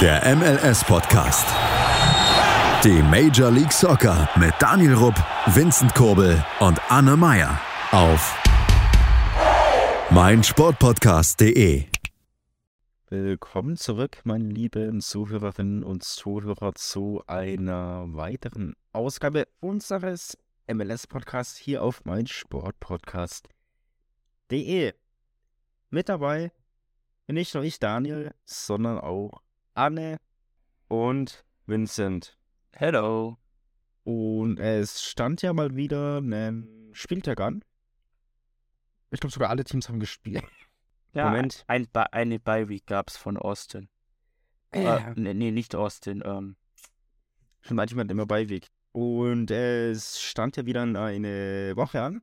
Der 0.00 0.36
MLS-Podcast. 0.36 1.44
Die 2.84 3.02
Major 3.02 3.50
League 3.50 3.72
Soccer 3.72 4.28
mit 4.38 4.54
Daniel 4.60 4.94
Rupp, 4.94 5.16
Vincent 5.46 5.92
Kurbel 5.92 6.40
und 6.60 6.80
Anne 6.88 7.16
Meyer 7.16 7.60
auf 7.90 8.40
meinsportpodcast.de. 10.10 11.86
Willkommen 13.08 13.76
zurück, 13.76 14.20
meine 14.22 14.48
lieben 14.48 15.00
Zuhörerinnen 15.00 15.82
und 15.82 16.04
Zuhörer, 16.04 16.76
zu 16.76 17.24
einer 17.26 18.04
weiteren 18.14 18.76
Ausgabe 18.92 19.48
unseres 19.58 20.38
MLS-Podcasts 20.68 21.56
hier 21.56 21.82
auf 21.82 22.04
meinsportpodcast.de. 22.04 24.92
Mit 25.90 26.08
dabei 26.08 26.52
bin 27.26 27.34
nicht 27.34 27.52
nur 27.52 27.64
ich, 27.64 27.80
Daniel, 27.80 28.32
sondern 28.44 29.00
auch 29.00 29.42
Anne 29.78 30.18
und 30.88 31.44
Vincent. 31.66 32.36
Hello. 32.72 33.38
Und 34.02 34.58
es 34.58 35.04
stand 35.04 35.40
ja 35.42 35.52
mal 35.52 35.76
wieder 35.76 36.18
ein 36.18 36.90
Spieltag 36.92 37.40
an. 37.40 37.64
Ich 39.12 39.20
glaube, 39.20 39.32
sogar 39.32 39.50
alle 39.50 39.62
Teams 39.62 39.88
haben 39.88 40.00
gespielt. 40.00 40.42
Ja, 41.12 41.26
Moment. 41.26 41.62
Ein, 41.68 41.86
Bi- 41.86 42.10
eine 42.10 42.40
Bye-Week 42.40 42.86
gab 42.86 43.08
es 43.08 43.16
von 43.16 43.36
Austin. 43.36 43.88
Äh, 44.72 45.12
nee, 45.14 45.32
nee, 45.32 45.52
nicht 45.52 45.76
Austin. 45.76 46.24
Ähm, 46.26 46.56
Schon 47.60 47.76
manchmal 47.76 48.10
immer 48.10 48.26
Beiweg. 48.26 48.66
Und 48.90 49.48
es 49.52 50.20
stand 50.20 50.56
ja 50.56 50.66
wieder 50.66 50.82
eine 50.82 51.76
Woche 51.76 52.02
an. 52.02 52.22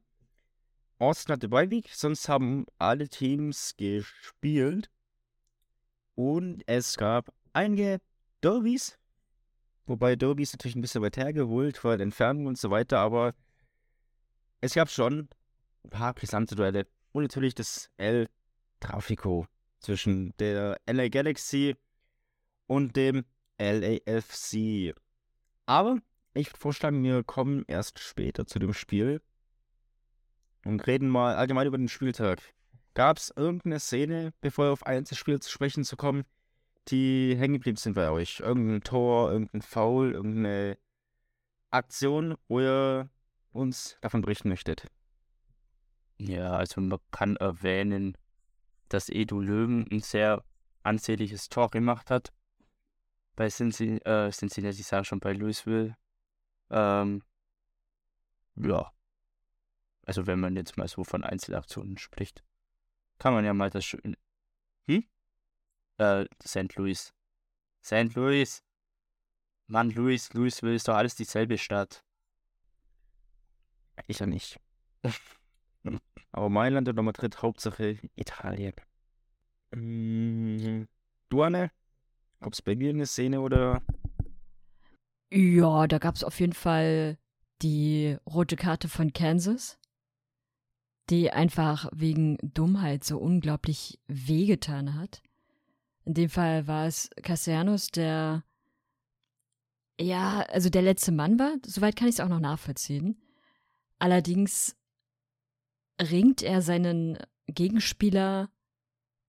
Austin 1.00 1.31
hatte 1.31 1.48
Beiweg, 1.48 1.88
sonst 1.94 2.28
haben 2.28 2.66
alle 2.80 3.08
Teams 3.08 3.76
gespielt. 3.78 4.92
Und 6.16 6.64
es 6.67 6.98
gab 6.98 7.34
einige 7.55 8.00
Derbys. 8.44 8.98
Wobei 9.86 10.16
Derbys 10.16 10.53
natürlich 10.53 10.75
ein 10.75 10.81
bisschen 10.81 11.02
weit 11.02 11.17
hergeholt, 11.17 11.84
der 11.84 12.00
Entfernung 12.00 12.48
und 12.48 12.58
so 12.58 12.70
weiter, 12.70 13.00
aber 13.00 13.34
es 14.61 14.73
gab 14.73 14.89
schon 14.89 15.30
ein 15.83 15.89
paar 15.89 16.14
brisante 16.14 16.56
Duelle. 16.56 16.88
Und 17.11 17.23
natürlich 17.23 17.56
das 17.56 17.89
El 17.98 18.28
Trafico 18.80 19.48
zwischen 19.80 20.36
der 20.38 20.80
LA 20.88 21.08
Galaxy 21.09 21.76
und 22.67 22.95
dem 22.95 23.26
LAFC. 23.58 24.94
Aber 25.66 26.00
ich 26.33 26.48
würde 26.48 26.59
vorschlagen, 26.59 27.03
wir 27.03 27.23
kommen 27.23 27.64
erst 27.67 28.00
später 28.00 28.45
zu 28.45 28.59
dem 28.59 28.73
Spiel 28.73 29.22
und 30.66 30.86
reden 30.88 31.08
mal 31.08 31.36
allgemein 31.36 31.67
über 31.67 31.78
den 31.78 31.88
Spieltag. 31.88 32.42
Gab 32.95 33.17
es 33.17 33.31
irgendeine 33.36 33.80
Szene, 33.80 34.33
bevor 34.42 34.66
wir 34.66 34.72
auf 34.72 34.86
Einzelspiel 34.86 35.39
zu 35.39 35.50
sprechen 35.50 35.83
zu 35.83 35.95
kommen, 35.95 36.26
die 36.89 37.36
hängen 37.38 37.55
geblieben 37.55 37.78
sind 37.78 37.94
bei 37.94 38.09
euch? 38.09 38.39
Irgendein 38.39 38.81
Tor, 38.81 39.31
irgendein 39.31 39.61
Foul, 39.61 40.14
irgendeine 40.14 40.78
Aktion, 41.72 42.36
wo 42.47 42.59
ihr 42.59 43.09
uns 43.52 43.97
davon 44.02 44.22
berichten 44.22 44.50
möchtet? 44.50 44.88
ja, 46.17 46.55
also 46.55 46.81
man 46.81 47.00
kann 47.11 47.36
erwähnen, 47.38 48.17
dass 48.89 49.09
Edu 49.09 49.42
Löwen 49.42 49.88
ein 49.92 50.02
sehr 50.02 50.44
ansehnliches 50.83 51.50
Tor 51.50 51.69
gemacht 51.69 52.09
hat. 52.09 52.31
Bei 53.36 53.49
Cincinnati, 53.49 54.05
äh, 54.05 54.31
Cincinnati 54.31 54.80
ich 54.80 54.88
sage 54.88 55.05
schon 55.05 55.20
bei 55.20 55.33
Louisville. 55.33 55.97
Ähm, 56.70 57.23
ja. 58.55 58.92
Also 60.05 60.27
wenn 60.27 60.39
man 60.39 60.55
jetzt 60.55 60.77
mal 60.77 60.88
so 60.88 61.03
von 61.03 61.23
Einzelaktionen 61.23 61.97
spricht, 61.97 62.44
kann 63.17 63.33
man 63.33 63.44
ja 63.44 63.53
mal 63.53 63.70
das 63.70 63.83
schön. 63.83 64.16
Hm? 64.88 65.03
Äh, 65.98 66.26
St. 66.46 66.76
Louis. 66.76 67.14
St. 67.84 68.14
Louis. 68.16 68.64
Mann, 69.68 69.90
Louis, 69.92 70.32
Louisville 70.34 70.76
ist 70.76 70.88
doch 70.88 70.96
alles 70.96 71.16
dieselbe 71.16 71.58
Stadt. 71.58 72.04
Ich 74.08 74.20
ja 74.20 74.26
nicht. 74.26 74.60
Aber 76.32 76.50
Mailand 76.50 76.88
oder 76.89 77.02
Madrid, 77.02 77.42
Hauptsache 77.42 77.98
Italien. 78.16 78.73
Mm, 79.73 80.86
Du, 81.30 81.42
Anne? 81.42 81.72
Ob 82.39 82.54
es 82.54 82.61
bei 82.61 82.76
dir 82.76 82.89
eine 82.89 83.05
Szene 83.05 83.42
oder. 83.42 83.82
Ja, 85.32 85.88
da 85.88 85.98
gab 85.98 86.16
es 86.16 86.23
auf 86.23 86.39
jeden 86.39 86.54
Fall 86.54 87.17
die 87.61 88.17
rote 88.26 88.55
Karte 88.55 88.88
von 88.88 89.11
Kansas, 89.14 89.80
die 91.10 91.32
einfach 91.32 91.89
wegen 91.94 92.38
Dummheit 92.42 93.04
so 93.04 93.17
unglaublich 93.17 94.00
wehgetan 94.08 94.95
hat. 94.95 95.22
In 96.05 96.14
dem 96.14 96.30
Fall 96.30 96.67
war 96.67 96.86
es 96.86 97.10
Cassianos, 97.21 97.88
der 97.89 98.43
ja, 99.99 100.42
also 100.49 100.70
der 100.70 100.82
letzte 100.82 101.11
Mann 101.11 101.39
war. 101.39 101.55
Soweit 101.66 101.95
kann 101.95 102.08
ich 102.08 102.16
es 102.16 102.20
auch 102.20 102.27
noch 102.27 102.39
nachvollziehen. 102.39 103.21
Allerdings 103.98 104.76
ringt 106.02 106.42
er 106.42 106.61
seinen 106.61 107.17
Gegenspieler 107.48 108.49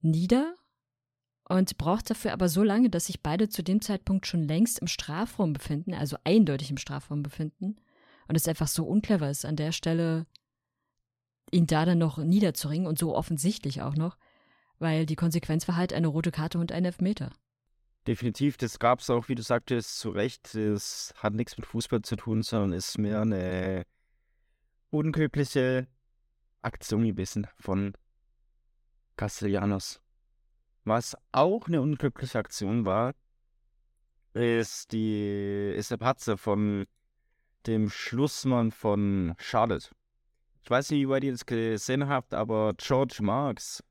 nieder 0.00 0.54
und 1.48 1.78
braucht 1.78 2.10
dafür 2.10 2.32
aber 2.32 2.48
so 2.48 2.64
lange, 2.64 2.91
dass 2.91 3.06
sich 3.06 3.22
beide 3.22 3.48
zu 3.48 3.62
dem 3.62 3.81
Zeitpunkt 3.81 4.26
schon 4.26 4.43
längst 4.43 4.81
im 4.81 4.88
Strafraum 4.88 5.53
befinden, 5.53 5.94
also 5.94 6.16
eindeutig 6.25 6.70
im 6.70 6.78
Strafraum 6.78 7.22
befinden. 7.22 7.76
Und 8.26 8.34
es 8.34 8.48
einfach 8.48 8.66
so 8.66 8.84
unclever 8.84 9.31
ist, 9.31 9.44
an 9.44 9.54
der 9.54 9.70
Stelle 9.70 10.26
ihn 11.53 11.69
da 11.69 11.84
dann 11.84 11.98
noch 11.98 12.19
niederzuringen 12.19 12.88
und 12.88 12.98
so 12.98 13.14
offensichtlich 13.14 13.82
auch 13.82 13.94
noch, 13.94 14.19
weil 14.78 15.06
die 15.06 15.16
Konsequenz 15.16 15.66
war 15.69 15.76
halt 15.76 15.92
eine 15.92 16.06
rote 16.06 16.31
Karte 16.31 16.59
und 16.59 16.72
ein 16.72 16.84
Elfmeter. 16.84 17.32
Definitiv, 18.06 18.56
das 18.56 18.78
gab 18.78 19.00
es 19.00 19.10
auch, 19.10 19.28
wie 19.28 19.34
du 19.34 19.42
sagtest, 19.42 19.98
zu 19.98 20.10
Recht. 20.10 20.54
Es 20.54 21.12
hat 21.16 21.34
nichts 21.34 21.56
mit 21.56 21.66
Fußball 21.66 22.03
zu 22.03 22.16
tun, 22.16 22.42
sondern 22.42 22.72
ist 22.72 22.98
mehr 22.98 23.22
eine 23.22 23.84
unglückliche 24.91 25.88
Aktion 26.62 27.04
gewesen 27.04 27.48
von 27.59 27.94
Castellanos. 29.16 30.00
Was 30.84 31.16
auch 31.32 31.66
eine 31.66 31.81
unglückliche 31.81 32.38
Aktion 32.38 32.84
war, 32.84 33.14
ist 34.34 34.93
die 34.93 35.72
ist 35.76 35.91
der 35.91 35.97
Patzer 35.97 36.37
von 36.37 36.87
dem 37.66 37.91
Schlussmann 37.91 38.70
von 38.70 39.34
Charlotte. 39.38 39.91
Ich 40.62 40.70
weiß 40.70 40.91
nicht, 40.91 41.00
wie 41.00 41.08
weit 41.08 41.25
ihr 41.25 41.32
das 41.32 41.47
gesehen 41.47 42.08
habt, 42.08 42.34
aber 42.34 42.75
George 42.76 43.19
Marks 43.20 43.82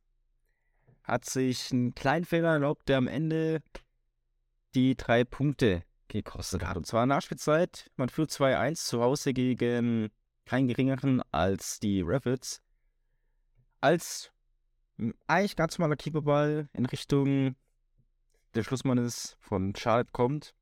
hat 1.08 1.26
sich 1.26 1.72
einen 1.72 1.96
kleinen 1.96 2.26
Fehler 2.26 2.54
erlaubt, 2.54 2.90
der 2.90 2.98
am 2.98 3.08
Ende 3.08 3.62
die 4.74 4.96
drei 4.96 5.24
Punkte 5.24 5.84
gekostet 6.08 6.66
hat. 6.66 6.78
Und 6.78 6.86
zwar 6.86 7.04
in 7.04 7.10
der 7.10 7.18
Nachspielzeit. 7.18 7.90
Man 7.96 8.10
führt 8.10 8.32
2-1 8.32 8.86
zu 8.86 9.02
Hause 9.02 9.34
gegen 9.34 10.10
keinen 10.46 10.68
geringeren 10.68 11.22
als 11.32 11.80
die 11.80 12.02
Rapids. 12.02 12.62
Als 13.82 14.32
m, 14.98 15.14
eigentlich 15.28 15.56
ganz 15.56 15.78
normaler 15.78 15.96
Keeperball 15.96 16.70
in 16.74 16.86
Richtung 16.86 17.56
der 18.54 18.64
Schlussmann 18.64 18.98
ist 18.98 19.38
von 19.40 19.76
Charlotte 19.76 20.12
kommt. 20.12 20.54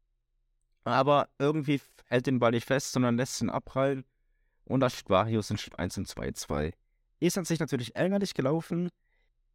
Aber 0.84 1.30
irgendwie 1.40 1.80
hält 2.06 2.28
den 2.28 2.40
Ball 2.40 2.52
nicht 2.52 2.68
fest, 2.68 2.92
sondern 2.92 3.18
lässt 3.18 3.42
ihn 3.42 3.50
abprallen. 3.50 4.04
Und 4.66 4.80
da 4.80 4.90
steht 4.90 5.10
Varius 5.10 5.50
in 5.50 5.58
Schritt 5.58 5.78
1 5.78 5.98
und 5.98 6.08
2-2. 6.08 6.74
Ist 7.20 7.38
an 7.38 7.46
sich 7.46 7.60
natürlich 7.60 7.96
ärgerlich 7.96 8.34
gelaufen. 8.34 8.90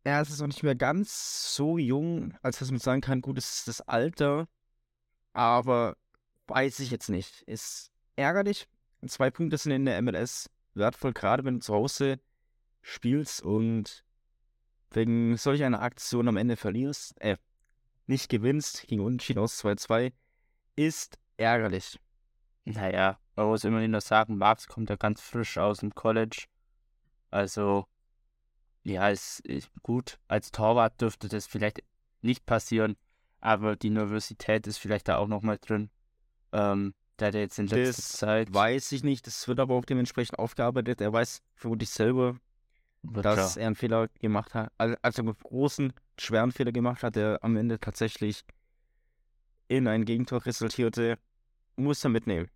Er 0.04 0.22
ist 0.22 0.38
noch 0.40 0.46
nicht 0.46 0.62
mehr 0.62 0.74
ganz 0.74 1.54
so 1.54 1.78
jung, 1.78 2.34
als 2.42 2.58
dass 2.58 2.70
man 2.70 2.80
sagen 2.80 3.00
kann, 3.00 3.20
gut, 3.20 3.38
es 3.38 3.58
ist 3.58 3.68
das 3.68 3.80
Alter. 3.82 4.48
Aber 5.32 5.96
weiß 6.46 6.80
ich 6.80 6.90
jetzt 6.90 7.08
nicht. 7.10 7.42
Ist 7.42 7.90
ärgerlich. 8.16 8.68
Zwei 9.06 9.30
Punkte 9.30 9.58
sind 9.58 9.72
in 9.72 9.84
der 9.84 10.00
MLS 10.02 10.50
wertvoll, 10.74 11.12
gerade 11.12 11.44
wenn 11.44 11.54
du 11.54 11.60
zu 11.60 11.74
Hause 11.74 12.20
spielst 12.82 13.42
und 13.42 14.04
wegen 14.90 15.36
solch 15.36 15.62
einer 15.62 15.82
Aktion 15.82 16.28
am 16.28 16.36
Ende 16.36 16.56
verlierst, 16.56 17.20
äh, 17.20 17.36
nicht 18.06 18.28
gewinnst, 18.30 18.86
gegen 18.88 19.02
Unentschieden 19.02 19.40
aus 19.40 19.62
2-2, 19.62 20.12
ist 20.76 21.18
ärgerlich. 21.36 22.00
Naja, 22.64 23.18
man 23.36 23.46
muss 23.46 23.64
immerhin 23.64 23.90
noch 23.90 24.00
sagen, 24.00 24.38
Marx 24.38 24.66
kommt 24.66 24.90
ja 24.90 24.96
ganz 24.96 25.20
frisch 25.20 25.58
aus 25.58 25.78
dem 25.78 25.94
College. 25.94 26.46
Also, 27.30 27.86
ja, 28.84 29.08
ist, 29.08 29.40
ist 29.40 29.70
gut. 29.82 30.18
Als 30.28 30.50
Torwart 30.50 31.00
dürfte 31.00 31.28
das 31.28 31.46
vielleicht 31.46 31.82
nicht 32.22 32.46
passieren, 32.46 32.96
aber 33.40 33.76
die 33.76 33.90
Nervosität 33.90 34.66
ist 34.66 34.78
vielleicht 34.78 35.08
da 35.08 35.16
auch 35.16 35.28
nochmal 35.28 35.58
drin. 35.60 35.90
Ähm, 36.52 36.94
der 37.18 37.28
hat 37.28 37.34
ja 37.34 37.40
jetzt 37.40 37.58
in 37.58 37.66
letzter 37.66 38.02
Das 38.02 38.12
Zeit. 38.12 38.54
Weiß 38.54 38.92
ich 38.92 39.04
nicht, 39.04 39.26
das 39.26 39.46
wird 39.48 39.60
aber 39.60 39.74
auch 39.74 39.84
dementsprechend 39.84 40.38
aufgearbeitet. 40.38 41.00
Er 41.00 41.12
weiß 41.12 41.42
vermutlich 41.54 41.90
selber, 41.90 42.38
wird 43.02 43.24
dass 43.24 43.54
klar. 43.54 43.62
er 43.62 43.66
einen 43.66 43.76
Fehler 43.76 44.08
gemacht 44.20 44.54
hat, 44.54 44.72
al- 44.78 44.98
also 45.02 45.22
einen 45.22 45.36
großen, 45.36 45.92
schweren 46.18 46.52
Fehler 46.52 46.72
gemacht 46.72 47.02
hat, 47.02 47.16
der 47.16 47.38
am 47.42 47.56
Ende 47.56 47.78
tatsächlich 47.78 48.44
in 49.68 49.86
ein 49.86 50.04
Gegentor 50.04 50.46
resultierte, 50.46 51.18
muss 51.76 52.02
er 52.02 52.10
mitnehmen. 52.10 52.48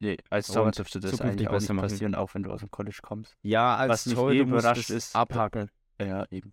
Nee, 0.00 0.16
als 0.30 0.48
Torwart 0.48 0.76
dürfte 0.78 1.00
das 1.00 1.20
eigentlich 1.20 1.48
auch 1.48 1.52
besser 1.52 1.72
nicht 1.72 1.82
machen. 1.82 1.90
passieren, 1.90 2.14
auch 2.14 2.34
wenn 2.34 2.42
du 2.42 2.50
aus 2.50 2.60
dem 2.60 2.70
College 2.70 2.98
kommst. 3.02 3.36
Ja, 3.42 3.76
als 3.76 3.90
Was 3.90 4.06
mich 4.06 4.18
eh 4.18 4.38
überrascht 4.40 4.90
ist, 4.90 5.14
abhaken. 5.14 5.70
Ja, 6.00 6.26
eben. 6.30 6.52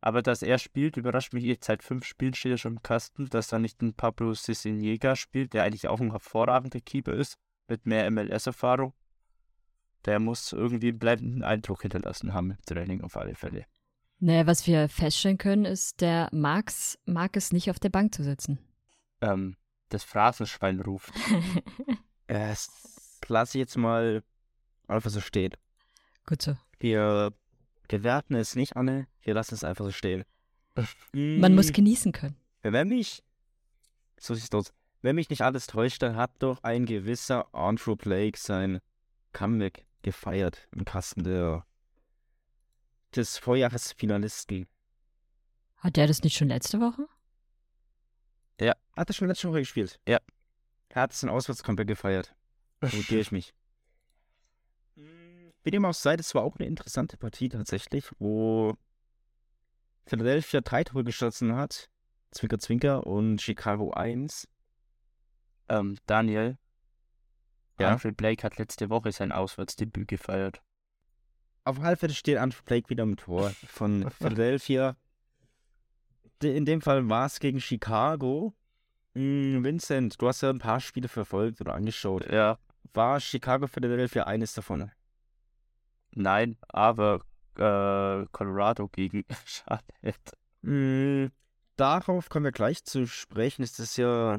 Aber 0.00 0.20
dass 0.20 0.42
er 0.42 0.58
spielt, 0.58 0.96
überrascht 0.96 1.32
mich 1.32 1.44
jetzt. 1.44 1.64
Seit 1.66 1.82
fünf 1.82 2.04
Spielen 2.04 2.34
steht 2.34 2.52
er 2.52 2.58
schon 2.58 2.72
im 2.74 2.82
Kasten, 2.82 3.28
dass 3.28 3.48
da 3.48 3.58
nicht 3.58 3.80
ein 3.82 3.94
Pablo 3.94 4.34
Cicinega 4.34 5.14
spielt, 5.16 5.54
der 5.54 5.62
eigentlich 5.62 5.88
auch 5.88 6.00
ein 6.00 6.10
hervorragender 6.10 6.80
Keeper 6.80 7.12
ist, 7.12 7.36
mit 7.68 7.86
mehr 7.86 8.10
MLS-Erfahrung. 8.10 8.94
Der 10.04 10.18
muss 10.18 10.52
irgendwie 10.52 10.88
einen 10.88 10.98
bleibenden 10.98 11.44
Eindruck 11.44 11.82
hinterlassen 11.82 12.34
haben 12.34 12.50
im 12.50 12.62
Training 12.66 13.02
auf 13.02 13.16
alle 13.16 13.36
Fälle. 13.36 13.66
Naja, 14.18 14.46
was 14.46 14.66
wir 14.66 14.88
feststellen 14.88 15.38
können, 15.38 15.64
ist, 15.64 16.00
der 16.00 16.28
Max 16.32 16.98
mag 17.06 17.36
es 17.36 17.52
nicht 17.52 17.70
auf 17.70 17.78
der 17.78 17.88
Bank 17.88 18.14
zu 18.14 18.24
sitzen. 18.24 18.58
Ähm, 19.20 19.56
das 19.88 20.04
Phrasenschwein 20.04 20.80
ruft. 20.80 21.12
Es 22.26 22.70
lasse 23.28 23.58
ich 23.58 23.60
jetzt 23.60 23.76
mal 23.76 24.22
einfach 24.88 25.10
so 25.10 25.20
stehen. 25.20 25.52
Gut 26.26 26.42
so. 26.42 26.56
Wir 26.78 27.32
bewerten 27.88 28.34
es 28.34 28.56
nicht, 28.56 28.76
Anne. 28.76 29.06
Wir 29.22 29.34
lassen 29.34 29.54
es 29.54 29.64
einfach 29.64 29.84
so 29.84 29.90
stehen. 29.90 30.24
Man 31.12 31.54
muss 31.54 31.72
genießen 31.72 32.12
können. 32.12 32.36
Wenn 32.62 32.88
mich, 32.88 33.22
so 34.18 34.34
sieht's 34.34 34.54
aus, 34.54 34.72
wenn 35.02 35.16
mich 35.16 35.30
nicht 35.30 35.42
alles 35.42 35.66
täuscht, 35.66 36.02
dann 36.02 36.16
hat 36.16 36.30
doch 36.38 36.62
ein 36.62 36.86
gewisser 36.86 37.52
Andrew 37.54 37.96
Blake 37.96 38.38
sein 38.38 38.80
Comeback 39.32 39.84
gefeiert 40.02 40.68
im 40.72 40.84
Kasten 40.84 41.24
der 41.24 41.66
des 43.14 43.36
Vorjahresfinalisten. 43.36 44.66
Hat 45.78 45.96
der 45.96 46.06
das 46.06 46.22
nicht 46.22 46.36
schon 46.36 46.48
letzte 46.48 46.80
Woche? 46.80 47.06
Hat 48.96 49.08
er 49.08 49.14
schon 49.14 49.28
letzte 49.28 49.48
Woche 49.48 49.60
gespielt? 49.60 49.98
Ja. 50.06 50.20
Er 50.94 51.02
hat 51.02 51.12
sein 51.14 51.30
Auswärtscomeback 51.30 51.86
gefeiert. 51.88 52.34
Notiere 52.82 53.20
ich 53.20 53.32
mich. 53.32 53.54
Wie 55.64 55.70
dem 55.70 55.84
auch 55.84 55.94
sei, 55.94 56.16
das 56.16 56.34
war 56.34 56.42
auch 56.42 56.56
eine 56.56 56.66
interessante 56.66 57.16
Partie 57.16 57.48
tatsächlich, 57.48 58.10
wo 58.18 58.74
Philadelphia 60.06 60.60
drei 60.60 60.82
Tore 60.84 61.04
geschossen 61.04 61.54
hat, 61.54 61.88
Zwinker 62.32 62.58
Zwinker 62.58 63.06
und 63.06 63.40
Chicago 63.40 63.92
1. 63.92 64.48
Ähm, 65.68 65.96
Daniel, 66.06 66.58
Ja? 67.78 67.92
Andre 67.92 68.12
Blake 68.12 68.42
hat 68.42 68.58
letzte 68.58 68.90
Woche 68.90 69.12
sein 69.12 69.32
Auswärtsdebüt 69.32 70.08
gefeiert. 70.08 70.60
Auf 71.64 71.78
Halbfeld 71.78 72.12
steht 72.14 72.38
Andrew 72.38 72.60
Blake 72.64 72.90
wieder 72.90 73.04
im 73.04 73.16
Tor 73.16 73.50
von 73.66 74.10
Philadelphia. 74.18 74.96
De- 76.42 76.56
In 76.56 76.64
dem 76.64 76.80
Fall 76.80 77.08
war 77.08 77.26
es 77.26 77.38
gegen 77.38 77.60
Chicago. 77.60 78.52
Hm, 79.14 79.62
Vincent, 79.62 80.20
du 80.20 80.28
hast 80.28 80.40
ja 80.40 80.50
ein 80.50 80.58
paar 80.58 80.80
Spiele 80.80 81.08
verfolgt 81.08 81.60
oder 81.60 81.74
angeschaut. 81.74 82.30
Ja, 82.30 82.58
War 82.94 83.20
Chicago 83.20 83.66
Philadelphia 83.66 84.24
eines 84.24 84.54
davon? 84.54 84.90
nein, 86.14 86.58
aber 86.68 87.20
äh, 87.56 88.26
Colorado 88.32 88.88
gegen 88.88 89.24
Charlotte. 89.44 90.32
Mm, 90.62 91.26
darauf 91.76 92.28
kommen 92.28 92.44
wir 92.44 92.52
gleich 92.52 92.84
zu 92.84 93.06
sprechen. 93.06 93.62
Ist 93.62 93.78
das 93.78 93.96
ja 93.96 94.38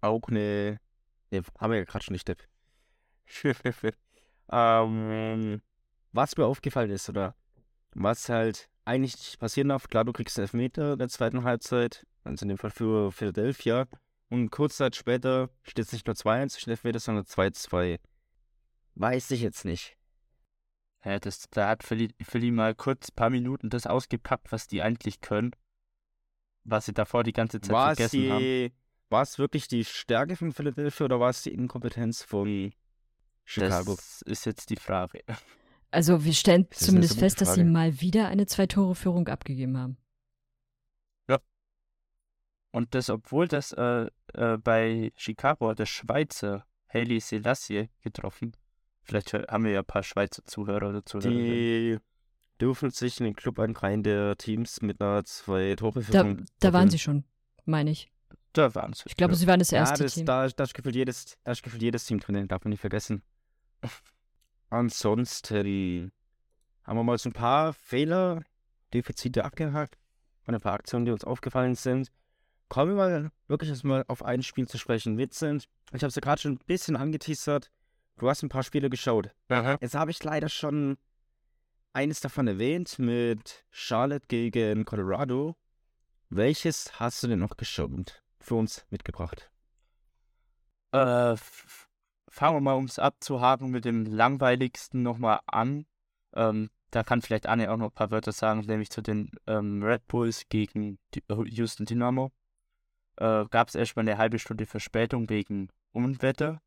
auch 0.00 0.28
eine. 0.28 0.78
Ne, 1.30 1.42
haben 1.58 1.72
wir 1.72 1.78
ja 1.78 1.84
gerade 1.84 2.04
schon 2.04 2.12
nicht, 2.12 2.28
ähm, 4.52 5.62
was 6.12 6.36
mir 6.36 6.46
aufgefallen 6.46 6.90
ist, 6.90 7.08
oder 7.08 7.34
was 7.94 8.28
halt 8.28 8.68
eigentlich 8.86 9.16
nicht 9.16 9.38
passieren 9.38 9.68
darf, 9.68 9.88
klar, 9.88 10.04
du 10.04 10.12
kriegst 10.12 10.38
einen 10.38 10.44
Elfmeter 10.44 10.94
in 10.94 10.98
der 10.98 11.08
zweiten 11.08 11.44
Halbzeit, 11.44 12.06
also 12.24 12.44
in 12.44 12.48
dem 12.48 12.58
Fall 12.58 12.70
für 12.70 13.12
Philadelphia. 13.12 13.86
Und 14.28 14.50
kurz 14.50 14.76
Zeit 14.76 14.96
später 14.96 15.50
steht 15.62 15.86
es 15.86 15.92
nicht 15.92 16.06
nur 16.06 16.16
2-1 16.16 16.48
zwischen 16.50 16.70
Elfmeter, 16.70 16.98
sondern 16.98 17.24
2-2. 17.24 17.98
Weiß 18.94 19.30
ich 19.30 19.42
jetzt 19.42 19.64
nicht. 19.64 19.96
Ja, 21.04 21.18
das, 21.18 21.48
da 21.50 21.68
hat 21.68 21.84
Philly, 21.84 22.12
Philly 22.20 22.50
mal 22.50 22.74
kurz 22.74 23.10
ein 23.10 23.14
paar 23.14 23.30
Minuten 23.30 23.70
das 23.70 23.86
ausgepackt, 23.86 24.50
was 24.50 24.66
die 24.66 24.82
eigentlich 24.82 25.20
können. 25.20 25.52
Was 26.64 26.86
sie 26.86 26.92
davor 26.92 27.22
die 27.22 27.32
ganze 27.32 27.60
Zeit 27.60 27.72
War 27.72 27.92
es, 27.92 27.98
vergessen 27.98 28.32
haben. 28.32 28.40
die, 28.40 28.72
war 29.08 29.22
es 29.22 29.38
wirklich 29.38 29.68
die 29.68 29.84
Stärke 29.84 30.34
von 30.34 30.52
Philadelphia 30.52 31.04
oder 31.04 31.20
war 31.20 31.30
es 31.30 31.42
die 31.42 31.52
Inkompetenz 31.52 32.24
von 32.24 32.72
Chicago? 33.44 33.94
Das 33.94 34.22
ist 34.22 34.46
jetzt 34.46 34.70
die 34.70 34.76
Frage. 34.76 35.22
Also 35.90 36.24
wir 36.24 36.34
stellen 36.34 36.66
Das 36.70 36.80
zumindest 36.80 37.18
fest, 37.18 37.40
dass 37.40 37.54
sie 37.54 37.64
mal 37.64 38.00
wieder 38.00 38.28
eine 38.28 38.46
Zwei-Tore-Führung 38.46 39.28
abgegeben 39.28 39.78
haben. 39.78 39.96
Und 42.76 42.94
das, 42.94 43.08
obwohl 43.08 43.48
das 43.48 43.72
äh, 43.72 44.10
äh, 44.34 44.58
bei 44.58 45.10
Chicago 45.16 45.72
der 45.72 45.86
Schweizer 45.86 46.66
Haley 46.92 47.20
Selassie 47.20 47.88
getroffen. 48.02 48.52
Vielleicht 49.00 49.32
haben 49.32 49.64
wir 49.64 49.70
ja 49.70 49.78
ein 49.78 49.86
paar 49.86 50.02
Schweizer 50.02 50.44
Zuhörer 50.44 50.90
oder 50.90 51.02
Zuhörerinnen. 51.02 51.42
Die 51.42 51.98
dürfen 52.60 52.90
sich 52.90 53.18
in 53.18 53.24
den 53.24 53.34
Club 53.34 53.60
einreihen 53.60 54.02
der 54.02 54.36
Teams 54.36 54.82
mit 54.82 55.00
einer 55.00 55.24
zwei 55.24 55.74
tore 55.74 56.02
Da, 56.02 56.36
da 56.58 56.72
waren 56.74 56.90
sie 56.90 56.98
schon, 56.98 57.24
meine 57.64 57.92
ich. 57.92 58.12
Da 58.52 58.74
waren 58.74 58.92
sie. 58.92 59.04
Ich 59.06 59.16
glaube, 59.16 59.32
ja. 59.32 59.38
sie 59.38 59.46
waren 59.46 59.58
das 59.58 59.70
Ja, 59.70 59.78
erste 59.78 60.02
das, 60.02 60.12
Team. 60.12 60.26
da, 60.26 60.46
da 60.46 60.64
ist 60.64 60.74
gefühlt 60.74 60.96
jedes, 60.96 61.38
da 61.44 61.52
ist 61.52 61.62
gefühlt 61.62 61.82
jedes 61.82 62.04
Team 62.04 62.20
drin, 62.20 62.46
darf 62.46 62.62
man 62.64 62.72
nicht 62.72 62.80
vergessen. 62.80 63.22
Ansonsten 64.68 66.12
haben 66.84 66.96
wir 66.96 67.04
mal 67.04 67.18
so 67.18 67.28
ein 67.28 67.32
paar 67.32 67.72
Fehler, 67.72 68.42
Defizite 68.92 69.44
abgehakt 69.44 69.96
und 70.46 70.54
ein 70.54 70.60
paar 70.60 70.74
Aktionen, 70.74 71.04
die 71.04 71.12
uns 71.12 71.24
aufgefallen 71.24 71.74
sind. 71.74 72.10
Kommen 72.68 72.92
wir 72.92 72.96
mal 72.96 73.30
wirklich 73.48 73.70
erstmal 73.70 74.04
auf 74.08 74.24
ein 74.24 74.42
Spiel 74.42 74.66
zu 74.66 74.78
sprechen. 74.78 75.18
Vincent, 75.18 75.68
ich 75.92 76.02
habe 76.02 76.08
es 76.08 76.16
ja 76.16 76.20
gerade 76.20 76.40
schon 76.40 76.52
ein 76.52 76.60
bisschen 76.66 76.96
angeteasert. 76.96 77.70
Du 78.18 78.28
hast 78.28 78.42
ein 78.42 78.48
paar 78.48 78.62
Spiele 78.62 78.90
geschaut. 78.90 79.30
Aha. 79.48 79.78
Jetzt 79.80 79.94
habe 79.94 80.10
ich 80.10 80.22
leider 80.22 80.48
schon 80.48 80.96
eines 81.92 82.20
davon 82.20 82.48
erwähnt 82.48 82.98
mit 82.98 83.64
Charlotte 83.70 84.26
gegen 84.26 84.84
Colorado. 84.84 85.56
Welches 86.28 86.98
hast 86.98 87.22
du 87.22 87.28
denn 87.28 87.38
noch 87.38 87.56
geschaut 87.56 87.90
und 87.90 88.22
für 88.40 88.56
uns 88.56 88.84
mitgebracht? 88.90 89.50
Äh, 90.92 91.36
fangen 92.36 92.56
wir 92.56 92.60
mal, 92.60 92.74
um 92.74 92.84
es 92.84 92.98
abzuhaken, 92.98 93.70
mit 93.70 93.86
dem 93.86 94.04
langweiligsten 94.04 95.02
nochmal 95.02 95.40
an. 95.46 95.86
Ähm, 96.34 96.68
da 96.90 97.02
kann 97.02 97.22
vielleicht 97.22 97.46
Anne 97.46 97.70
auch 97.72 97.78
noch 97.78 97.86
ein 97.86 97.94
paar 97.94 98.10
Wörter 98.10 98.32
sagen, 98.32 98.60
nämlich 98.60 98.90
zu 98.90 99.00
den 99.00 99.30
ähm, 99.46 99.82
Red 99.82 100.06
Bulls 100.06 100.46
gegen 100.50 100.98
die 101.14 101.22
Houston 101.28 101.86
Dynamo. 101.86 102.30
Äh, 103.16 103.46
Gab 103.46 103.68
es 103.68 103.74
erstmal 103.74 104.06
eine 104.06 104.18
halbe 104.18 104.38
Stunde 104.38 104.66
Verspätung 104.66 105.30
wegen 105.30 105.70
Unwetter. 105.92 106.60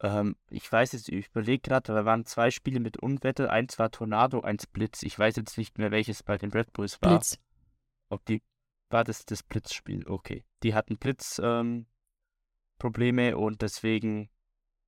Ähm, 0.00 0.36
ich 0.48 0.70
weiß 0.72 0.92
jetzt, 0.92 1.10
ich 1.10 1.28
überlege 1.28 1.60
gerade, 1.60 1.92
da 1.92 2.04
waren 2.06 2.24
zwei 2.24 2.50
Spiele 2.50 2.80
mit 2.80 2.96
Unwetter. 2.96 3.50
Eins 3.50 3.78
war 3.78 3.90
Tornado, 3.90 4.40
eins 4.40 4.66
Blitz. 4.66 5.02
Ich 5.02 5.18
weiß 5.18 5.36
jetzt 5.36 5.58
nicht 5.58 5.76
mehr, 5.76 5.90
welches 5.90 6.22
bei 6.22 6.38
den 6.38 6.50
Red 6.50 6.72
Bulls 6.72 6.98
war. 7.02 7.10
Blitz. 7.10 7.38
Ob 8.08 8.24
die, 8.24 8.42
war 8.88 9.04
das 9.04 9.26
das 9.26 9.42
Blitzspiel? 9.42 10.08
Okay. 10.08 10.44
Die 10.62 10.74
hatten 10.74 10.96
Blitz, 10.96 11.38
ähm, 11.44 11.84
Probleme 12.78 13.36
und 13.36 13.60
deswegen 13.60 14.30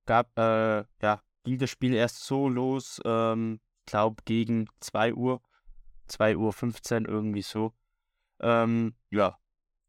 gab, 0.05 0.37
äh, 0.37 0.83
ja, 1.01 1.21
ging 1.43 1.57
das 1.57 1.69
Spiel 1.69 1.93
erst 1.93 2.23
so 2.23 2.49
los, 2.49 3.01
ähm, 3.05 3.59
glaub 3.85 4.25
gegen 4.25 4.67
2 4.79 5.13
Uhr, 5.13 5.41
2 6.07 6.37
Uhr 6.37 6.53
15 6.53 7.05
irgendwie 7.05 7.41
so. 7.41 7.73
Ähm, 8.39 8.95
ja, 9.09 9.37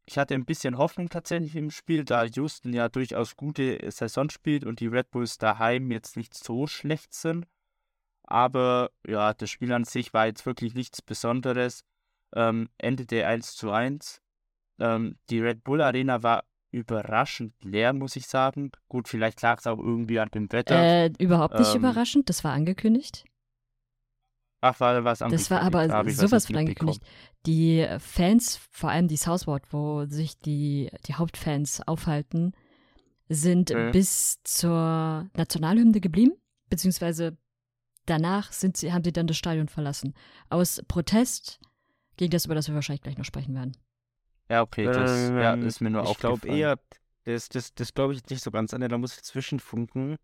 ich 0.05 0.17
hatte 0.17 0.33
ein 0.33 0.45
bisschen 0.45 0.77
Hoffnung 0.77 1.09
tatsächlich 1.09 1.55
im 1.55 1.71
Spiel, 1.71 2.03
da 2.03 2.25
Houston 2.25 2.73
ja 2.73 2.89
durchaus 2.89 3.35
gute 3.35 3.79
Saison 3.89 4.29
spielt 4.29 4.65
und 4.65 4.79
die 4.79 4.87
Red 4.87 5.11
Bulls 5.11 5.37
daheim 5.37 5.91
jetzt 5.91 6.17
nicht 6.17 6.33
so 6.33 6.67
schlecht 6.67 7.13
sind. 7.13 7.47
Aber 8.23 8.91
ja, 9.05 9.33
das 9.33 9.49
Spiel 9.49 9.71
an 9.73 9.83
sich 9.85 10.13
war 10.13 10.25
jetzt 10.25 10.45
wirklich 10.45 10.73
nichts 10.73 11.01
Besonderes. 11.01 11.83
Ähm, 12.35 12.69
endete 12.77 13.25
1 13.25 13.55
zu 13.55 13.71
1. 13.71 14.21
Ähm, 14.79 15.17
die 15.29 15.39
Red 15.39 15.63
Bull 15.63 15.81
Arena 15.81 16.23
war 16.23 16.43
überraschend 16.73 17.53
leer, 17.63 17.93
muss 17.93 18.15
ich 18.15 18.27
sagen. 18.27 18.71
Gut, 18.87 19.07
vielleicht 19.07 19.41
lag 19.41 19.59
es 19.59 19.67
auch 19.67 19.77
irgendwie 19.77 20.19
an 20.19 20.29
dem 20.29 20.51
Wetter. 20.51 20.75
Äh, 20.75 21.11
überhaupt 21.19 21.57
nicht 21.59 21.73
Ähm, 21.73 21.79
überraschend, 21.81 22.29
das 22.29 22.43
war 22.43 22.51
angekündigt. 22.51 23.25
Ach, 24.61 24.79
war 24.79 25.03
was 25.03 25.19
Das 25.19 25.51
war 25.51 25.61
angekündigt? 25.61 25.91
Da 25.91 25.99
aber 25.99 26.09
ich 26.09 26.17
was 26.17 26.29
sowas 26.29 26.47
von 26.47 26.55
angekündigt. 26.55 27.03
Die 27.45 27.85
Fans, 27.99 28.59
vor 28.71 28.89
allem 28.89 29.07
die 29.07 29.17
Southward, 29.17 29.71
wo 29.71 30.05
sich 30.05 30.39
die, 30.39 30.89
die 31.05 31.15
Hauptfans 31.15 31.85
aufhalten, 31.85 32.53
sind 33.27 33.71
Mhm. 33.71 33.91
bis 33.91 34.41
zur 34.43 35.29
Nationalhymne 35.35 35.99
geblieben, 35.99 36.33
beziehungsweise 36.69 37.37
danach 38.05 38.51
sind 38.51 38.77
sie, 38.77 38.93
haben 38.93 39.03
sie 39.03 39.11
dann 39.11 39.27
das 39.27 39.37
Stadion 39.37 39.67
verlassen. 39.67 40.13
Aus 40.49 40.81
Protest 40.87 41.59
gegen 42.17 42.31
das, 42.31 42.45
über 42.45 42.55
das 42.55 42.67
wir 42.67 42.75
wahrscheinlich 42.75 43.01
gleich 43.01 43.17
noch 43.17 43.25
sprechen 43.25 43.55
werden. 43.55 43.75
Ja, 44.49 44.61
okay, 44.61 44.85
das 44.85 45.29
ja, 45.29 45.53
Ähm, 45.53 45.65
ist 45.67 45.81
mir 45.81 45.89
nur 45.89 46.03
Ich 46.03 46.17
glaube 46.17 46.35
aufgefallen. 46.35 46.59
eher, 46.59 46.79
das, 47.23 47.49
das, 47.49 47.73
das 47.73 47.93
glaube 47.93 48.13
ich 48.13 48.25
nicht 48.29 48.43
so 48.43 48.51
ganz 48.51 48.73
an, 48.73 48.81
da 48.81 48.97
muss 48.97 49.15
ich 49.15 49.23
zwischenfunken. 49.23 50.17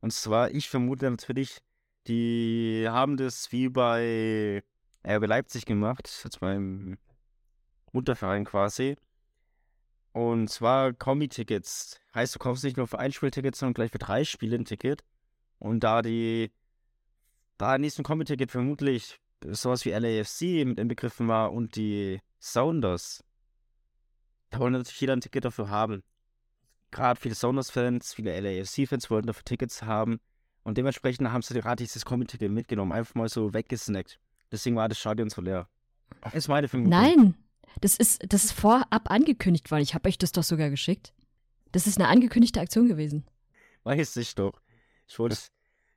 Und 0.00 0.12
zwar, 0.12 0.50
ich 0.50 0.68
vermute 0.68 1.10
natürlich, 1.10 1.58
die 2.06 2.86
haben 2.88 3.16
das 3.16 3.52
wie 3.52 3.68
bei 3.68 4.62
RB 5.06 5.26
Leipzig 5.26 5.64
gemacht, 5.64 6.10
jetzt 6.24 6.40
beim 6.40 6.98
Mutterverein 7.92 8.44
quasi. 8.44 8.96
Und 10.12 10.48
zwar 10.48 10.92
Kombi-Tickets. 10.92 11.98
Heißt, 12.14 12.34
du 12.34 12.38
kaufst 12.38 12.64
nicht 12.64 12.76
nur 12.76 12.86
für 12.86 12.98
ein 12.98 13.12
Spielticket, 13.12 13.56
sondern 13.56 13.74
gleich 13.74 13.90
für 13.90 13.98
drei 13.98 14.24
Spiele 14.24 14.56
ein 14.56 14.64
Ticket. 14.66 15.02
Und 15.58 15.80
da 15.80 16.02
die, 16.02 16.52
da 17.56 17.74
in 17.76 17.82
diesem 17.82 18.04
Kombi-Ticket 18.04 18.50
vermutlich 18.50 19.20
sowas 19.44 19.84
wie 19.84 19.90
LAFC 19.90 20.66
mit 20.66 20.78
inbegriffen 20.78 21.28
war 21.28 21.52
und 21.52 21.76
die 21.76 22.20
Sounders, 22.40 23.24
da 24.52 24.58
wollte 24.60 24.78
natürlich 24.78 25.00
jeder 25.00 25.14
ein 25.14 25.20
Ticket 25.20 25.44
dafür 25.46 25.70
haben. 25.70 26.02
Gerade 26.90 27.18
viele 27.18 27.34
Sounders-Fans, 27.34 28.12
viele 28.12 28.38
LAFC-Fans 28.38 29.10
wollten 29.10 29.26
dafür 29.26 29.44
Tickets 29.44 29.82
haben. 29.82 30.20
Und 30.62 30.76
dementsprechend 30.78 31.28
haben 31.30 31.42
sie 31.42 31.54
gerade 31.54 31.82
dieses 31.82 32.04
Comedy-Ticket 32.04 32.52
mitgenommen, 32.52 32.92
einfach 32.92 33.14
mal 33.14 33.28
so 33.28 33.54
weggesnackt. 33.54 34.20
Deswegen 34.52 34.76
war 34.76 34.88
das 34.88 34.98
Stadion 34.98 35.30
so 35.30 35.40
leer. 35.40 35.68
Ist 36.32 36.48
meine 36.48 36.68
Vermutung. 36.68 36.90
Nein, 36.90 37.34
das 37.80 37.96
ist, 37.96 38.22
das 38.28 38.44
ist 38.44 38.52
vorab 38.52 39.10
angekündigt 39.10 39.70
worden. 39.70 39.82
Ich 39.82 39.94
habe 39.94 40.08
euch 40.08 40.18
das 40.18 40.32
doch 40.32 40.42
sogar 40.42 40.68
geschickt. 40.68 41.14
Das 41.72 41.86
ist 41.86 41.98
eine 41.98 42.08
angekündigte 42.08 42.60
Aktion 42.60 42.86
gewesen. 42.86 43.24
Weiß 43.84 44.16
ich 44.16 44.34
doch. 44.34 44.60
Ich 45.08 45.18
wollte 45.18 45.38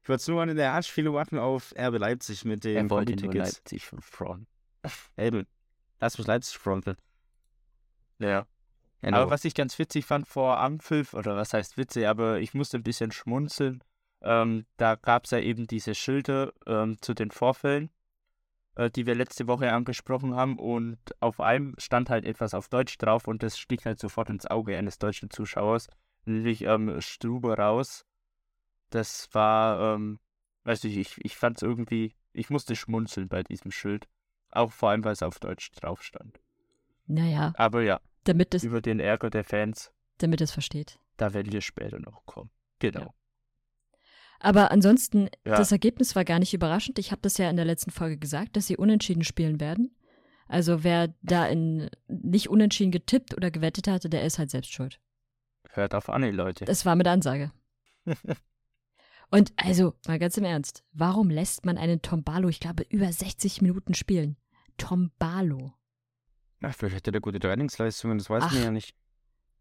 ich 0.01 0.09
wollte 0.09 0.31
nur 0.31 0.41
eine 0.41 0.71
Anspielung 0.71 1.15
machen 1.15 1.39
auf 1.39 1.73
RB 1.77 1.97
Leipzig 1.97 2.45
mit 2.45 2.63
den 2.63 2.77
Er 2.77 2.89
wollte 2.89 3.15
nur. 3.15 3.33
Leipzig 3.33 3.85
von 3.85 4.01
Front. 4.01 4.47
Eben. 5.17 5.45
Lass 5.99 6.17
mich 6.17 6.27
Leipzig 6.27 6.57
fronten. 6.57 6.95
Ja. 8.19 8.45
Genau. 9.01 9.17
Aber 9.21 9.31
was 9.31 9.45
ich 9.45 9.53
ganz 9.53 9.77
witzig 9.77 10.05
fand 10.05 10.27
vor 10.27 10.59
Anpfiff, 10.59 11.13
oder 11.13 11.35
was 11.35 11.53
heißt 11.53 11.77
witzig, 11.77 12.07
aber 12.07 12.39
ich 12.39 12.53
musste 12.53 12.77
ein 12.77 12.83
bisschen 12.83 13.11
schmunzeln. 13.11 13.83
Ähm, 14.21 14.65
da 14.77 14.95
gab 14.95 15.25
es 15.25 15.31
ja 15.31 15.39
eben 15.39 15.67
diese 15.67 15.93
Schilder 15.93 16.51
ähm, 16.65 16.97
zu 17.01 17.13
den 17.13 17.29
Vorfällen, 17.29 17.91
äh, 18.75 18.89
die 18.89 19.05
wir 19.05 19.13
letzte 19.13 19.47
Woche 19.47 19.71
angesprochen 19.71 20.35
haben. 20.35 20.57
Und 20.57 20.97
auf 21.19 21.39
einem 21.39 21.75
stand 21.77 22.09
halt 22.09 22.25
etwas 22.25 22.55
auf 22.55 22.67
Deutsch 22.67 22.97
drauf 22.97 23.27
und 23.27 23.43
das 23.43 23.59
sticht 23.59 23.85
halt 23.85 23.99
sofort 23.99 24.29
ins 24.29 24.47
Auge 24.47 24.75
eines 24.75 24.97
deutschen 24.97 25.29
Zuschauers, 25.29 25.87
nämlich 26.25 26.63
ähm, 26.63 26.99
Strube 26.99 27.55
raus. 27.55 28.05
Das 28.89 29.29
war, 29.33 29.95
ähm, 29.95 30.19
weiß 30.63 30.83
ich, 30.85 30.97
ich, 30.97 31.23
ich 31.23 31.37
fand 31.37 31.57
es 31.57 31.61
irgendwie, 31.61 32.15
ich 32.33 32.49
musste 32.49 32.75
schmunzeln 32.75 33.27
bei 33.27 33.43
diesem 33.43 33.69
Schild. 33.69 34.07
Auch 34.49 34.71
vor 34.71 34.89
allem, 34.89 35.03
weil 35.03 35.13
es 35.13 35.21
auf 35.21 35.39
Deutsch 35.39 35.71
drauf 35.73 36.01
stand. 36.01 36.39
Naja, 37.07 37.53
Aber 37.57 37.83
ja, 37.83 37.99
damit 38.23 38.53
es, 38.55 38.63
über 38.63 38.81
den 38.81 38.99
Ärger 38.99 39.29
der 39.29 39.43
Fans, 39.43 39.91
damit 40.17 40.41
es 40.41 40.51
versteht. 40.51 40.99
da 41.17 41.33
werden 41.33 41.51
wir 41.51 41.61
später 41.61 41.99
noch 41.99 42.25
kommen. 42.25 42.49
Genau. 42.79 43.01
Ja. 43.01 43.13
Aber 44.39 44.71
ansonsten, 44.71 45.29
Ja. 45.45 45.57
das 45.57 45.71
Ergebnis 45.71 46.15
war 46.15 46.25
gar 46.25 46.39
nicht 46.39 46.53
überraschend. 46.53 46.99
Ich 46.99 47.11
habe 47.11 47.21
das 47.21 47.37
ja 47.37 47.49
in 47.49 47.55
der 47.55 47.65
letzten 47.65 47.91
Folge 47.91 48.17
gesagt, 48.17 48.55
dass 48.57 48.67
sie 48.67 48.77
unentschieden 48.77 49.23
spielen 49.23 49.59
werden. 49.59 49.95
Also 50.47 50.83
wer 50.83 51.13
da 51.21 51.47
in 51.47 51.89
nicht 52.07 52.49
unentschieden 52.49 52.91
getippt 52.91 53.35
oder 53.35 53.49
gewettet 53.49 53.87
hatte, 53.87 54.09
der 54.09 54.23
ist 54.25 54.37
halt 54.37 54.51
selbst 54.51 54.71
schuld. 54.73 54.99
Hört 55.71 55.95
auf 55.95 56.09
Anni, 56.09 56.31
Leute. 56.31 56.65
Das 56.65 56.85
war 56.85 56.95
mit 56.95 57.07
Ansage. 57.07 57.51
Und 59.31 59.51
also, 59.57 59.95
mal 60.07 60.19
ganz 60.19 60.37
im 60.37 60.43
Ernst, 60.43 60.83
warum 60.93 61.29
lässt 61.31 61.65
man 61.65 61.77
einen 61.79 62.01
Tombalo, 62.03 62.47
ich 62.47 62.59
glaube, 62.59 62.85
über 62.89 63.11
60 63.11 63.61
Minuten 63.61 63.93
spielen? 63.95 64.37
Tombalo. 64.77 65.73
Ach, 66.65 66.73
vielleicht 66.73 66.95
hätte 66.95 67.11
der 67.11 67.21
gute 67.21 67.39
Trainingsleistungen, 67.39 68.17
das 68.17 68.29
weiß 68.29 68.43
man 68.43 68.53
Ach. 68.53 68.63
ja 68.63 68.71
nicht. 68.71 68.95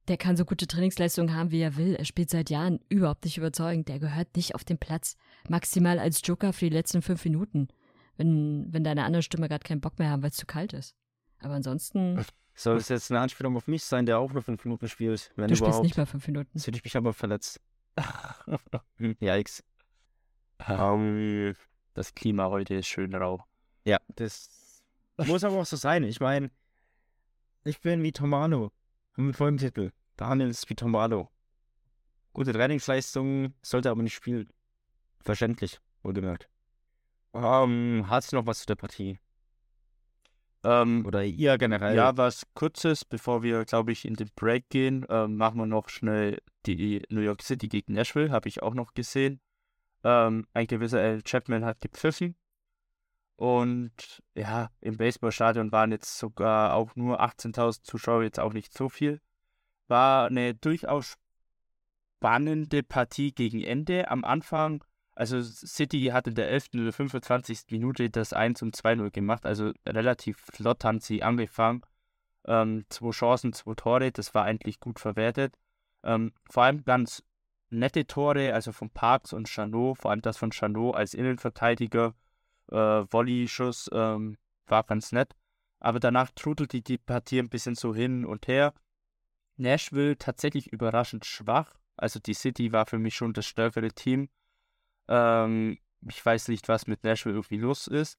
Der 0.08 0.16
kann 0.18 0.36
so 0.36 0.44
gute 0.44 0.66
Trainingsleistungen 0.66 1.34
haben, 1.34 1.50
wie 1.50 1.60
er 1.60 1.76
will. 1.76 1.94
Er 1.94 2.04
spielt 2.04 2.28
seit 2.28 2.50
Jahren 2.50 2.80
überhaupt 2.90 3.24
nicht 3.24 3.38
überzeugend. 3.38 3.88
Der 3.88 3.98
gehört 3.98 4.36
nicht 4.36 4.54
auf 4.54 4.62
den 4.64 4.76
Platz. 4.78 5.16
Maximal 5.48 5.98
als 5.98 6.20
Joker 6.22 6.52
für 6.52 6.66
die 6.66 6.74
letzten 6.76 7.00
fünf 7.00 7.24
Minuten. 7.24 7.68
Wenn, 8.16 8.66
wenn 8.70 8.84
deine 8.84 9.04
anderen 9.04 9.22
Stimme 9.22 9.48
gerade 9.48 9.64
keinen 9.66 9.80
Bock 9.80 9.98
mehr 9.98 10.10
haben, 10.10 10.22
weil 10.22 10.30
es 10.30 10.36
zu 10.36 10.46
kalt 10.46 10.72
ist. 10.74 10.94
Aber 11.40 11.54
ansonsten, 11.54 12.22
Soll 12.54 12.76
es 12.76 12.88
jetzt 12.88 13.10
eine 13.10 13.20
Anspielung 13.20 13.56
auf 13.56 13.66
mich 13.66 13.82
sein, 13.82 14.06
der 14.06 14.18
auch 14.18 14.32
nur 14.32 14.42
fünf 14.42 14.64
Minuten 14.64 14.88
spielt? 14.88 15.32
Wenn 15.36 15.48
du 15.48 15.56
spielst 15.56 15.68
überhaupt. 15.68 15.84
nicht 15.84 15.96
mal 15.96 16.06
fünf 16.06 16.26
Minuten. 16.26 16.50
Jetzt 16.54 16.66
hätte 16.66 16.76
ich 16.76 16.84
mich 16.84 16.96
aber 16.96 17.12
verletzt. 17.12 17.60
Yikes. 19.20 19.64
Ähm, 20.68 21.54
Das 21.94 22.14
Klima 22.14 22.48
heute 22.50 22.74
ist 22.74 22.86
schön 22.88 23.14
rau. 23.14 23.42
ja, 23.84 23.98
das 24.16 24.82
muss 25.16 25.44
aber 25.44 25.56
auch 25.56 25.66
so 25.66 25.76
sein. 25.76 26.04
Ich 26.04 26.20
meine, 26.20 26.50
ich 27.64 27.80
bin 27.80 28.02
wie 28.02 28.12
Tomano. 28.12 28.72
Mit 29.16 29.36
vollem 29.36 29.58
Titel. 29.58 29.90
Daniel 30.16 30.50
ist 30.50 30.68
wie 30.68 30.74
Tomano. 30.74 31.30
Gute 32.32 32.52
Trainingsleistung, 32.52 33.54
sollte 33.62 33.90
aber 33.90 34.02
nicht 34.02 34.14
spielen. 34.14 34.48
Verständlich, 35.20 35.80
wohlgemerkt. 36.02 36.48
Ähm, 37.32 38.04
hast 38.08 38.32
du 38.32 38.36
noch 38.36 38.46
was 38.46 38.60
zu 38.60 38.66
der 38.66 38.76
Partie? 38.76 39.18
Ähm, 40.62 41.04
Oder 41.06 41.24
ihr 41.24 41.58
generell? 41.58 41.94
ja, 41.96 42.16
was 42.16 42.46
kurzes, 42.54 43.04
bevor 43.04 43.42
wir, 43.42 43.64
glaube 43.64 43.92
ich, 43.92 44.04
in 44.04 44.14
den 44.14 44.30
Break 44.34 44.68
gehen, 44.70 45.04
ähm, 45.08 45.36
machen 45.36 45.58
wir 45.58 45.66
noch 45.66 45.88
schnell 45.88 46.40
die 46.66 47.02
New 47.10 47.20
York 47.20 47.42
City 47.42 47.68
gegen 47.68 47.92
Nashville, 47.92 48.30
habe 48.30 48.48
ich 48.48 48.62
auch 48.62 48.74
noch 48.74 48.94
gesehen. 48.94 49.40
Ähm, 50.02 50.46
ein 50.54 50.66
gewisser 50.66 51.00
Al 51.00 51.22
Chapman 51.22 51.64
hat 51.64 51.80
gepfiffen. 51.80 52.34
Und 53.36 54.22
ja, 54.34 54.70
im 54.80 54.96
Baseballstadion 54.96 55.72
waren 55.72 55.90
jetzt 55.90 56.18
sogar 56.18 56.74
auch 56.74 56.94
nur 56.94 57.20
18.000 57.20 57.82
Zuschauer, 57.82 58.22
jetzt 58.22 58.40
auch 58.40 58.52
nicht 58.52 58.72
so 58.72 58.88
viel. 58.88 59.20
War 59.88 60.26
eine 60.26 60.54
durchaus 60.54 61.16
spannende 62.24 62.82
Partie 62.82 63.32
gegen 63.32 63.62
Ende. 63.62 64.10
Am 64.10 64.24
Anfang, 64.24 64.84
also 65.14 65.42
City 65.42 66.06
hat 66.06 66.26
in 66.26 66.34
der 66.34 66.48
11. 66.48 66.70
oder 66.74 66.92
25. 66.92 67.66
Minute 67.70 68.08
das 68.08 68.32
1 68.32 68.62
und 68.62 68.76
2-0 68.76 69.10
gemacht, 69.10 69.44
also 69.44 69.72
relativ 69.86 70.38
flott 70.38 70.84
haben 70.84 71.00
sie 71.00 71.22
angefangen. 71.22 71.82
Ähm, 72.46 72.84
zwei 72.88 73.10
Chancen, 73.10 73.52
zwei 73.52 73.74
Tore, 73.74 74.12
das 74.12 74.34
war 74.34 74.44
eigentlich 74.44 74.80
gut 74.80 75.00
verwertet. 75.00 75.54
Ähm, 76.02 76.32
vor 76.48 76.64
allem 76.64 76.84
ganz 76.84 77.22
nette 77.70 78.06
Tore, 78.06 78.54
also 78.54 78.72
von 78.72 78.90
Parks 78.90 79.32
und 79.32 79.48
Chanot, 79.48 79.98
vor 79.98 80.10
allem 80.10 80.22
das 80.22 80.36
von 80.36 80.52
Chanot 80.52 80.94
als 80.94 81.14
Innenverteidiger, 81.14 82.14
äh, 82.74 83.12
Volley-Schuss, 83.12 83.90
ähm, 83.92 84.36
war 84.66 84.82
ganz 84.84 85.12
nett. 85.12 85.34
Aber 85.80 86.00
danach 86.00 86.30
trudelte 86.30 86.80
die 86.80 86.98
Partie 86.98 87.38
ein 87.38 87.48
bisschen 87.48 87.74
so 87.74 87.94
hin 87.94 88.24
und 88.24 88.48
her. 88.48 88.74
Nashville 89.56 90.16
tatsächlich 90.16 90.72
überraschend 90.72 91.24
schwach. 91.24 91.74
Also 91.96 92.18
die 92.18 92.34
City 92.34 92.72
war 92.72 92.86
für 92.86 92.98
mich 92.98 93.14
schon 93.14 93.32
das 93.32 93.46
stärkere 93.46 93.90
Team. 93.90 94.28
Ähm, 95.08 95.78
ich 96.08 96.24
weiß 96.24 96.48
nicht, 96.48 96.68
was 96.68 96.86
mit 96.86 97.04
Nashville 97.04 97.36
irgendwie 97.36 97.58
los 97.58 97.86
ist. 97.86 98.18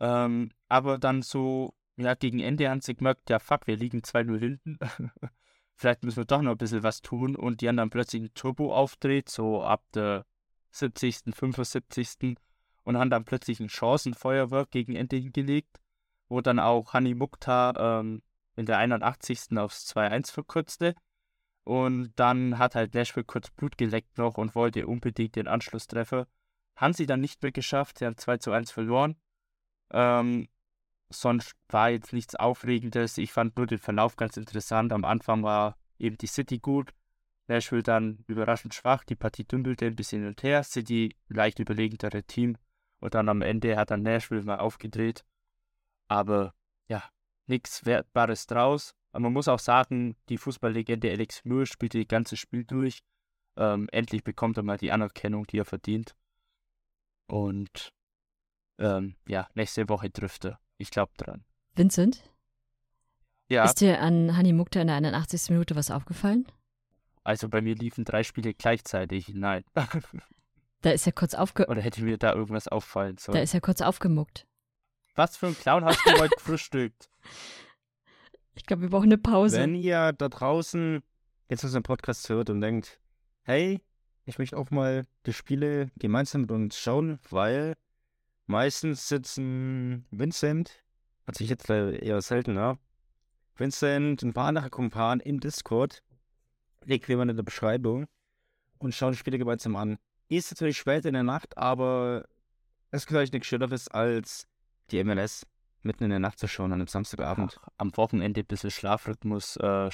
Ähm, 0.00 0.50
aber 0.68 0.98
dann 0.98 1.22
so, 1.22 1.74
ja, 1.96 2.14
gegen 2.14 2.40
Ende 2.40 2.70
haben 2.70 2.80
sie 2.80 2.94
gemerkt, 2.94 3.28
ja 3.30 3.38
fuck, 3.38 3.66
wir 3.66 3.76
liegen 3.76 4.00
2-0 4.00 4.38
hinten. 4.38 4.78
Vielleicht 5.74 6.04
müssen 6.04 6.18
wir 6.18 6.24
doch 6.24 6.42
noch 6.42 6.52
ein 6.52 6.58
bisschen 6.58 6.82
was 6.82 7.02
tun. 7.02 7.36
Und 7.36 7.60
die 7.60 7.68
haben 7.68 7.76
dann 7.76 7.90
plötzlich 7.90 8.22
ein 8.22 8.34
Turbo 8.34 8.74
aufdreht, 8.74 9.28
so 9.28 9.62
ab 9.62 9.84
der 9.94 10.24
70., 10.70 11.34
75. 11.34 12.38
Und 12.84 12.98
haben 12.98 13.10
dann 13.10 13.24
plötzlich 13.24 13.60
ein 13.60 13.68
Chancenfeuerwerk 13.68 14.70
gegen 14.70 14.96
Ende 14.96 15.16
hingelegt, 15.16 15.80
wo 16.28 16.40
dann 16.40 16.58
auch 16.58 16.92
Hani 16.92 17.14
Mukhtar 17.14 17.78
ähm, 17.78 18.22
in 18.56 18.66
der 18.66 18.78
81. 18.78 19.56
aufs 19.56 19.86
2-1 19.94 20.32
verkürzte. 20.32 20.94
Und 21.64 22.12
dann 22.16 22.58
hat 22.58 22.74
halt 22.74 22.94
Nashville 22.94 23.24
kurz 23.24 23.50
Blut 23.50 23.78
geleckt 23.78 24.18
noch 24.18 24.36
und 24.36 24.54
wollte 24.54 24.86
unbedingt 24.86 25.36
den 25.36 25.46
Anschlusstreffer. 25.46 26.26
Haben 26.74 26.92
sie 26.92 27.06
dann 27.06 27.20
nicht 27.20 27.42
mehr 27.42 27.52
geschafft, 27.52 27.98
sie 27.98 28.06
haben 28.06 28.16
2 28.16 28.38
zu 28.38 28.50
1 28.50 28.72
verloren. 28.72 29.16
Ähm, 29.92 30.48
sonst 31.10 31.54
war 31.68 31.90
jetzt 31.90 32.12
nichts 32.12 32.34
Aufregendes. 32.34 33.18
Ich 33.18 33.32
fand 33.32 33.56
nur 33.56 33.66
den 33.66 33.78
Verlauf 33.78 34.16
ganz 34.16 34.36
interessant. 34.36 34.92
Am 34.92 35.04
Anfang 35.04 35.42
war 35.42 35.76
eben 35.98 36.16
die 36.16 36.26
City 36.26 36.58
gut. 36.58 36.92
Nashville 37.48 37.82
dann 37.82 38.24
überraschend 38.26 38.74
schwach. 38.74 39.04
Die 39.04 39.14
Partie 39.14 39.44
dümpelte 39.44 39.86
ein 39.86 39.96
bisschen 39.96 40.22
hin 40.22 40.28
und 40.28 40.42
her. 40.42 40.64
City 40.64 41.14
leicht 41.28 41.58
überlegendere 41.58 42.22
Team. 42.24 42.56
Und 43.02 43.14
dann 43.14 43.28
am 43.28 43.42
Ende 43.42 43.76
hat 43.76 43.90
dann 43.90 44.02
Nashville 44.02 44.44
mal 44.44 44.60
aufgedreht. 44.60 45.24
Aber 46.06 46.54
ja, 46.88 47.02
nichts 47.46 47.84
Wertbares 47.84 48.46
draus. 48.46 48.94
Aber 49.10 49.24
man 49.24 49.32
muss 49.32 49.48
auch 49.48 49.58
sagen, 49.58 50.16
die 50.28 50.38
Fußballlegende 50.38 51.10
Alex 51.10 51.44
Mühe 51.44 51.66
spielte 51.66 51.98
das 51.98 52.06
ganze 52.06 52.36
Spiel 52.36 52.64
durch. 52.64 53.00
Ähm, 53.56 53.88
endlich 53.90 54.22
bekommt 54.22 54.56
er 54.56 54.62
mal 54.62 54.78
die 54.78 54.92
Anerkennung, 54.92 55.46
die 55.48 55.58
er 55.58 55.64
verdient. 55.64 56.14
Und 57.26 57.92
ähm, 58.78 59.16
ja, 59.26 59.48
nächste 59.54 59.88
Woche 59.88 60.12
trifft 60.12 60.44
er. 60.44 60.60
Ich 60.78 60.90
glaube 60.90 61.12
dran. 61.16 61.44
Vincent, 61.74 62.22
Ja, 63.48 63.64
ist 63.64 63.80
dir 63.80 64.00
an 64.00 64.36
Hani 64.36 64.52
Mukta 64.52 64.80
in 64.80 64.86
der 64.86 64.96
81. 64.96 65.50
Minute 65.50 65.74
was 65.74 65.90
aufgefallen? 65.90 66.46
also 67.24 67.48
bei 67.48 67.60
mir 67.60 67.74
liefen 67.74 68.04
drei 68.04 68.22
Spiele 68.22 68.54
gleichzeitig. 68.54 69.28
Nein. 69.34 69.64
Da 70.82 70.90
ist 70.90 71.06
er 71.06 71.12
kurz 71.12 71.34
aufge 71.34 71.66
Oder 71.68 71.80
hätte 71.80 72.02
mir 72.02 72.18
da 72.18 72.34
irgendwas 72.34 72.68
auffallen 72.68 73.16
da 73.16 73.22
sollen? 73.22 73.42
ist 73.42 73.54
er 73.54 73.60
kurz 73.60 73.80
aufgemuckt. 73.80 74.46
Was 75.14 75.36
für 75.36 75.46
ein 75.46 75.56
Clown 75.56 75.84
hast 75.84 76.04
du 76.04 76.10
heute 76.18 76.34
gefrühstückt? 76.36 77.08
Ich 78.54 78.66
glaube, 78.66 78.82
wir 78.82 78.90
brauchen 78.90 79.04
eine 79.04 79.16
Pause. 79.16 79.56
Wenn 79.56 79.74
ihr 79.74 80.12
da 80.12 80.28
draußen 80.28 81.02
jetzt 81.48 81.64
unseren 81.64 81.82
Podcast 81.82 82.28
hört 82.28 82.50
und 82.50 82.60
denkt, 82.60 83.00
hey, 83.44 83.80
ich 84.26 84.38
möchte 84.38 84.58
auch 84.58 84.70
mal 84.70 85.06
die 85.24 85.32
Spiele 85.32 85.90
gemeinsam 85.96 86.42
mit 86.42 86.50
uns 86.50 86.78
schauen, 86.78 87.18
weil 87.30 87.78
meistens 88.44 89.08
sitzen 89.08 90.04
Vincent, 90.10 90.84
hat 91.26 91.36
sich 91.36 91.48
jetzt 91.48 91.66
leider 91.68 92.02
eher 92.02 92.20
seltener, 92.20 92.78
Vincent, 93.56 94.22
ein 94.22 94.34
paar 94.34 94.48
andere 94.48 94.68
Kumpanen 94.68 95.20
im 95.20 95.40
Discord, 95.40 96.02
legt 96.84 97.08
jemand 97.08 97.30
in 97.30 97.38
der 97.38 97.44
Beschreibung 97.44 98.06
und 98.76 98.94
schauen 98.94 99.12
die 99.12 99.18
Spiele 99.18 99.38
gemeinsam 99.38 99.76
an. 99.76 99.98
Ist 100.32 100.50
natürlich 100.50 100.78
spät 100.78 101.04
in 101.04 101.12
der 101.12 101.24
Nacht, 101.24 101.58
aber 101.58 102.24
es 102.90 103.02
ist 103.02 103.08
vielleicht 103.08 103.34
nichts 103.34 103.48
Schöneres 103.48 103.88
als 103.88 104.48
die 104.90 105.04
MLS 105.04 105.46
mitten 105.82 106.04
in 106.04 106.10
der 106.10 106.20
Nacht 106.20 106.38
zu 106.38 106.48
schauen, 106.48 106.72
an 106.72 106.80
einem 106.80 106.86
Samstagabend. 106.86 107.58
Ach, 107.60 107.68
am 107.76 107.94
Wochenende 107.98 108.40
ein 108.40 108.46
bisschen 108.46 108.70
Schlafrhythmus 108.70 109.56
äh, 109.56 109.90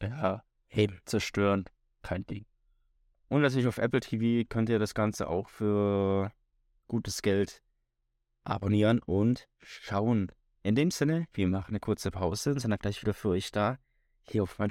ja, 0.00 0.42
Eben. 0.70 1.00
zerstören. 1.04 1.66
Kein 2.00 2.24
Ding. 2.24 2.46
Und 3.28 3.42
natürlich 3.42 3.66
auf 3.66 3.76
Apple 3.76 4.00
TV 4.00 4.48
könnt 4.48 4.70
ihr 4.70 4.78
das 4.78 4.94
Ganze 4.94 5.28
auch 5.28 5.50
für 5.50 6.32
gutes 6.88 7.20
Geld 7.20 7.60
abonnieren 8.42 9.00
und 9.00 9.48
schauen. 9.62 10.32
In 10.62 10.76
dem 10.76 10.92
Sinne, 10.92 11.26
wir 11.34 11.46
machen 11.46 11.72
eine 11.72 11.80
kurze 11.80 12.10
Pause 12.10 12.52
und 12.52 12.60
sind 12.60 12.70
dann 12.70 12.78
gleich 12.78 13.02
wieder 13.02 13.12
für 13.12 13.28
euch 13.28 13.52
da, 13.52 13.76
hier 14.22 14.44
auf 14.44 14.58
mein 14.58 14.70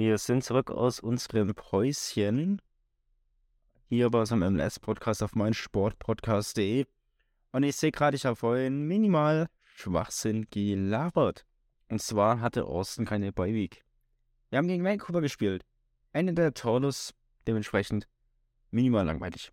Wir 0.00 0.16
sind 0.16 0.42
zurück 0.42 0.70
aus 0.70 0.98
unserem 0.98 1.54
Päuschen. 1.54 2.62
Hier 3.90 4.08
bei 4.08 4.20
unserem 4.20 4.40
MLS-Podcast 4.54 5.22
auf 5.22 5.34
meinsportpodcast.de. 5.34 6.86
Und 7.52 7.62
ich 7.64 7.76
sehe 7.76 7.92
gerade, 7.92 8.16
ich 8.16 8.24
habe 8.24 8.34
vorhin 8.34 8.84
minimal 8.84 9.50
Schwachsinn 9.62 10.46
gelabert. 10.48 11.44
Und 11.90 12.00
zwar 12.00 12.40
hatte 12.40 12.64
Austin 12.64 13.04
keine 13.04 13.30
Beiweek. 13.30 13.84
Wir 14.48 14.56
haben 14.56 14.68
gegen 14.68 14.84
Vancouver 14.84 15.20
gespielt. 15.20 15.66
Ende 16.14 16.32
der 16.32 16.54
Torlus, 16.54 17.12
dementsprechend 17.46 18.08
minimal 18.70 19.04
langweilig. 19.04 19.52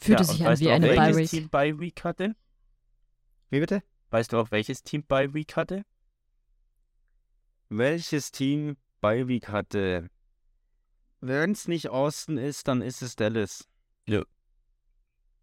Fühlte 0.00 0.22
Ja, 0.22 0.28
sich 0.28 0.46
an 0.46 0.60
wie 0.60 0.70
eine 0.70 0.90
welches 0.90 0.96
Bye-Week. 0.96 1.28
Team 1.28 1.48
Bye 1.48 1.80
Week 1.80 2.04
hatte? 2.04 2.36
Wie 3.48 3.58
bitte? 3.58 3.82
Weißt 4.10 4.32
du 4.32 4.36
auch, 4.36 4.52
welches 4.52 4.84
Team 4.84 5.02
Bye 5.02 5.34
Week 5.34 5.56
hatte? 5.56 5.84
Welches 7.68 8.30
Team 8.30 8.76
Beiweek 9.00 9.48
hatte? 9.48 10.10
Wenn 11.20 11.52
es 11.52 11.68
nicht 11.68 11.88
Austin 11.88 12.36
ist, 12.36 12.68
dann 12.68 12.82
ist 12.82 13.02
es 13.02 13.16
Dallas. 13.16 13.68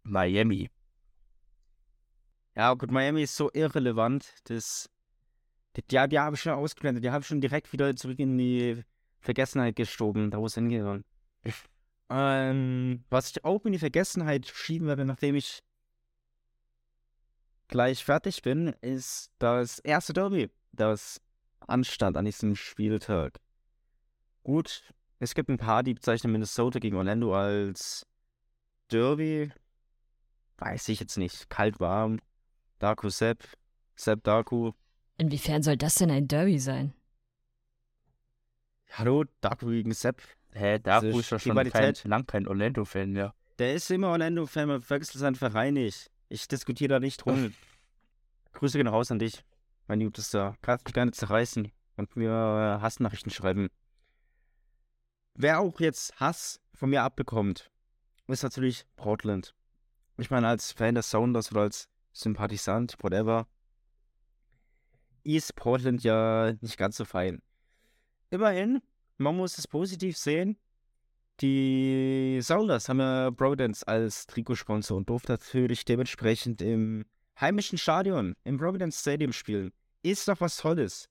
Miami. 0.02 0.70
Ja, 2.56 2.74
gut, 2.74 2.90
Miami 2.90 3.22
ist 3.22 3.36
so 3.36 3.50
irrelevant. 3.52 4.34
Das, 4.44 4.90
die, 5.76 5.82
die, 5.82 6.08
die 6.08 6.18
habe 6.18 6.34
ich 6.34 6.42
schon 6.42 6.52
ausgeblendet. 6.52 7.04
Die 7.04 7.10
habe 7.10 7.22
ich 7.22 7.28
schon 7.28 7.40
direkt 7.40 7.72
wieder 7.72 7.94
zurück 7.94 8.18
in 8.18 8.36
die 8.36 8.82
Vergessenheit 9.20 9.76
gestoben, 9.76 10.30
da 10.30 10.38
wo 10.38 10.46
es 10.46 10.54
hingehört. 10.54 11.04
ähm, 12.10 13.04
was 13.10 13.30
ich 13.30 13.44
auch 13.44 13.64
in 13.64 13.72
die 13.72 13.78
Vergessenheit 13.78 14.46
schieben 14.46 14.88
werde, 14.88 15.04
nachdem 15.04 15.36
ich 15.36 15.60
gleich 17.68 18.04
fertig 18.04 18.42
bin, 18.42 18.74
ist 18.80 19.30
das 19.38 19.78
erste 19.80 20.12
Derby, 20.12 20.50
das 20.72 21.20
anstand 21.60 22.16
an 22.16 22.24
diesem 22.24 22.56
Spieltag. 22.56 23.38
Gut, 24.48 24.82
es 25.18 25.34
gibt 25.34 25.50
ein 25.50 25.58
paar, 25.58 25.82
die 25.82 25.92
bezeichnen 25.92 26.32
Minnesota 26.32 26.78
gegen 26.78 26.96
Orlando 26.96 27.34
als 27.36 28.06
Derby. 28.90 29.52
Weiß 30.56 30.88
ich 30.88 31.00
jetzt 31.00 31.18
nicht. 31.18 31.50
Kalt, 31.50 31.80
warm. 31.80 32.18
Darko 32.78 33.10
Sepp, 33.10 33.44
Sepp 33.94 34.24
Darko. 34.24 34.74
Inwiefern 35.18 35.62
soll 35.62 35.76
das 35.76 35.96
denn 35.96 36.10
ein 36.10 36.28
Derby 36.28 36.58
sein? 36.58 36.94
Hallo, 38.92 39.26
Darko 39.42 39.66
gegen 39.66 39.92
Sepp. 39.92 40.22
Hä, 40.54 40.78
da 40.78 41.02
Diese 41.02 41.18
ist 41.18 41.30
ja 41.30 41.38
schon 41.38 41.54
kein, 41.54 41.66
Rivalität. 41.66 42.04
lang 42.04 42.26
kein 42.26 42.48
Orlando-Fan 42.48 43.12
mehr. 43.12 43.34
Der 43.58 43.74
ist 43.74 43.90
immer 43.90 44.08
Orlando-Fan, 44.08 44.66
man 44.66 44.80
verwechselt 44.80 45.20
seinen 45.20 45.34
Verein 45.34 45.74
nicht. 45.74 46.10
Ich 46.30 46.48
diskutiere 46.48 46.88
da 46.88 47.00
nicht 47.00 47.26
rum. 47.26 47.52
Grüße 48.54 48.78
gehen 48.78 48.86
raus 48.86 49.10
an 49.10 49.18
dich, 49.18 49.44
mein 49.88 50.00
Jutester. 50.00 50.56
Kannst 50.62 50.86
mich 50.86 50.94
gerne 50.94 51.10
zerreißen 51.12 51.70
und 51.96 52.16
mir 52.16 52.30
äh, 52.30 52.80
Hassnachrichten 52.80 53.30
schreiben. 53.30 53.68
Wer 55.40 55.60
auch 55.60 55.78
jetzt 55.78 56.18
Hass 56.18 56.60
von 56.74 56.90
mir 56.90 57.04
abbekommt, 57.04 57.70
ist 58.26 58.42
natürlich 58.42 58.84
Portland. 58.96 59.54
Ich 60.16 60.30
meine, 60.30 60.48
als 60.48 60.72
Fan 60.72 60.96
des 60.96 61.10
Sounders 61.10 61.52
oder 61.52 61.60
als 61.60 61.88
Sympathisant, 62.12 62.96
whatever, 63.02 63.46
ist 65.22 65.54
Portland 65.54 66.02
ja 66.02 66.54
nicht 66.60 66.76
ganz 66.76 66.96
so 66.96 67.04
fein. 67.04 67.40
Immerhin, 68.30 68.82
man 69.16 69.36
muss 69.36 69.58
es 69.58 69.68
positiv 69.68 70.18
sehen. 70.18 70.58
Die 71.40 72.40
Sounders 72.42 72.88
haben 72.88 72.98
ja 72.98 73.30
Brodance 73.30 73.86
als 73.86 74.26
Trikotsponsor 74.26 74.96
und 74.96 75.08
durften 75.08 75.30
natürlich 75.30 75.84
dementsprechend 75.84 76.62
im 76.62 77.04
heimischen 77.40 77.78
Stadion, 77.78 78.34
im 78.42 78.58
Providence 78.58 79.02
Stadium 79.02 79.32
spielen. 79.32 79.72
Ist 80.02 80.26
doch 80.26 80.40
was 80.40 80.56
Tolles. 80.56 81.08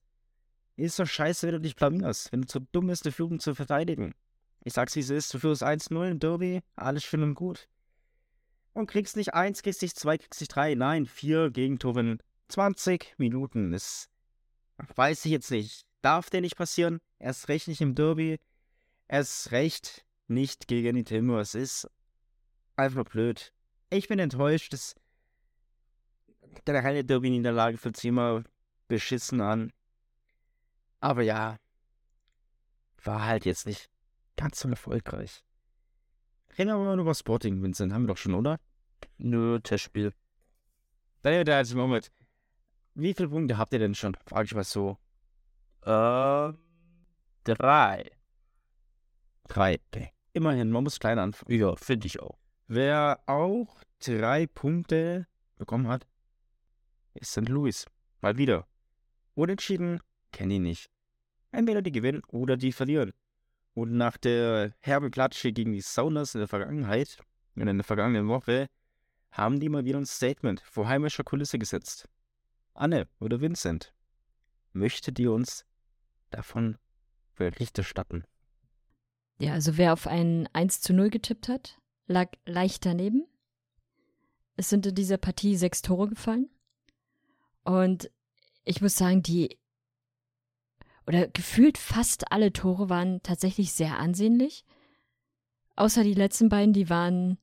Ist 0.78 1.00
doch 1.00 1.06
scheiße, 1.06 1.46
wenn 1.48 1.54
du 1.54 1.60
dich 1.60 1.74
blamierst, 1.74 2.30
wenn 2.30 2.42
du 2.42 2.46
zu 2.46 2.60
dumm 2.60 2.86
bist, 2.86 3.04
die 3.04 3.10
Führung 3.10 3.40
zu 3.40 3.56
verteidigen. 3.56 4.14
Ich 4.62 4.74
sag's 4.74 4.94
wie 4.94 5.00
es 5.00 5.10
ist, 5.10 5.34
du 5.34 5.40
führst 5.40 5.64
1-0 5.64 6.08
im 6.08 6.20
Derby, 6.20 6.60
alles 6.76 7.02
schön 7.02 7.24
und 7.24 7.34
gut. 7.34 7.68
Und 8.74 8.86
kriegst 8.86 9.16
nicht 9.16 9.34
1, 9.34 9.62
kriegst 9.62 9.82
nicht 9.82 9.98
2, 9.98 10.18
kriegst 10.18 10.40
nicht 10.40 10.54
3, 10.54 10.76
nein, 10.76 11.06
4 11.06 11.50
Gegentore 11.50 12.00
in 12.00 12.18
20 12.46 13.16
Minuten. 13.18 13.72
Das 13.72 14.08
weiß 14.94 15.24
ich 15.24 15.32
jetzt 15.32 15.50
nicht. 15.50 15.84
Darf 16.00 16.30
der 16.30 16.42
nicht 16.42 16.56
passieren? 16.56 17.00
Erst 17.18 17.48
recht 17.48 17.66
nicht 17.66 17.80
im 17.80 17.96
Derby. 17.96 18.38
Erst 19.08 19.50
recht 19.50 20.06
nicht 20.28 20.68
gegen 20.68 20.94
die 20.94 21.02
Timbers. 21.02 21.56
Ist 21.56 21.90
einfach 22.76 23.04
blöd. 23.04 23.52
Ich 23.90 24.06
bin 24.06 24.20
enttäuscht. 24.20 24.72
Das 24.72 24.94
der 26.68 26.84
reine 26.84 27.04
Derby-Niederlage 27.04 27.78
fühlt 27.78 27.96
sich 27.96 28.06
immer 28.06 28.44
beschissen 28.86 29.40
an. 29.40 29.72
Aber 31.00 31.22
ja, 31.22 31.58
war 33.04 33.24
halt 33.24 33.44
jetzt 33.44 33.66
nicht 33.66 33.88
ganz 34.36 34.60
so 34.60 34.68
erfolgreich. 34.68 35.44
Reden 36.58 36.70
wir 36.70 36.78
mal 36.78 36.98
über 36.98 37.14
Sporting, 37.14 37.62
Vincent. 37.62 37.92
Haben 37.92 38.04
wir 38.04 38.08
doch 38.08 38.16
schon, 38.16 38.34
oder? 38.34 38.58
Nö, 39.16 39.60
Testspiel. 39.60 40.12
Dann 41.22 41.44
da 41.44 41.58
jetzt 41.58 41.74
Moment. 41.74 42.10
Wie 42.94 43.14
viele 43.14 43.28
Punkte 43.28 43.58
habt 43.58 43.72
ihr 43.72 43.78
denn 43.78 43.94
schon? 43.94 44.16
Frag 44.26 44.46
ich 44.46 44.54
mal 44.54 44.64
so. 44.64 44.98
Äh, 45.82 46.52
drei. 47.44 48.10
Drei. 49.46 49.80
Okay. 49.86 50.12
Immerhin, 50.32 50.70
man 50.70 50.84
muss 50.84 50.98
klein 50.98 51.18
anfangen. 51.18 51.58
Ja, 51.58 51.76
finde 51.76 52.06
ich 52.06 52.20
auch. 52.20 52.38
Wer 52.66 53.20
auch 53.26 53.80
drei 54.00 54.46
Punkte 54.46 55.26
bekommen 55.56 55.88
hat, 55.88 56.06
ist 57.14 57.32
St. 57.32 57.48
Louis. 57.48 57.86
Mal 58.20 58.36
wieder. 58.36 58.66
Unentschieden, 59.34 60.00
kenne 60.32 60.54
ich 60.54 60.60
nicht. 60.60 60.90
Entweder 61.50 61.82
die 61.82 61.92
gewinnen 61.92 62.22
oder 62.28 62.56
die 62.56 62.72
verlieren. 62.72 63.12
Und 63.74 63.92
nach 63.92 64.16
der 64.16 64.74
herben 64.80 65.10
Klatsche 65.10 65.52
gegen 65.52 65.72
die 65.72 65.80
Sounders 65.80 66.34
in 66.34 66.40
der 66.40 66.48
Vergangenheit, 66.48 67.18
in 67.54 67.66
der 67.66 67.84
vergangenen 67.84 68.28
Woche, 68.28 68.68
haben 69.30 69.60
die 69.60 69.68
mal 69.68 69.84
wieder 69.84 69.98
ein 69.98 70.06
Statement 70.06 70.60
vor 70.60 70.88
heimischer 70.88 71.24
Kulisse 71.24 71.58
gesetzt. 71.58 72.08
Anne 72.74 73.08
oder 73.20 73.40
Vincent, 73.40 73.92
möchtet 74.72 75.18
ihr 75.18 75.32
uns 75.32 75.64
davon 76.30 76.78
Bericht 77.34 77.78
erstatten? 77.78 78.24
Ja, 79.40 79.52
also 79.52 79.76
wer 79.76 79.92
auf 79.92 80.06
ein 80.06 80.48
1 80.52 80.80
zu 80.80 80.92
0 80.92 81.10
getippt 81.10 81.48
hat, 81.48 81.78
lag 82.06 82.32
leicht 82.46 82.84
daneben. 82.84 83.26
Es 84.56 84.68
sind 84.68 84.86
in 84.86 84.94
dieser 84.94 85.18
Partie 85.18 85.56
sechs 85.56 85.82
Tore 85.82 86.08
gefallen. 86.08 86.50
Und 87.62 88.10
ich 88.64 88.80
muss 88.80 88.96
sagen, 88.96 89.22
die 89.22 89.58
oder 91.08 91.26
gefühlt 91.26 91.78
fast 91.78 92.30
alle 92.30 92.52
Tore 92.52 92.90
waren 92.90 93.22
tatsächlich 93.22 93.72
sehr 93.72 93.98
ansehnlich. 93.98 94.64
Außer 95.74 96.04
die 96.04 96.14
letzten 96.14 96.50
beiden, 96.50 96.74
die 96.74 96.90
waren. 96.90 97.38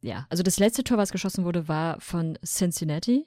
Ja, 0.00 0.26
also 0.30 0.42
das 0.42 0.58
letzte 0.58 0.82
Tor, 0.82 0.96
was 0.96 1.12
geschossen 1.12 1.44
wurde, 1.44 1.68
war 1.68 2.00
von 2.00 2.38
Cincinnati. 2.44 3.26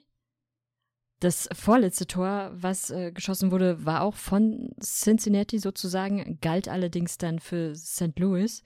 Das 1.20 1.48
vorletzte 1.52 2.06
Tor, 2.06 2.50
was 2.54 2.90
äh, 2.90 3.12
geschossen 3.12 3.52
wurde, 3.52 3.84
war 3.84 4.02
auch 4.02 4.16
von 4.16 4.74
Cincinnati 4.80 5.58
sozusagen, 5.58 6.38
galt 6.40 6.66
allerdings 6.66 7.18
dann 7.18 7.38
für 7.38 7.74
St. 7.76 8.18
Louis. 8.18 8.64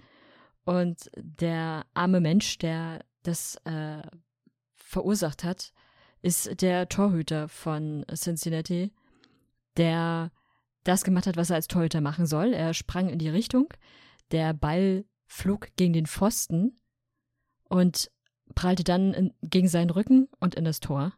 Und 0.65 1.11
der 1.17 1.85
arme 1.93 2.21
Mensch, 2.21 2.57
der 2.59 3.05
das 3.23 3.57
äh, 3.65 4.01
verursacht 4.77 5.45
hat, 5.45 5.73
ist 6.23 6.63
der 6.63 6.89
Torhüter 6.89 7.49
von 7.49 8.07
Cincinnati, 8.15 8.93
der 9.77 10.31
das 10.85 11.05
gemacht 11.05 11.27
hat, 11.27 11.37
was 11.37 11.51
er 11.51 11.57
als 11.57 11.69
Torhüter 11.69 12.01
machen 12.01 12.27
soll. 12.27 12.53
Er 12.53 12.75
sprang 12.75 13.09
in 13.09 13.19
die 13.19 13.29
Richtung, 13.29 13.73
der 14.31 14.53
Ball 14.55 15.05
flog 15.27 15.69
gegen 15.77 15.93
den 15.93 16.07
Pfosten 16.07 16.79
und 17.69 18.11
prallte 18.55 18.85
dann 18.85 19.15
in, 19.15 19.35
gegen 19.43 19.69
seinen 19.69 19.91
Rücken 19.91 20.29
und 20.39 20.55
in 20.55 20.65
das 20.65 20.81
Tor. 20.81 21.15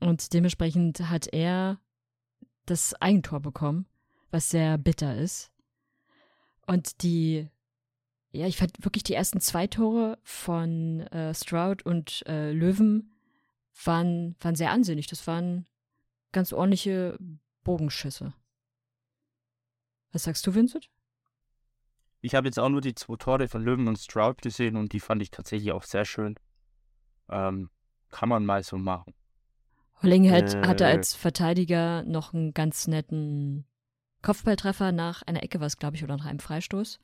Und 0.00 0.32
dementsprechend 0.32 1.10
hat 1.10 1.28
er 1.32 1.80
das 2.66 2.94
Eigentor 3.00 3.40
bekommen, 3.40 3.86
was 4.30 4.50
sehr 4.50 4.78
bitter 4.78 5.16
ist. 5.16 5.50
Und 6.66 7.02
die, 7.02 7.48
ja, 8.32 8.46
ich 8.46 8.56
fand 8.56 8.84
wirklich 8.84 9.02
die 9.02 9.14
ersten 9.14 9.40
zwei 9.40 9.66
Tore 9.66 10.18
von 10.22 11.00
äh, 11.08 11.34
Stroud 11.34 11.82
und 11.84 12.24
äh, 12.26 12.52
Löwen 12.52 13.12
waren, 13.84 14.36
waren 14.40 14.54
sehr 14.54 14.70
ansehnlich. 14.70 15.06
Das 15.06 15.26
waren 15.26 15.66
ganz 16.32 16.52
ordentliche 16.52 17.18
Bogenschüsse. 17.64 18.32
Was 20.12 20.24
sagst 20.24 20.46
du, 20.46 20.54
Vincent? 20.54 20.88
Ich 22.20 22.34
habe 22.34 22.48
jetzt 22.48 22.58
auch 22.58 22.68
nur 22.68 22.80
die 22.80 22.94
zwei 22.94 23.16
Tore 23.16 23.48
von 23.48 23.64
Löwen 23.64 23.88
und 23.88 23.98
Stroud 23.98 24.42
gesehen 24.42 24.76
und 24.76 24.92
die 24.92 25.00
fand 25.00 25.22
ich 25.22 25.30
tatsächlich 25.30 25.72
auch 25.72 25.84
sehr 25.84 26.04
schön. 26.04 26.36
Ähm, 27.28 27.70
kann 28.10 28.28
man 28.28 28.44
mal 28.44 28.62
so 28.62 28.76
machen. 28.76 29.14
Holling 30.02 30.30
hat, 30.30 30.54
äh, 30.54 30.66
hatte 30.66 30.86
als 30.86 31.14
Verteidiger 31.14 32.02
noch 32.02 32.34
einen 32.34 32.52
ganz 32.52 32.86
netten 32.88 33.66
Kopfballtreffer 34.22 34.92
nach 34.92 35.22
einer 35.22 35.42
Ecke, 35.42 35.60
was 35.60 35.78
glaube 35.78 35.96
ich, 35.96 36.04
oder 36.04 36.16
nach 36.16 36.26
einem 36.26 36.40
Freistoß. 36.40 36.98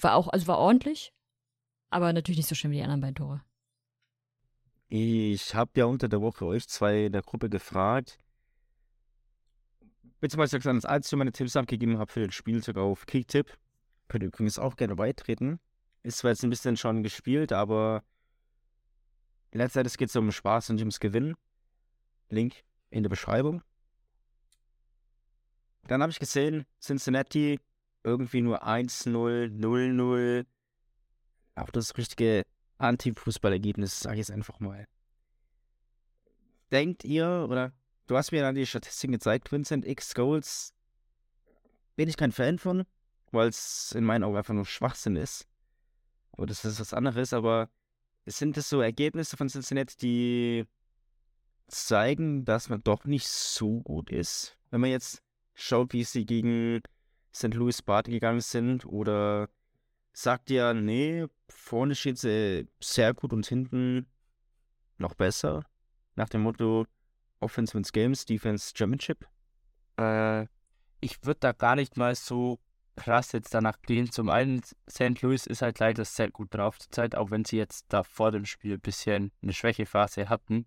War 0.00 0.14
auch, 0.14 0.28
also 0.28 0.46
war 0.46 0.58
ordentlich, 0.58 1.12
aber 1.90 2.12
natürlich 2.12 2.38
nicht 2.38 2.48
so 2.48 2.54
schön 2.54 2.70
wie 2.70 2.76
die 2.76 2.82
anderen 2.82 3.00
beiden 3.00 3.14
Tore. 3.16 3.42
Ich 4.88 5.54
habe 5.54 5.72
ja 5.74 5.84
unter 5.84 6.08
der 6.08 6.22
Woche 6.22 6.46
euch 6.46 6.66
zwei 6.68 7.06
in 7.06 7.12
der 7.12 7.22
Gruppe 7.22 7.50
gefragt, 7.50 8.18
beziehungsweise 10.20 10.58
gesagt, 10.58 10.74
als 10.74 10.84
einzige 10.84 11.16
meine 11.16 11.32
Tipps 11.32 11.56
abgegeben 11.56 11.98
habe 11.98 12.10
für 12.10 12.20
den 12.20 12.30
Spielzug 12.30 12.76
auf 12.76 13.06
Kicktipp. 13.06 13.56
Könnt 14.08 14.24
ihr 14.24 14.28
übrigens 14.28 14.58
auch 14.58 14.76
gerne 14.76 14.96
beitreten. 14.96 15.60
Ist 16.02 16.18
zwar 16.18 16.30
jetzt 16.30 16.42
ein 16.42 16.50
bisschen 16.50 16.76
schon 16.76 17.02
gespielt, 17.02 17.52
aber 17.52 18.02
letztendlich 19.52 19.98
geht 19.98 20.08
es 20.08 20.16
um 20.16 20.32
Spaß 20.32 20.70
und 20.70 20.76
nicht 20.76 20.82
ums 20.82 21.00
Gewinnen. 21.00 21.34
Link 22.30 22.64
in 22.90 23.02
der 23.02 23.10
Beschreibung. 23.10 23.62
Dann 25.86 26.02
habe 26.02 26.10
ich 26.10 26.18
gesehen, 26.18 26.66
Cincinnati 26.80 27.60
irgendwie 28.04 28.42
nur 28.42 28.66
1-0, 28.66 29.48
0-0. 29.58 30.46
Auch 31.54 31.70
das 31.70 31.96
richtige 31.96 32.44
Anti-Fußballergebnis, 32.78 34.00
sage 34.00 34.14
ich 34.14 34.18
jetzt 34.18 34.30
einfach 34.30 34.60
mal. 34.60 34.86
Denkt 36.70 37.04
ihr, 37.04 37.46
oder 37.48 37.72
du 38.08 38.16
hast 38.16 38.32
mir 38.32 38.42
dann 38.42 38.56
die 38.56 38.66
Statistiken 38.66 39.12
gezeigt, 39.12 39.52
Vincent 39.52 39.86
X 39.86 40.14
Goals, 40.14 40.74
bin 41.96 42.08
ich 42.08 42.16
kein 42.16 42.32
Fan 42.32 42.58
von 42.58 42.84
weil 43.32 43.48
es 43.48 43.92
in 43.92 44.04
meinen 44.04 44.24
Augen 44.24 44.36
einfach 44.36 44.54
nur 44.54 44.66
Schwachsinn 44.66 45.16
ist. 45.16 45.46
Aber 46.32 46.46
das 46.46 46.64
ist 46.64 46.80
was 46.80 46.94
anderes, 46.94 47.32
aber 47.32 47.68
es 48.24 48.38
sind 48.38 48.56
das 48.56 48.68
so 48.68 48.80
Ergebnisse 48.80 49.36
von 49.36 49.48
Cincinnati, 49.48 49.96
die 50.00 50.66
zeigen, 51.66 52.44
dass 52.44 52.68
man 52.68 52.82
doch 52.82 53.04
nicht 53.04 53.28
so 53.28 53.80
gut 53.80 54.10
ist. 54.10 54.56
Wenn 54.70 54.80
man 54.80 54.90
jetzt 54.90 55.22
schaut, 55.54 55.92
wie 55.92 56.04
sie 56.04 56.24
gegen 56.24 56.80
St. 57.34 57.54
Louis 57.54 57.78
Spartan 57.78 58.12
gegangen 58.12 58.40
sind 58.40 58.86
oder 58.86 59.48
sagt 60.12 60.50
ja, 60.50 60.74
nee, 60.74 61.26
vorne 61.48 61.94
steht 61.94 62.18
sie 62.18 62.68
sehr 62.80 63.14
gut 63.14 63.32
und 63.32 63.46
hinten 63.46 64.06
noch 64.96 65.14
besser. 65.14 65.64
Nach 66.16 66.28
dem 66.28 66.42
Motto 66.42 66.86
Offense 67.40 67.74
wins 67.74 67.92
Games, 67.92 68.24
Defense 68.24 68.72
Championship. 68.74 69.26
Äh, 69.98 70.46
ich 71.00 71.24
würde 71.24 71.40
da 71.40 71.52
gar 71.52 71.76
nicht 71.76 71.96
mal 71.96 72.14
so 72.14 72.58
krass 72.96 73.32
jetzt 73.32 73.54
danach 73.54 73.80
gehen. 73.82 74.10
Zum 74.10 74.28
einen, 74.28 74.62
St. 74.90 75.22
Louis 75.22 75.46
ist 75.46 75.62
halt 75.62 75.78
leider 75.78 76.04
sehr 76.04 76.30
gut 76.30 76.52
drauf 76.52 76.78
zur 76.78 76.90
Zeit, 76.90 77.14
auch 77.14 77.30
wenn 77.30 77.44
sie 77.44 77.56
jetzt 77.56 77.86
da 77.88 78.02
vor 78.02 78.32
dem 78.32 78.44
Spiel 78.44 78.74
ein 78.74 78.80
bisschen 78.80 79.32
eine 79.42 79.52
Schwächephase 79.52 80.28
hatten. 80.28 80.66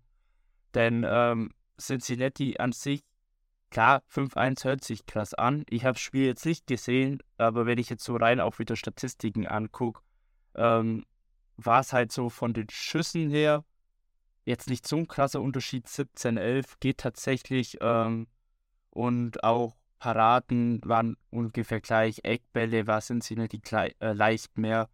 Denn 0.74 1.06
ähm, 1.06 1.50
Cincinnati 1.78 2.56
an 2.58 2.72
sich, 2.72 3.04
klar, 3.70 4.02
5-1 4.10 4.64
hört 4.64 4.84
sich 4.84 5.04
krass 5.06 5.34
an. 5.34 5.64
Ich 5.68 5.84
habe 5.84 5.94
das 5.94 6.00
Spiel 6.00 6.24
jetzt 6.24 6.46
nicht 6.46 6.66
gesehen, 6.66 7.22
aber 7.36 7.66
wenn 7.66 7.78
ich 7.78 7.90
jetzt 7.90 8.04
so 8.04 8.16
rein 8.16 8.40
auch 8.40 8.58
wieder 8.58 8.76
Statistiken 8.76 9.46
angucke, 9.46 10.00
ähm, 10.54 11.04
war 11.56 11.80
es 11.80 11.92
halt 11.92 12.12
so 12.12 12.30
von 12.30 12.54
den 12.54 12.68
Schüssen 12.70 13.28
her 13.30 13.64
jetzt 14.44 14.68
nicht 14.68 14.86
so 14.86 14.96
ein 14.96 15.08
krasser 15.08 15.40
Unterschied. 15.40 15.86
17-11 15.86 16.74
geht 16.80 16.98
tatsächlich 16.98 17.78
ähm, 17.80 18.26
und 18.90 19.44
auch 19.44 19.76
Paraden 19.98 20.80
waren 20.84 21.16
ungefähr 21.30 21.80
gleich, 21.80 22.20
Eckbälle 22.24 22.86
war 22.88 23.00
nicht 23.36 23.52
die 23.52 23.62
äh, 24.00 24.12
leicht 24.12 24.58
mehr. 24.58 24.88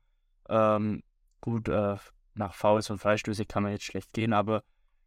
Ähm, 0.49 1.03
gut, 1.41 1.69
äh, 1.69 1.97
nach 2.35 2.55
Fouls 2.55 2.91
und 2.91 2.99
Freistöße 2.99 3.47
kann 3.47 3.63
man 3.63 3.73
jetzt 3.73 3.85
schlecht 3.85 4.13
gehen, 4.13 4.33
aber 4.33 4.63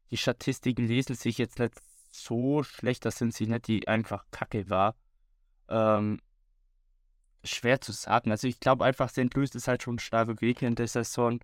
die 0.09 0.17
Statistiken 0.17 0.87
lesen 0.87 1.15
sich 1.15 1.37
jetzt 1.37 1.59
nicht 1.59 1.75
so 2.09 2.63
schlecht, 2.63 3.05
dass 3.05 3.17
sind 3.17 3.33
sie 3.33 3.47
nicht 3.47 3.67
die 3.67 3.87
einfach 3.87 4.25
kacke 4.31 4.69
war. 4.69 4.95
Ähm, 5.69 6.19
schwer 7.43 7.79
zu 7.79 7.91
sagen. 7.91 8.31
Also 8.31 8.47
ich 8.47 8.59
glaube 8.59 8.85
einfach, 8.85 9.09
St. 9.09 9.33
Louis 9.33 9.55
ist 9.55 9.67
halt 9.67 9.83
schon 9.83 9.95
ein 9.95 9.99
starker 9.99 10.35
Gegner 10.35 10.67
in 10.67 10.75
der 10.75 10.87
Saison. 10.87 11.39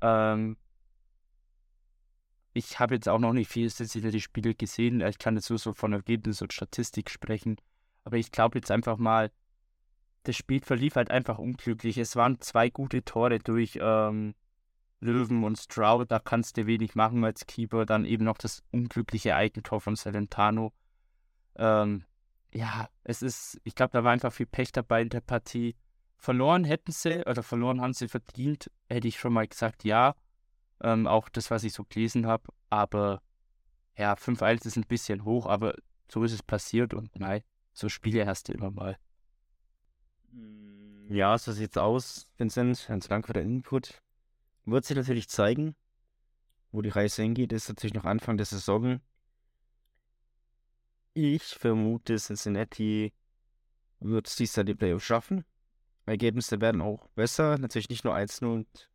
Ähm, 0.00 0.56
ich 2.52 2.78
habe 2.80 2.94
jetzt 2.94 3.08
auch 3.08 3.18
noch 3.18 3.32
nicht 3.32 3.48
viel 3.48 3.70
die 3.70 4.20
Spiele 4.20 4.54
gesehen. 4.54 5.00
Ich 5.02 5.18
kann 5.18 5.36
jetzt 5.36 5.50
nur 5.50 5.58
so 5.58 5.72
von 5.72 5.92
Ergebnis 5.92 6.42
und 6.42 6.52
Statistik 6.52 7.10
sprechen. 7.10 7.56
Aber 8.04 8.16
ich 8.16 8.32
glaube 8.32 8.58
jetzt 8.58 8.70
einfach 8.70 8.96
mal, 8.96 9.30
das 10.24 10.36
Spiel 10.36 10.60
verlief 10.60 10.96
halt 10.96 11.10
einfach 11.10 11.38
unglücklich. 11.38 11.96
Es 11.98 12.16
waren 12.16 12.40
zwei 12.40 12.68
gute 12.68 13.04
Tore 13.04 13.38
durch 13.38 13.78
ähm, 13.80 14.34
Löwen 15.00 15.44
und 15.44 15.58
Stroud. 15.58 16.10
Da 16.10 16.18
kannst 16.18 16.56
du 16.56 16.66
wenig 16.66 16.94
machen 16.94 17.24
als 17.24 17.46
Keeper. 17.46 17.86
Dann 17.86 18.04
eben 18.04 18.24
noch 18.24 18.38
das 18.38 18.62
unglückliche 18.72 19.36
Eigentor 19.36 19.80
von 19.80 19.96
Salentano. 19.96 20.72
Ähm, 21.56 22.04
ja, 22.52 22.88
es 23.04 23.22
ist, 23.22 23.60
ich 23.64 23.74
glaube, 23.74 23.92
da 23.92 24.02
war 24.02 24.12
einfach 24.12 24.32
viel 24.32 24.46
Pech 24.46 24.72
dabei 24.72 25.02
in 25.02 25.08
der 25.08 25.20
Partie. 25.20 25.76
Verloren 26.16 26.64
hätten 26.64 26.92
sie, 26.92 27.24
oder 27.24 27.42
verloren 27.42 27.80
haben 27.80 27.94
sie 27.94 28.08
verdient, 28.08 28.70
hätte 28.88 29.08
ich 29.08 29.18
schon 29.18 29.32
mal 29.32 29.46
gesagt, 29.46 29.84
ja. 29.84 30.14
Ähm, 30.82 31.06
auch 31.06 31.28
das, 31.28 31.50
was 31.50 31.64
ich 31.64 31.72
so 31.72 31.84
gelesen 31.84 32.26
habe. 32.26 32.44
Aber 32.70 33.22
ja, 33.96 34.14
5-1 34.14 34.66
ist 34.66 34.76
ein 34.76 34.86
bisschen 34.86 35.24
hoch, 35.24 35.46
aber 35.46 35.74
so 36.08 36.24
ist 36.24 36.32
es 36.32 36.42
passiert 36.42 36.94
und 36.94 37.18
nein, 37.18 37.42
so 37.72 37.88
Spiele 37.88 38.26
hast 38.26 38.48
du 38.48 38.52
immer 38.52 38.70
mal. 38.70 38.98
Mm, 40.32 41.12
ja, 41.12 41.36
so 41.38 41.52
sieht's 41.52 41.76
aus, 41.76 42.26
Vincent. 42.38 42.86
Ganz 42.88 43.08
Dank 43.08 43.26
für 43.26 43.32
den 43.32 43.46
Input. 43.46 44.02
Wird 44.64 44.84
sich 44.84 44.96
natürlich 44.96 45.28
zeigen, 45.28 45.74
wo 46.72 46.82
die 46.82 46.88
Reise 46.88 47.22
hingeht. 47.22 47.52
Ist 47.52 47.68
natürlich 47.68 47.94
noch 47.94 48.04
Anfang 48.04 48.36
der 48.36 48.46
Saison. 48.46 49.00
Ich 51.12 51.42
vermute, 51.42 52.16
Cincinnati 52.16 53.12
wird 53.98 54.28
es 54.28 54.36
dies 54.36 54.54
Jahr 54.56 54.64
die 54.64 54.74
Playoffs 54.74 55.04
schaffen. 55.04 55.44
Ergebnisse 56.06 56.60
werden 56.60 56.80
auch 56.80 57.08
besser. 57.10 57.58
Natürlich 57.58 57.88
nicht 57.88 58.04
nur 58.04 58.14
1-0 58.14 58.46
und 58.46 58.89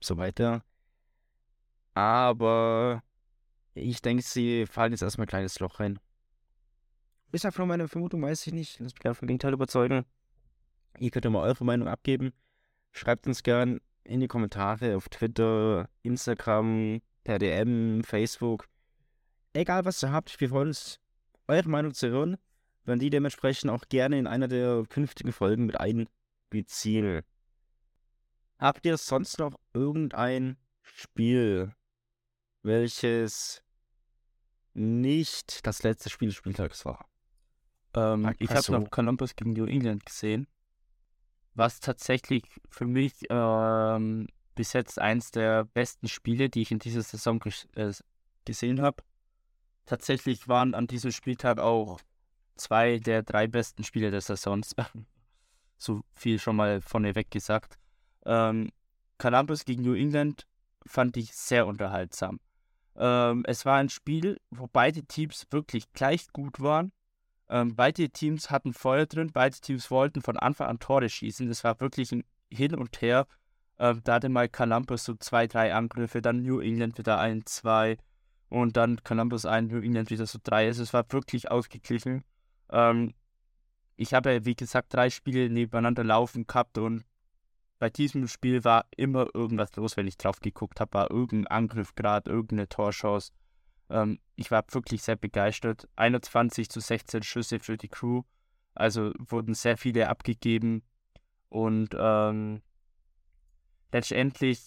so 0.00 0.16
weiter. 0.16 0.62
Aber 1.94 3.02
ich 3.74 4.02
denke, 4.02 4.22
sie 4.22 4.66
fallen 4.66 4.92
jetzt 4.92 5.02
erstmal 5.02 5.26
ein 5.26 5.28
kleines 5.28 5.60
Loch 5.60 5.80
rein. 5.80 5.98
Ist 7.32 7.46
einfach 7.46 7.58
nur 7.58 7.68
meine 7.68 7.88
Vermutung, 7.88 8.22
weiß 8.22 8.46
ich 8.46 8.52
nicht. 8.52 8.80
Lass 8.80 8.92
mich 8.92 9.00
gerne 9.00 9.14
vom 9.14 9.28
Gegenteil 9.28 9.52
überzeugen. 9.52 10.04
Ihr 10.98 11.10
könnt 11.10 11.24
ja 11.24 11.30
mal 11.30 11.46
eure 11.46 11.64
Meinung 11.64 11.86
abgeben. 11.86 12.32
Schreibt 12.92 13.26
uns 13.26 13.42
gern 13.42 13.80
in 14.02 14.20
die 14.20 14.26
Kommentare 14.26 14.96
auf 14.96 15.08
Twitter, 15.08 15.88
Instagram, 16.02 17.00
per 17.22 17.38
DM, 17.38 18.02
Facebook. 18.02 18.66
Egal 19.52 19.84
was 19.84 20.02
ihr 20.02 20.10
habt, 20.10 20.40
wir 20.40 20.48
freuen 20.48 20.68
uns, 20.68 20.98
eure 21.46 21.68
Meinung 21.68 21.94
zu 21.94 22.08
hören. 22.08 22.36
Wenn 22.84 22.98
die 22.98 23.10
dementsprechend 23.10 23.70
auch 23.70 23.84
gerne 23.88 24.18
in 24.18 24.26
einer 24.26 24.48
der 24.48 24.84
künftigen 24.88 25.32
Folgen 25.32 25.66
mit 25.66 25.78
einbeziehen. 25.78 27.22
Habt 28.60 28.84
ihr 28.84 28.98
sonst 28.98 29.38
noch 29.38 29.58
irgendein 29.72 30.58
Spiel, 30.82 31.72
welches 32.62 33.62
nicht 34.74 35.66
das 35.66 35.82
letzte 35.82 36.10
Spiel 36.10 36.28
des 36.28 36.36
Spieltags 36.36 36.84
war? 36.84 37.08
Ähm, 37.94 38.34
ich 38.38 38.50
habe 38.50 38.72
noch 38.72 38.90
Columbus 38.90 39.34
gegen 39.34 39.54
New 39.54 39.64
England 39.64 40.04
gesehen, 40.04 40.46
was 41.54 41.80
tatsächlich 41.80 42.44
für 42.68 42.84
mich 42.84 43.14
ähm, 43.30 44.28
bis 44.54 44.74
jetzt 44.74 44.98
eins 44.98 45.30
der 45.30 45.64
besten 45.64 46.06
Spiele, 46.06 46.50
die 46.50 46.60
ich 46.60 46.70
in 46.70 46.80
dieser 46.80 47.02
Saison 47.02 47.42
äh, 47.76 47.92
gesehen 48.44 48.82
habe. 48.82 49.02
Tatsächlich 49.86 50.48
waren 50.48 50.74
an 50.74 50.86
diesem 50.86 51.12
Spieltag 51.12 51.58
auch 51.58 51.98
zwei 52.56 52.98
der 52.98 53.22
drei 53.22 53.46
besten 53.46 53.84
Spiele 53.84 54.10
der 54.10 54.20
Saison. 54.20 54.60
so 55.78 56.02
viel 56.12 56.38
schon 56.38 56.56
mal 56.56 56.82
vorneweg 56.82 57.30
gesagt. 57.30 57.79
Ähm, 58.24 58.70
Columbus 59.18 59.64
gegen 59.64 59.82
New 59.82 59.94
England 59.94 60.46
fand 60.86 61.16
ich 61.16 61.34
sehr 61.34 61.66
unterhaltsam. 61.66 62.40
Ähm, 62.96 63.44
es 63.46 63.64
war 63.64 63.76
ein 63.76 63.88
Spiel, 63.88 64.40
wo 64.50 64.66
beide 64.66 65.02
Teams 65.04 65.46
wirklich 65.50 65.92
gleich 65.92 66.32
gut 66.32 66.60
waren 66.60 66.92
ähm, 67.50 67.74
beide 67.74 68.08
Teams 68.08 68.50
hatten 68.50 68.72
Feuer 68.72 69.06
drin, 69.06 69.32
beide 69.32 69.58
Teams 69.58 69.90
wollten 69.90 70.22
von 70.22 70.36
Anfang 70.36 70.68
an 70.68 70.78
Tore 70.78 71.08
schießen. 71.08 71.50
Es 71.50 71.64
war 71.64 71.80
wirklich 71.80 72.12
ein 72.12 72.24
Hin 72.48 72.76
und 72.76 73.02
Her. 73.02 73.26
Ähm, 73.78 74.00
da 74.04 74.14
hatte 74.14 74.28
mal 74.28 74.48
Columbus 74.48 75.04
so 75.04 75.14
zwei, 75.14 75.48
drei 75.48 75.74
Angriffe, 75.74 76.22
dann 76.22 76.42
New 76.42 76.60
England 76.60 76.96
wieder 76.98 77.18
ein, 77.18 77.44
zwei 77.46 77.98
und 78.48 78.76
dann 78.76 79.02
Columbus 79.02 79.46
ein, 79.46 79.66
New 79.66 79.80
England 79.80 80.10
wieder 80.10 80.26
so 80.26 80.38
drei. 80.42 80.66
Also 80.66 80.84
es 80.84 80.92
war 80.92 81.04
wirklich 81.10 81.50
ausgeglichen. 81.50 82.22
Ähm, 82.70 83.14
ich 83.96 84.14
habe 84.14 84.32
ja, 84.32 84.44
wie 84.44 84.54
gesagt, 84.54 84.94
drei 84.94 85.10
Spiele 85.10 85.50
nebeneinander 85.50 86.04
laufen 86.04 86.46
gehabt 86.46 86.78
und 86.78 87.04
bei 87.80 87.88
diesem 87.88 88.28
Spiel 88.28 88.62
war 88.62 88.84
immer 88.94 89.26
irgendwas 89.34 89.74
los, 89.74 89.96
wenn 89.96 90.06
ich 90.06 90.18
drauf 90.18 90.40
geguckt 90.40 90.80
habe, 90.80 90.92
war 90.92 91.10
irgendein 91.10 91.46
Angriff 91.46 91.94
gerade, 91.94 92.30
irgendeine 92.30 92.68
Torchance. 92.68 93.32
Ähm, 93.88 94.20
ich 94.36 94.50
war 94.50 94.64
wirklich 94.70 95.02
sehr 95.02 95.16
begeistert. 95.16 95.88
21 95.96 96.68
zu 96.68 96.80
16 96.80 97.22
Schüsse 97.22 97.58
für 97.58 97.78
die 97.78 97.88
Crew. 97.88 98.22
Also 98.74 99.12
wurden 99.18 99.54
sehr 99.54 99.78
viele 99.78 100.10
abgegeben. 100.10 100.82
Und 101.48 101.96
ähm, 101.98 102.60
letztendlich, 103.92 104.66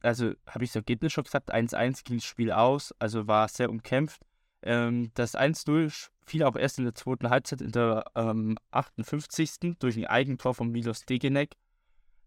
also 0.00 0.32
habe 0.48 0.64
ich 0.64 0.70
das 0.70 0.76
Ergebnis 0.76 1.12
schon 1.12 1.24
gesagt, 1.24 1.54
1-1 1.54 2.02
ging 2.02 2.16
das 2.16 2.24
Spiel 2.24 2.50
aus, 2.50 2.92
also 2.98 3.28
war 3.28 3.48
sehr 3.48 3.70
umkämpft. 3.70 4.22
Ähm, 4.62 5.12
das 5.14 5.36
1-0 5.36 6.10
fiel 6.26 6.42
auch 6.42 6.56
erst 6.56 6.78
in 6.78 6.84
der 6.84 6.96
zweiten 6.96 7.30
Halbzeit 7.30 7.60
in 7.60 7.70
der 7.70 8.04
ähm, 8.16 8.58
58. 8.72 9.78
durch 9.78 9.96
ein 9.96 10.06
Eigentor 10.06 10.52
von 10.54 10.72
Milos 10.72 11.06
Degenek, 11.06 11.54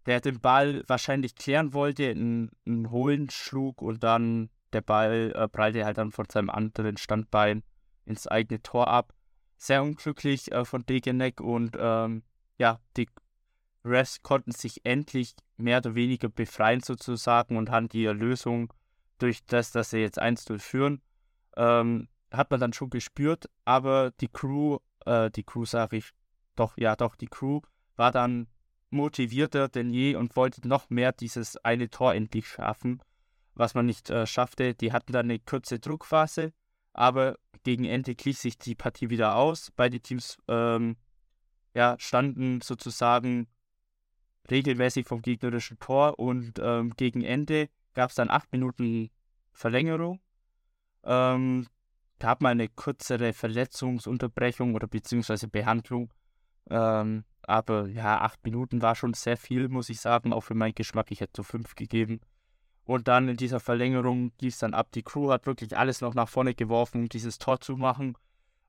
der 0.08 0.22
den 0.22 0.40
Ball 0.40 0.84
wahrscheinlich 0.88 1.36
klären 1.36 1.74
wollte, 1.74 2.10
einen, 2.10 2.50
einen 2.66 2.90
Holen 2.90 3.30
schlug 3.30 3.82
und 3.82 4.04
dann 4.04 4.50
der 4.74 4.82
Ball 4.82 5.34
äh, 5.36 5.48
prallte 5.48 5.86
halt 5.86 5.98
dann 5.98 6.12
von 6.12 6.26
seinem 6.30 6.50
anderen 6.50 6.98
Standbein 6.98 7.64
ins 8.06 8.26
eigene 8.26 8.62
Tor 8.62 8.88
ab. 8.88 9.14
Sehr 9.58 9.84
unglücklich 9.84 10.52
äh, 10.52 10.64
von 10.66 10.86
Degenek 10.86 11.42
und 11.42 11.76
ähm, 11.78 12.24
ja, 12.58 12.80
die 12.96 13.10
Refs 13.84 14.24
konnten 14.24 14.52
sich 14.52 14.86
endlich 14.86 15.36
mehr 15.58 15.80
oder 15.80 15.96
weniger 15.96 16.30
befreien 16.30 16.82
sozusagen 16.82 17.58
und 17.58 17.70
haben 17.70 17.90
die 17.90 18.06
Lösung 18.06 18.74
durch 19.18 19.46
das, 19.46 19.72
dass 19.72 19.90
sie 19.90 20.00
jetzt 20.00 20.22
1-0 20.22 20.60
führen, 20.60 21.02
ähm, 21.56 22.08
hat 22.32 22.52
man 22.52 22.60
dann 22.60 22.74
schon 22.74 22.90
gespürt, 22.90 23.50
aber 23.66 24.12
die 24.22 24.28
Crew, 24.28 24.78
äh, 25.06 25.32
die 25.32 25.44
Crew 25.44 25.66
sage 25.66 25.98
ich, 25.98 26.12
doch, 26.56 26.78
ja 26.78 26.96
doch, 26.96 27.16
die 27.16 27.28
Crew 27.28 27.62
war 27.96 28.12
dann 28.12 28.48
motivierter 28.90 29.68
denn 29.68 29.90
je 29.90 30.16
und 30.16 30.36
wollte 30.36 30.68
noch 30.68 30.90
mehr 30.90 31.12
dieses 31.12 31.58
eine 31.58 31.90
Tor 31.90 32.14
endlich 32.14 32.48
schaffen, 32.48 33.02
was 33.54 33.74
man 33.74 33.86
nicht 33.86 34.10
äh, 34.10 34.26
schaffte. 34.26 34.74
Die 34.74 34.92
hatten 34.92 35.14
dann 35.14 35.26
eine 35.26 35.40
kurze 35.40 35.80
Druckphase, 35.80 36.54
aber 36.94 37.38
gegen 37.64 37.86
Ende 37.86 38.16
glich 38.16 38.38
sich 38.38 38.58
die 38.58 38.76
Partie 38.76 39.10
wieder 39.10 39.36
aus. 39.36 39.72
Beide 39.76 40.00
Teams 40.00 40.38
ähm, 40.48 40.96
ja, 41.74 41.96
standen 42.00 42.62
sozusagen 42.62 43.48
regelmäßig 44.50 45.06
vom 45.06 45.22
gegnerischen 45.22 45.80
Tor 45.80 46.18
und 46.20 46.60
ähm, 46.60 46.94
gegen 46.96 47.22
Ende 47.22 47.70
gab 47.94 48.10
es 48.10 48.16
dann 48.16 48.30
acht 48.30 48.52
Minuten 48.52 49.10
Verlängerung. 49.52 50.22
Ähm, 51.04 51.68
gab 52.20 52.42
mal 52.42 52.50
eine 52.50 52.70
kürzere 52.70 53.34
Verletzungsunterbrechung 53.34 54.76
oder 54.76 54.88
beziehungsweise 54.88 55.48
Behandlung. 55.48 56.14
Ähm, 56.70 57.26
aber 57.48 57.88
ja, 57.88 58.20
acht 58.20 58.44
Minuten 58.44 58.82
war 58.82 58.94
schon 58.94 59.14
sehr 59.14 59.38
viel, 59.38 59.70
muss 59.70 59.90
ich 59.90 60.02
sagen, 60.02 60.34
auch 60.34 60.42
für 60.42 60.54
meinen 60.54 60.76
Geschmack. 60.76 61.12
Ich 61.12 61.22
hätte 61.22 61.34
so 61.38 61.44
fünf 61.44 61.76
gegeben. 61.76 62.20
Und 62.84 63.08
dann 63.08 63.30
in 63.30 63.38
dieser 63.38 63.62
Verlängerung 63.62 64.34
lief 64.42 64.54
es 64.54 64.60
dann 64.60 64.74
ab. 64.74 64.92
Die 64.92 65.02
Crew 65.02 65.32
hat 65.32 65.46
wirklich 65.46 65.78
alles 65.78 66.02
noch 66.02 66.14
nach 66.14 66.28
vorne 66.28 66.54
geworfen, 66.54 67.02
um 67.02 67.10
dieses 67.10 67.38
Tor 67.38 67.62
zu 67.62 67.78
machen. 67.78 68.18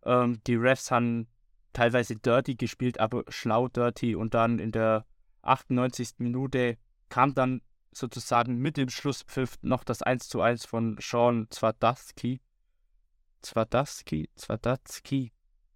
Ähm, 0.04 0.40
die 0.46 0.54
Refs 0.54 0.92
haben 0.92 1.26
teilweise 1.72 2.16
dirty 2.16 2.54
gespielt, 2.54 3.00
aber 3.00 3.24
schlau 3.28 3.66
dirty. 3.66 4.14
Und 4.14 4.34
dann 4.34 4.60
in 4.60 4.70
der 4.70 5.04
98. 5.42 6.14
Minute 6.18 6.78
kam 7.08 7.34
dann 7.34 7.62
sozusagen 7.90 8.58
mit 8.58 8.76
dem 8.76 8.90
Schlusspfiff 8.90 9.56
noch 9.62 9.82
das 9.82 10.02
1 10.02 10.28
zu 10.28 10.40
1 10.40 10.66
von 10.66 10.96
Sean 11.00 11.48
Zwadatsky. 11.50 12.40
Zwadatsky? 13.42 14.30
Zwadatsky? 14.36 15.32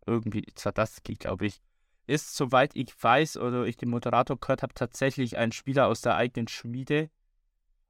Irgendwie 0.07 0.45
Zwadatsky, 0.55 1.15
glaube 1.15 1.47
ich. 1.47 1.61
Ist, 2.07 2.37
soweit 2.37 2.75
ich 2.75 2.93
weiß 3.01 3.37
oder 3.37 3.65
ich 3.65 3.77
den 3.77 3.91
Moderator 3.91 4.39
gehört 4.39 4.63
habe, 4.63 4.75
tatsächlich 4.75 5.37
ein 5.37 5.53
Spieler 5.53 5.87
aus 5.87 6.01
der 6.01 6.17
eigenen 6.17 6.49
Schmiede. 6.49 7.11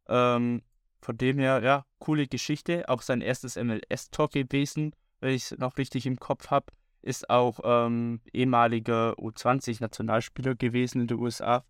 Ähm, 0.08 0.62
von 1.00 1.16
dem 1.16 1.38
her, 1.38 1.62
ja, 1.62 1.84
coole 1.98 2.26
Geschichte. 2.26 2.88
Auch 2.88 3.02
sein 3.02 3.20
erstes 3.20 3.56
MLS-Tor 3.56 4.28
gewesen, 4.28 4.94
wenn 5.20 5.34
ich 5.34 5.50
es 5.50 5.58
noch 5.58 5.78
richtig 5.78 6.06
im 6.06 6.18
Kopf 6.18 6.50
habe. 6.50 6.66
Ist 7.00 7.28
auch 7.30 7.58
ähm, 7.64 8.20
ehemaliger 8.32 9.14
U20-Nationalspieler 9.14 10.54
gewesen 10.54 11.00
in 11.00 11.06
den 11.08 11.18
USA. 11.18 11.64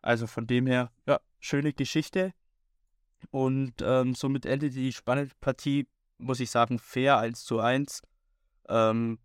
Also 0.00 0.26
von 0.26 0.46
dem 0.46 0.66
her, 0.66 0.90
ja, 1.06 1.20
schöne 1.40 1.72
Geschichte. 1.72 2.32
Und 3.30 3.74
ähm, 3.82 4.14
somit 4.14 4.46
endet 4.46 4.74
die 4.74 4.92
spannende 4.92 5.34
Partie, 5.40 5.86
muss 6.18 6.40
ich 6.40 6.50
sagen, 6.50 6.78
fair 6.78 7.18
1 7.18 7.44
zu 7.44 7.60
1. 7.60 8.02
Ähm, 8.68 9.18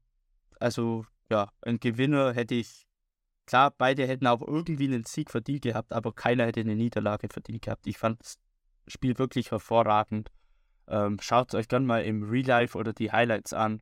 also, 0.59 1.05
ja, 1.29 1.51
ein 1.61 1.79
Gewinner 1.79 2.33
hätte 2.33 2.55
ich. 2.55 2.85
Klar, 3.45 3.71
beide 3.77 4.05
hätten 4.05 4.27
auch 4.27 4.41
irgendwie 4.41 4.85
einen 4.87 5.05
Sieg 5.05 5.31
verdient 5.31 5.61
gehabt, 5.61 5.93
aber 5.93 6.11
keiner 6.13 6.45
hätte 6.45 6.59
eine 6.59 6.75
Niederlage 6.75 7.29
verdient 7.29 7.61
gehabt. 7.61 7.87
Ich 7.87 7.97
fand 7.97 8.19
das 8.21 8.37
Spiel 8.87 9.17
wirklich 9.17 9.51
hervorragend. 9.51 10.31
Ähm, 10.89 11.17
Schaut 11.21 11.49
es 11.49 11.55
euch 11.55 11.67
gerne 11.69 11.85
mal 11.85 12.03
im 12.03 12.23
Real 12.23 12.45
Life 12.45 12.77
oder 12.77 12.91
die 12.91 13.11
Highlights 13.11 13.53
an. 13.53 13.81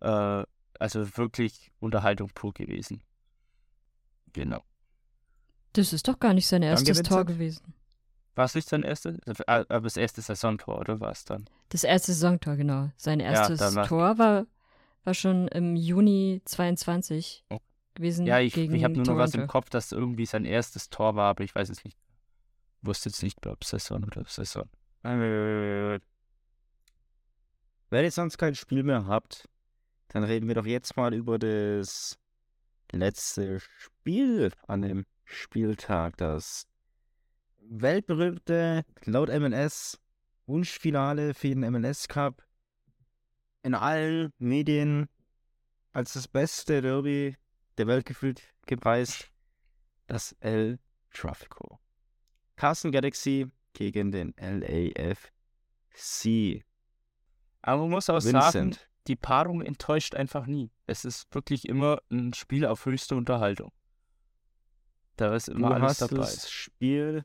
Äh, 0.00 0.42
also 0.80 1.16
wirklich 1.16 1.70
Unterhaltung 1.78 2.30
pur 2.34 2.52
gewesen. 2.52 3.02
Genau. 4.32 4.62
Das 5.74 5.92
ist 5.92 6.06
doch 6.08 6.18
gar 6.18 6.34
nicht 6.34 6.46
sein 6.46 6.62
erstes. 6.62 7.02
Tor 7.02 7.24
gewesen. 7.24 7.74
War 8.34 8.46
es 8.46 8.54
nicht 8.56 8.68
sein 8.68 8.82
erstes? 8.82 9.18
Äh, 9.26 9.34
Aber 9.46 9.80
das 9.82 9.96
erste 9.96 10.20
Saisontor, 10.22 10.78
oder 10.80 10.98
war 11.00 11.12
es 11.12 11.24
dann? 11.24 11.48
Das 11.68 11.84
erste 11.84 12.12
Saisontor, 12.12 12.56
genau. 12.56 12.90
Sein 12.96 13.20
erstes 13.20 13.60
war- 13.76 13.86
Tor 13.86 14.18
war, 14.18 14.46
war 15.04 15.14
schon 15.14 15.48
im 15.48 15.76
Juni 15.76 16.40
22 16.44 17.44
Oh. 17.50 17.58
gewesen. 17.94 18.26
Ja, 18.26 18.40
ich, 18.40 18.56
ich 18.56 18.84
habe 18.84 18.94
nur 18.94 19.04
noch 19.06 19.16
was 19.16 19.34
im. 19.34 19.46
Kopf, 19.46 19.70
dass 19.70 19.92
irgendwie 19.92 20.26
sein 20.26 20.44
erstes 20.44 20.90
Tor 20.90 21.14
war, 21.16 21.30
aber 21.30 21.44
ich 21.44 21.54
weiß 21.54 21.68
es 21.68 21.84
nicht. 21.84 21.96
Wusste 22.82 23.08
jetzt 23.08 23.22
nicht, 23.22 23.46
ob 23.46 23.64
Saison 23.64 24.04
oder 24.04 24.24
Saison. 24.26 24.68
Wenn 25.02 26.00
ihr 28.04 28.10
sonst 28.10 28.38
kein 28.38 28.54
Spiel 28.54 28.82
mehr 28.82 29.06
habt, 29.06 29.48
dann 30.08 30.24
reden 30.24 30.48
wir 30.48 30.54
doch 30.54 30.66
jetzt 30.66 30.96
mal 30.96 31.14
über 31.14 31.38
das 31.38 32.18
letzte 32.92 33.60
Spiel 33.60 34.50
an 34.66 34.82
dem 34.82 35.06
Spieltag. 35.24 36.16
Das 36.16 36.66
weltberühmte, 37.60 38.84
laut 39.04 39.28
MLS, 39.28 39.98
Wunschfinale 40.46 41.34
für 41.34 41.48
den 41.48 41.60
MLS 41.70 42.08
Cup. 42.08 42.42
In 43.64 43.74
allen 43.74 44.30
Medien 44.38 45.08
als 45.92 46.12
das 46.12 46.28
beste 46.28 46.80
Derby 46.82 47.36
der 47.78 47.86
Welt 47.86 48.04
gefühlt 48.06 48.42
gepreist. 48.66 49.30
Das 50.06 50.32
El 50.40 50.78
Trafico. 51.12 51.80
Carson 52.56 52.92
Galaxy 52.92 53.46
gegen 53.72 54.12
den 54.12 54.34
LAFC. 54.38 55.32
Aber 57.62 57.80
man 57.82 57.90
muss 57.90 58.10
auch 58.10 58.20
sagen, 58.20 58.36
Vincent. 58.44 58.90
die 59.06 59.16
Paarung 59.16 59.62
enttäuscht 59.62 60.14
einfach 60.14 60.46
nie. 60.46 60.70
Es 60.86 61.04
ist 61.06 61.34
wirklich 61.34 61.66
immer 61.66 62.00
ein 62.10 62.34
Spiel 62.34 62.66
auf 62.66 62.84
höchste 62.84 63.16
Unterhaltung. 63.16 63.72
Da 65.16 65.34
ist 65.34 65.48
Du 65.48 65.52
immer 65.52 65.70
alles 65.72 66.00
hast 66.00 66.02
dabei. 66.02 66.16
das 66.16 66.50
Spiel 66.50 67.24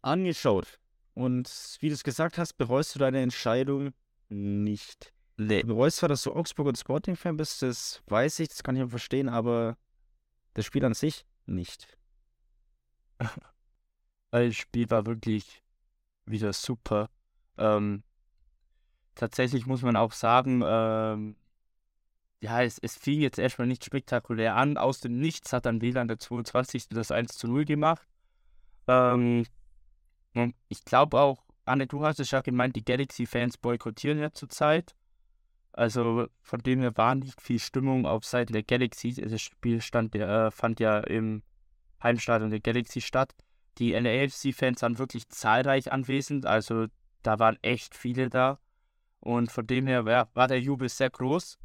angeschaut. 0.00 0.80
Und 1.14 1.76
wie 1.80 1.88
du 1.88 1.94
es 1.94 2.02
gesagt 2.02 2.38
hast, 2.38 2.54
bereust 2.54 2.94
du 2.94 2.98
deine 2.98 3.20
Entscheidung 3.20 3.92
nicht. 4.32 5.12
Nee. 5.36 5.62
Du 5.62 5.68
bereust 5.68 5.98
zwar, 5.98 6.08
dass 6.08 6.22
du 6.22 6.32
Augsburg 6.32 6.68
und 6.68 6.78
Sporting-Fan 6.78 7.36
bist, 7.36 7.62
das 7.62 8.02
weiß 8.06 8.40
ich, 8.40 8.48
das 8.48 8.62
kann 8.62 8.76
ich 8.76 8.82
auch 8.82 8.90
verstehen, 8.90 9.28
aber 9.28 9.76
das 10.54 10.66
Spiel 10.66 10.84
an 10.84 10.94
sich 10.94 11.26
nicht. 11.46 11.96
Das 14.34 14.54
Spiel 14.54 14.88
war 14.88 15.04
wirklich 15.04 15.62
wieder 16.24 16.54
super. 16.54 17.10
Ähm, 17.58 18.02
tatsächlich 19.14 19.66
muss 19.66 19.82
man 19.82 19.94
auch 19.94 20.12
sagen, 20.12 20.62
ähm, 20.64 21.36
ja, 22.40 22.62
es, 22.62 22.78
es 22.78 22.96
fing 22.96 23.20
jetzt 23.20 23.38
erstmal 23.38 23.68
nicht 23.68 23.84
spektakulär 23.84 24.56
an. 24.56 24.78
Aus 24.78 25.00
dem 25.00 25.18
Nichts 25.18 25.52
hat 25.52 25.66
dann 25.66 25.82
WLAN 25.82 26.08
der 26.08 26.18
22. 26.18 26.88
das 26.88 27.10
1 27.12 27.36
zu 27.36 27.46
0 27.46 27.66
gemacht. 27.66 28.08
Ähm, 28.88 29.44
ich 30.68 30.84
glaube 30.86 31.20
auch, 31.20 31.44
Anne, 31.64 31.86
du 31.86 32.04
hast 32.04 32.20
es 32.20 32.30
ja 32.30 32.40
gemeint, 32.40 32.76
die 32.76 32.84
Galaxy-Fans 32.84 33.58
boykottieren 33.58 34.18
ja 34.18 34.32
zurzeit. 34.32 34.94
Also 35.72 36.26
von 36.42 36.60
dem 36.60 36.80
her 36.80 36.96
war 36.96 37.14
nicht 37.14 37.40
viel 37.40 37.58
Stimmung 37.58 38.04
auf 38.04 38.24
Seiten 38.24 38.52
der 38.52 38.62
Galaxy. 38.62 39.14
Das 39.14 39.40
Spiel 39.40 39.80
stand, 39.80 40.14
äh, 40.14 40.50
fand 40.50 40.80
ja 40.80 40.98
im 41.00 41.42
Heimstadion 42.02 42.50
der 42.50 42.60
Galaxy 42.60 43.00
statt. 43.00 43.34
Die 43.78 43.92
LAFC-Fans 43.92 44.82
waren 44.82 44.98
wirklich 44.98 45.28
zahlreich 45.28 45.92
anwesend, 45.92 46.44
also 46.44 46.86
da 47.22 47.38
waren 47.38 47.56
echt 47.62 47.94
viele 47.94 48.28
da. 48.28 48.58
Und 49.20 49.50
von 49.50 49.66
dem 49.66 49.86
her 49.86 50.04
ja, 50.06 50.28
war 50.34 50.48
der 50.48 50.60
Jubel 50.60 50.88
sehr 50.88 51.10
groß. 51.10 51.58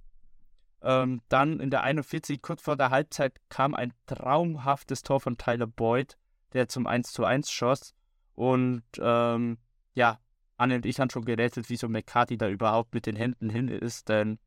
Ähm, 0.84 1.22
dann 1.28 1.60
in 1.60 1.72
der 1.72 1.84
41, 1.84 2.42
kurz 2.42 2.62
vor 2.62 2.78
der 2.78 2.92
Halbzeit, 2.92 3.36
kam 3.50 3.74
ein 3.74 3.94
traumhaftes 4.06 5.02
Tor 5.02 5.20
von 5.20 5.38
Tyler 5.38 5.68
Boyd. 5.68 6.18
der 6.54 6.70
zum 6.70 6.88
1 6.88 7.12
zu 7.12 7.26
1 7.26 7.52
schoss. 7.52 7.94
Und 8.36 8.84
ähm, 9.00 9.58
ja, 9.98 10.20
Anne 10.58 10.76
und 10.76 10.86
ich 10.86 11.00
haben 11.00 11.10
schon 11.10 11.26
gerätselt, 11.26 11.70
wieso 11.70 11.90
McCarthy 11.90 12.38
da 12.38 12.48
überhaupt 12.48 12.94
mit 12.94 13.08
den 13.08 13.16
Händen 13.16 13.50
hin 13.50 13.68
ist, 13.68 14.10
denn 14.10 14.38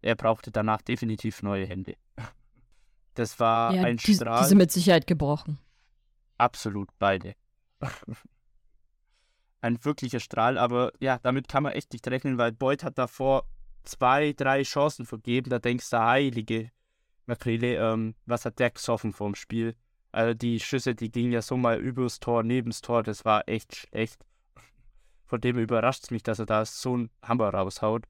er 0.00 0.14
brauchte 0.14 0.50
danach 0.50 0.80
definitiv 0.82 1.42
neue 1.42 1.66
Hände. 1.66 1.94
Das 3.16 3.38
war 3.38 3.72
Ja, 3.72 3.82
ein 3.84 3.96
die, 3.98 4.14
Strahl. 4.14 4.42
die 4.42 4.48
sind 4.48 4.58
mit 4.58 4.72
Sicherheit 4.72 5.06
gebrochen. 5.06 5.60
Absolut 6.36 6.88
beide. 6.98 7.36
Ein 9.60 9.84
wirklicher 9.84 10.18
Strahl, 10.18 10.58
aber 10.58 10.90
ja, 10.98 11.20
damit 11.22 11.46
kann 11.46 11.62
man 11.62 11.74
echt 11.74 11.92
nicht 11.92 12.08
rechnen, 12.08 12.38
weil 12.38 12.50
Boyd 12.50 12.82
hat 12.82 12.98
davor 12.98 13.44
zwei, 13.84 14.32
drei 14.32 14.64
Chancen 14.64 15.06
vergeben. 15.06 15.48
Da 15.48 15.60
denkst 15.60 15.88
du, 15.90 15.98
heilige 16.00 16.72
Makrele, 17.26 17.76
ähm, 17.76 18.16
was 18.26 18.44
hat 18.44 18.58
der 18.58 18.70
gesoffen 18.70 19.12
vorm 19.12 19.36
Spiel? 19.36 19.76
Also 20.10 20.34
die 20.34 20.58
Schüsse, 20.58 20.96
die 20.96 21.12
gingen 21.12 21.30
ja 21.30 21.40
so 21.40 21.56
mal 21.56 21.78
übers 21.78 22.18
Tor, 22.18 22.42
nebens 22.42 22.80
Tor, 22.80 23.04
das 23.04 23.24
war 23.24 23.48
echt 23.48 23.76
schlecht. 23.76 24.26
Von 25.34 25.40
dem 25.40 25.58
überrascht 25.58 26.04
es 26.04 26.10
mich, 26.12 26.22
dass 26.22 26.38
er 26.38 26.46
da 26.46 26.64
so 26.64 26.94
einen 26.94 27.10
Hammer 27.20 27.48
raushaut. 27.48 28.04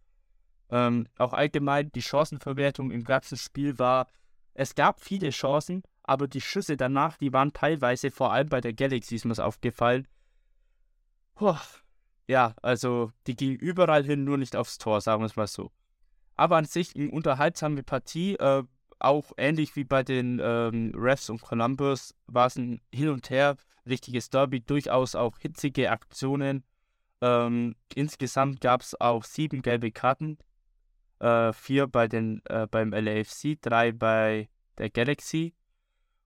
Ähm, 0.69 1.07
auch 1.17 1.33
allgemein, 1.33 1.91
die 1.93 2.03
Chancenverwertung 2.03 2.91
im 2.91 3.03
ganzen 3.03 3.39
Spiel 3.39 3.79
war, 3.79 4.09
es 4.53 4.75
gab 4.75 5.01
viele 5.01 5.31
Chancen, 5.31 5.85
aber 6.03 6.29
die 6.29 6.43
Schüsse 6.43 6.77
danach, 6.77 7.17
die 7.17 7.33
waren 7.33 7.55
teilweise, 7.55 8.11
vor 8.11 8.31
allem 8.31 8.51
bei 8.51 8.61
der 8.61 8.75
Galaxy 8.75 9.15
ist 9.15 9.25
mir 9.25 9.43
aufgefallen, 9.43 10.07
Puh, 11.35 11.57
ja, 12.29 12.55
also 12.61 13.11
die 13.27 13.37
ging 13.37 13.55
überall 13.55 14.05
hin, 14.05 14.25
nur 14.25 14.37
nicht 14.37 14.55
aufs 14.55 14.77
Tor, 14.77 15.01
sagen 15.01 15.23
wir 15.23 15.27
es 15.27 15.37
mal 15.37 15.47
so. 15.47 15.71
Aber 16.37 16.59
an 16.59 16.67
sich 16.67 16.95
eine 16.95 17.11
unterhaltsame 17.11 17.85
Partie, 17.85 18.35
äh, 18.35 18.65
auch 18.99 19.33
ähnlich 19.39 19.77
wie 19.77 19.85
bei 19.85 20.03
den 20.03 20.43
ähm, 20.45 20.93
Refs 20.95 21.31
und 21.31 21.41
Columbus, 21.41 22.15
war 22.27 22.49
es 22.49 22.57
ein 22.57 22.83
Hin 22.93 23.09
und 23.09 23.31
Her, 23.31 23.57
richtiges 23.87 24.29
Derby, 24.29 24.61
durchaus 24.61 25.15
auch 25.15 25.39
hitzige 25.39 25.91
Aktionen. 25.91 26.65
Ähm, 27.20 27.77
insgesamt 27.94 28.61
gab 28.61 28.83
es 28.83 29.00
auch 29.00 29.24
sieben 29.24 29.62
gelbe 29.62 29.90
Karten, 29.90 30.38
äh, 31.20 31.53
vier 31.53 31.87
bei 31.87 32.09
den, 32.09 32.42
äh, 32.46 32.66
beim 32.70 32.92
LAFC, 32.92 33.59
drei 33.61 33.92
bei 33.92 34.48
der 34.79 34.90
Galaxy. 34.90 35.55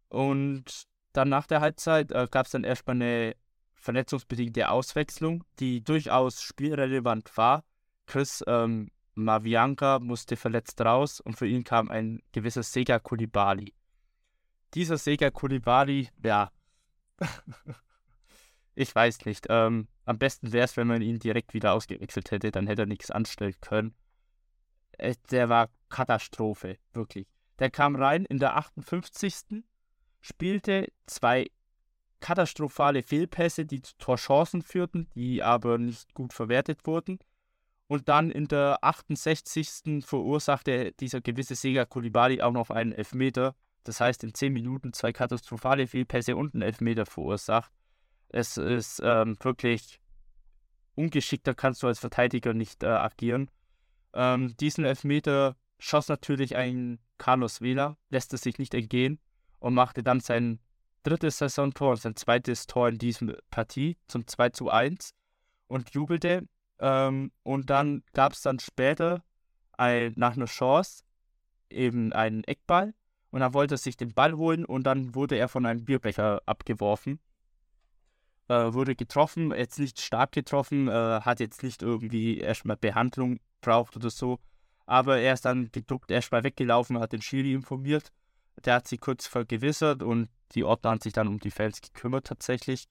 Und 0.09 0.87
dann 1.12 1.29
nach 1.29 1.46
der 1.46 1.61
Halbzeit 1.61 2.11
äh, 2.12 2.27
gab 2.31 2.46
es 2.46 2.53
dann 2.53 2.64
erstmal 2.64 2.96
eine 2.96 3.37
verletzungsbedingte 3.74 4.70
Auswechslung, 4.70 5.44
die 5.59 5.83
durchaus 5.83 6.42
spielrelevant 6.42 7.37
war. 7.37 7.64
Chris 8.07 8.42
ähm, 8.46 8.90
Mavianka 9.14 9.98
musste 9.98 10.37
verletzt 10.37 10.81
raus 10.81 11.20
und 11.20 11.37
für 11.37 11.46
ihn 11.46 11.64
kam 11.64 11.90
ein 11.90 12.22
gewisser 12.33 12.62
Sega 12.62 12.98
Kulibali. 12.98 13.74
Dieser 14.74 14.98
Sega 14.98 15.31
Kulibali, 15.31 16.09
ja, 16.22 16.51
ich 18.79 18.95
weiß 18.95 19.25
nicht. 19.25 19.47
Ähm, 19.51 19.88
am 20.05 20.19
besten 20.19 20.53
wäre 20.53 20.64
es, 20.64 20.77
wenn 20.77 20.87
man 20.87 21.03
ihn 21.03 21.19
direkt 21.19 21.53
wieder 21.53 21.73
ausgewechselt 21.73 22.31
hätte, 22.31 22.51
dann 22.51 22.67
hätte 22.67 22.83
er 22.83 22.87
nichts 22.87 23.11
anstellen 23.11 23.57
können. 23.61 23.95
Äh, 24.93 25.17
der 25.31 25.49
war 25.49 25.69
Katastrophe, 25.88 26.79
wirklich. 26.93 27.27
Der 27.59 27.71
kam 27.71 27.97
rein 27.97 28.25
in 28.25 28.38
der 28.38 28.57
58. 28.57 29.64
spielte 30.21 30.93
zwei 31.07 31.51
katastrophale 32.21 33.03
Fehlpässe, 33.03 33.67
die 33.67 33.83
zu 33.83 33.97
Torchancen 33.99 34.62
führten, 34.62 35.09
die 35.14 35.43
aber 35.43 35.79
nicht 35.79 36.14
gut 36.14 36.33
verwertet 36.33 36.87
wurden. 36.87 37.19
Und 37.88 38.09
dann 38.09 38.31
in 38.31 38.47
der 38.47 38.79
68. 38.83 40.05
verursachte 40.05 40.93
dieser 41.01 41.21
gewisse 41.21 41.55
Sega 41.55 41.85
Kulibali 41.85 42.43
auch 42.43 42.53
noch 42.53 42.71
einen 42.71 42.93
Elfmeter. 42.93 43.57
Das 43.83 44.01
heißt, 44.01 44.23
in 44.23 44.35
10 44.35 44.53
Minuten 44.53 44.93
zwei 44.93 45.12
katastrophale 45.12 45.87
Fehlpässe 45.87 46.37
und 46.37 46.55
einen 46.55 46.62
Elfmeter 46.62 47.07
verursacht. 47.07 47.73
Es 48.29 48.57
ist 48.57 49.01
ähm, 49.03 49.37
wirklich 49.41 50.01
ungeschickter 50.95 51.55
kannst 51.55 51.83
du 51.83 51.87
als 51.87 52.01
Verteidiger 52.01 52.53
nicht 52.55 52.83
äh, 52.83 52.88
agieren. 52.88 53.51
Ähm, 54.12 54.57
diesen 54.57 54.85
Elfmeter 54.85 55.57
schoss 55.79 56.09
natürlich 56.09 56.57
ein 56.57 56.99
Carlos 57.19 57.61
Vela, 57.61 57.97
lässt 58.11 58.35
es 58.35 58.43
sich 58.43 58.59
nicht 58.59 58.75
entgehen 58.75 59.21
und 59.61 59.75
machte 59.75 60.03
dann 60.03 60.21
sein 60.21 60.59
drittes 61.05 61.38
Saisontor 61.38 61.93
und 61.93 62.01
sein 62.01 62.17
zweites 62.17 62.67
Tor 62.67 62.88
in 62.88 62.99
dieser 62.99 63.37
Partie 63.51 63.97
zum 64.09 64.27
2 64.27 64.51
zu 64.51 64.71
1 64.71 65.14
und 65.69 65.91
jubelte. 65.95 66.47
Ähm, 66.81 67.33
und 67.43 67.71
dann 67.71 68.03
gab 68.12 68.33
es 68.33 68.43
dann 68.43 68.59
später 68.59 69.23
ein, 69.73 70.12
nach 70.17 70.37
einer 70.37 70.47
Chance 70.47 71.05
eben 71.71 72.12
einen 72.12 72.45
Eckball 72.45 72.95
und 73.31 73.41
dann 73.41 73.55
wollte 73.55 73.75
er 73.75 73.79
sich 73.79 73.97
den 73.97 74.14
Ball 74.14 74.37
holen 74.37 74.64
und 74.64 74.85
dann 74.85 75.14
wurde 75.14 75.37
er 75.37 75.49
von 75.49 75.67
einem 75.67 75.85
Bierbecher 75.85 76.43
abgeworfen. 76.47 77.21
Äh, 78.49 78.73
wurde 78.73 78.97
getroffen, 78.97 79.53
jetzt 79.53 79.79
nicht 79.79 80.01
stark 80.01 80.33
getroffen, 80.33 80.89
äh, 80.89 81.21
hat 81.21 81.39
jetzt 81.41 81.63
nicht 81.63 81.83
irgendwie 81.83 82.39
erstmal 82.39 82.77
Behandlung 82.77 83.41
braucht 83.61 83.97
oder 83.97 84.11
so. 84.11 84.39
Aber 84.87 85.19
er 85.19 85.35
ist 85.35 85.45
dann 85.45 85.71
geduckt, 85.71 86.11
erstmal 86.11 86.45
weggelaufen, 86.45 86.99
hat 86.99 87.13
den 87.13 87.21
Schiri 87.21 87.53
informiert. 87.53 88.11
Der 88.65 88.77
hat 88.77 88.89
sich 88.89 89.01
kurz 89.01 89.27
vergewissert 89.27 90.03
und 90.03 90.31
die 90.53 90.65
Ordner 90.65 90.91
haben 90.91 91.01
sich 91.01 91.13
dann 91.13 91.29
um 91.29 91.39
die 91.39 91.51
Fans 91.51 91.83
gekümmert 91.83 92.27
tatsächlich. 92.27 92.89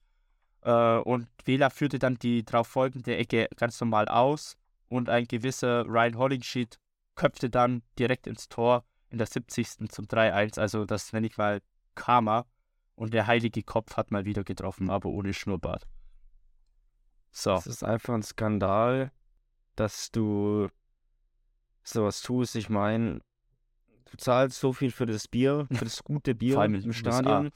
Äh, 0.62 0.98
und 0.98 1.26
Wähler 1.44 1.70
führte 1.70 1.98
dann 1.98 2.14
die 2.16 2.44
darauf 2.44 2.68
folgende 2.68 3.16
Ecke 3.16 3.48
ganz 3.56 3.80
normal 3.80 4.06
aus 4.06 4.56
und 4.88 5.08
ein 5.08 5.26
gewisser 5.26 5.84
Ryan 5.86 6.18
Hollingsheet 6.18 6.78
köpfte 7.16 7.50
dann 7.50 7.82
direkt 7.98 8.26
ins 8.28 8.48
Tor 8.48 8.84
in 9.10 9.18
der 9.18 9.26
70. 9.26 9.90
zum 9.90 10.06
3-1. 10.06 10.60
Also 10.60 10.84
das 10.84 11.12
nenne 11.12 11.26
ich 11.26 11.36
mal 11.36 11.60
Karma. 11.94 12.46
Und 12.98 13.14
der 13.14 13.28
heilige 13.28 13.62
Kopf 13.62 13.96
hat 13.96 14.10
mal 14.10 14.24
wieder 14.24 14.42
getroffen, 14.42 14.90
aber 14.90 15.08
ohne 15.10 15.32
Schnurrbart. 15.32 15.86
So. 17.30 17.52
Es 17.52 17.68
ist 17.68 17.84
einfach 17.84 18.12
ein 18.12 18.24
Skandal, 18.24 19.12
dass 19.76 20.10
du 20.10 20.66
sowas 21.84 22.22
tust. 22.22 22.56
Ich 22.56 22.68
meine, 22.68 23.20
du 24.10 24.16
zahlst 24.16 24.58
so 24.58 24.72
viel 24.72 24.90
für 24.90 25.06
das 25.06 25.28
Bier, 25.28 25.68
für 25.72 25.84
das 25.84 26.02
gute 26.02 26.34
Bier 26.34 26.54
Vor 26.54 26.62
allem 26.62 26.74
in 26.74 26.82
im 26.82 26.92
Stadion. 26.92 27.52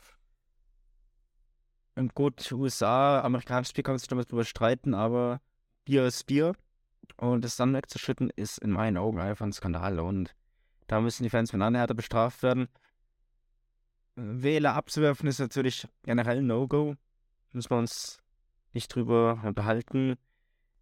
Und 1.96 2.14
gut, 2.14 2.52
USA, 2.52 3.20
amerikanisches 3.22 3.72
Bier 3.72 3.82
kann 3.82 3.94
man 3.94 3.98
sich 3.98 4.08
damit 4.08 4.30
drüber 4.30 4.44
streiten, 4.44 4.94
aber 4.94 5.40
Bier 5.84 6.06
ist 6.06 6.24
Bier. 6.24 6.54
Und 7.16 7.44
das 7.44 7.56
dann 7.56 7.74
wegzuschütten, 7.74 8.30
ist 8.30 8.58
in 8.58 8.70
meinen 8.70 8.96
Augen 8.96 9.18
einfach 9.18 9.44
ein 9.44 9.52
Skandal. 9.52 9.98
Und 9.98 10.36
da 10.86 11.00
müssen 11.00 11.24
die 11.24 11.30
Fans 11.30 11.50
von 11.50 11.74
härter 11.74 11.94
bestraft 11.94 12.44
werden. 12.44 12.68
Wähler 14.14 14.74
abzuwerfen 14.74 15.28
ist 15.28 15.38
natürlich 15.38 15.86
generell 16.04 16.42
No-Go. 16.42 16.96
Müssen 17.52 17.70
wir 17.70 17.78
uns 17.78 18.18
nicht 18.72 18.94
drüber 18.94 19.40
unterhalten. 19.44 20.16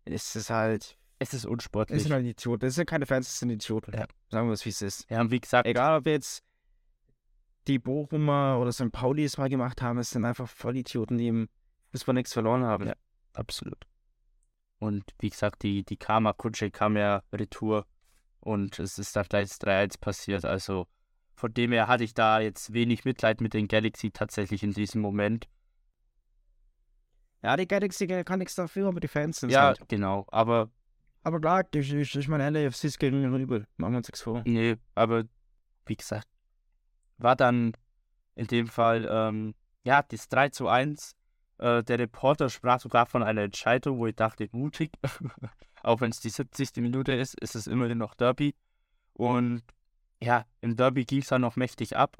Es 0.04 0.34
ist 0.36 0.50
halt, 0.50 0.96
Es 1.18 1.28
ist 1.32 1.40
es 1.40 1.44
unsportlich. 1.46 2.02
sind 2.02 2.12
halt 2.12 2.26
Idioten. 2.26 2.60
Das 2.66 2.74
sind 2.74 2.86
keine 2.88 3.06
Fans, 3.06 3.26
das 3.26 3.38
sind 3.38 3.50
Idioten. 3.50 3.92
Ja. 3.92 4.06
Sagen 4.28 4.48
wir 4.48 4.54
es, 4.54 4.64
wie 4.64 4.70
es 4.70 4.82
ist. 4.82 5.10
Ja, 5.10 5.20
und 5.20 5.30
wie 5.30 5.40
gesagt, 5.40 5.66
Egal, 5.66 5.98
ob 5.98 6.06
jetzt 6.06 6.42
die 7.66 7.78
Bochumer 7.78 8.58
oder 8.60 8.72
St. 8.72 8.90
Pauli 8.90 9.24
es 9.24 9.38
mal 9.38 9.48
gemacht 9.48 9.82
haben, 9.82 9.98
es 9.98 10.10
sind 10.10 10.24
einfach 10.24 10.48
Vollidioten, 10.48 11.18
die 11.18 11.28
im 11.28 11.48
Fußball 11.92 12.14
nichts 12.14 12.32
verloren 12.32 12.64
haben. 12.64 12.86
Ja. 12.88 12.94
absolut. 13.34 13.86
Und 14.78 15.04
wie 15.18 15.28
gesagt, 15.28 15.62
die, 15.62 15.84
die 15.84 15.98
Karma-Kutsche 15.98 16.70
kam 16.70 16.96
ja 16.96 17.22
retour 17.32 17.86
und 18.40 18.78
es 18.78 18.98
ist 18.98 19.14
da 19.14 19.22
gleich 19.22 19.48
das 19.50 19.60
3-1 19.60 20.00
passiert. 20.00 20.44
Also 20.46 20.86
von 21.40 21.52
dem 21.54 21.72
her 21.72 21.88
hatte 21.88 22.04
ich 22.04 22.14
da 22.14 22.38
jetzt 22.40 22.72
wenig 22.72 23.04
Mitleid 23.04 23.40
mit 23.40 23.54
den 23.54 23.66
Galaxy 23.66 24.10
tatsächlich 24.10 24.62
in 24.62 24.72
diesem 24.72 25.00
Moment. 25.00 25.48
Ja, 27.42 27.56
die 27.56 27.66
Galaxy 27.66 28.06
kann 28.06 28.38
nichts 28.38 28.54
dafür, 28.54 28.88
aber 28.88 29.00
die 29.00 29.08
Fans 29.08 29.40
sind 29.40 29.50
Ja, 29.50 29.62
halt. 29.68 29.88
genau. 29.88 30.26
Aber 30.30 30.70
Aber 31.22 31.40
klar, 31.40 31.64
ich, 31.74 31.92
ich, 31.92 32.14
ich 32.14 32.28
meine, 32.28 32.50
LAFC 32.50 32.84
ist 32.84 32.98
gegen 32.98 33.24
übel. 33.34 33.66
Machen 33.76 33.92
wir 33.94 33.98
uns 33.98 34.08
nichts 34.08 34.20
vor. 34.22 34.42
nee, 34.46 34.76
aber 34.94 35.24
wie 35.86 35.96
gesagt, 35.96 36.28
war 37.18 37.36
dann 37.36 37.72
in 38.34 38.46
dem 38.46 38.66
Fall, 38.68 39.08
ähm, 39.10 39.54
ja, 39.84 40.02
das 40.02 40.28
3 40.28 40.50
zu 40.50 40.68
1. 40.68 41.16
Äh, 41.58 41.82
der 41.82 41.98
Reporter 41.98 42.48
sprach 42.50 42.80
sogar 42.80 43.06
von 43.06 43.22
einer 43.22 43.42
Entscheidung, 43.42 43.98
wo 43.98 44.06
ich 44.06 44.16
dachte, 44.16 44.48
mutig. 44.52 44.92
Auch 45.82 46.00
wenn 46.02 46.10
es 46.10 46.20
die 46.20 46.28
70. 46.30 46.76
Minute 46.76 47.12
ist, 47.12 47.38
ist 47.40 47.54
es 47.54 47.66
immerhin 47.66 47.98
noch 47.98 48.14
Derby. 48.14 48.54
Und 49.14 49.62
ja, 50.22 50.44
im 50.60 50.76
Derby 50.76 51.04
ging 51.04 51.20
es 51.20 51.28
dann 51.28 51.40
noch 51.40 51.56
mächtig 51.56 51.96
ab. 51.96 52.16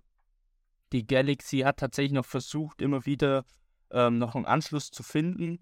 Die 0.92 1.06
Galaxy 1.06 1.58
hat 1.58 1.78
tatsächlich 1.78 2.12
noch 2.12 2.24
versucht, 2.24 2.82
immer 2.82 3.06
wieder 3.06 3.44
ähm, 3.90 4.18
noch 4.18 4.34
einen 4.34 4.46
Anschluss 4.46 4.90
zu 4.90 5.02
finden. 5.02 5.60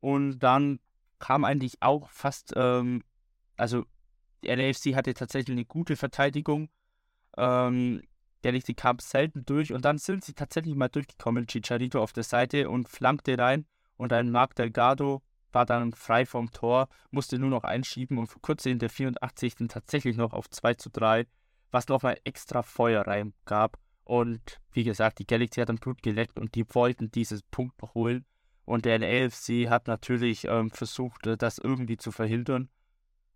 Und 0.00 0.38
dann 0.38 0.80
kam 1.18 1.44
eigentlich 1.44 1.82
auch 1.82 2.08
fast, 2.08 2.52
ähm, 2.56 3.02
also 3.56 3.84
die 4.42 4.48
LAFC 4.48 4.94
hatte 4.94 5.14
tatsächlich 5.14 5.54
eine 5.54 5.64
gute 5.64 5.96
Verteidigung. 5.96 6.68
Ähm, 7.36 8.02
Galaxy 8.42 8.74
kam 8.74 8.98
selten 8.98 9.44
durch 9.44 9.72
und 9.72 9.84
dann 9.84 9.98
sind 9.98 10.24
sie 10.24 10.34
tatsächlich 10.34 10.74
mal 10.74 10.88
durchgekommen. 10.88 11.46
Chicharito 11.46 12.02
auf 12.02 12.12
der 12.12 12.24
Seite 12.24 12.68
und 12.68 12.88
flankte 12.88 13.38
rein 13.38 13.66
und 13.96 14.12
ein 14.12 14.30
Marc 14.30 14.56
Delgado 14.56 15.22
war 15.52 15.66
dann 15.66 15.92
frei 15.92 16.26
vom 16.26 16.50
Tor, 16.50 16.88
musste 17.10 17.38
nur 17.38 17.50
noch 17.50 17.64
einschieben 17.64 18.18
und 18.18 18.30
kurzem 18.42 18.72
in 18.72 18.78
der 18.78 18.90
84. 18.90 19.68
tatsächlich 19.68 20.16
noch 20.16 20.32
auf 20.32 20.50
2 20.50 20.74
zu 20.74 20.90
3, 20.90 21.26
was 21.72 21.88
nochmal 21.88 22.18
extra 22.24 22.62
Feuer 22.62 23.06
rein 23.06 23.34
gab. 23.44 23.78
Und 24.04 24.60
wie 24.72 24.84
gesagt, 24.84 25.18
die 25.18 25.26
Galaxy 25.26 25.60
hat 25.60 25.68
dann 25.68 25.76
Blut 25.76 26.02
geleckt 26.02 26.38
und 26.38 26.54
die 26.54 26.64
wollten 26.74 27.10
dieses 27.10 27.42
Punkt 27.42 27.80
noch 27.82 27.94
holen. 27.94 28.24
Und 28.64 28.84
der 28.84 28.98
LAFC 28.98 29.68
hat 29.68 29.88
natürlich 29.88 30.46
ähm, 30.46 30.70
versucht, 30.70 31.26
äh, 31.26 31.36
das 31.36 31.58
irgendwie 31.58 31.96
zu 31.96 32.12
verhindern. 32.12 32.68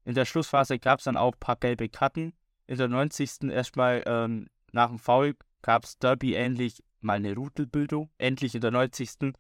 In 0.05 0.14
der 0.14 0.24
Schlussphase 0.24 0.78
gab 0.78 1.01
es 1.01 1.05
dann 1.07 1.16
auch 1.16 1.32
ein 1.32 1.41
paar 1.41 1.57
gelbe 1.57 1.89
Karten. 1.89 2.32
In 2.68 2.78
der 2.78 2.89
90. 2.89 3.45
erstmal 3.51 4.03
ähm, 4.07 4.47
nach 4.72 4.89
dem 4.89 4.99
Foul 4.99 5.34
gab 5.62 5.84
es 5.84 5.99
Derby 5.99 6.34
ähnlich 6.34 6.82
mal 7.01 7.14
eine 7.14 7.34
Rudelbildung. 7.34 8.11
Endlich 8.18 8.55
in 8.55 8.61
der 8.61 8.70
90. 8.70 9.34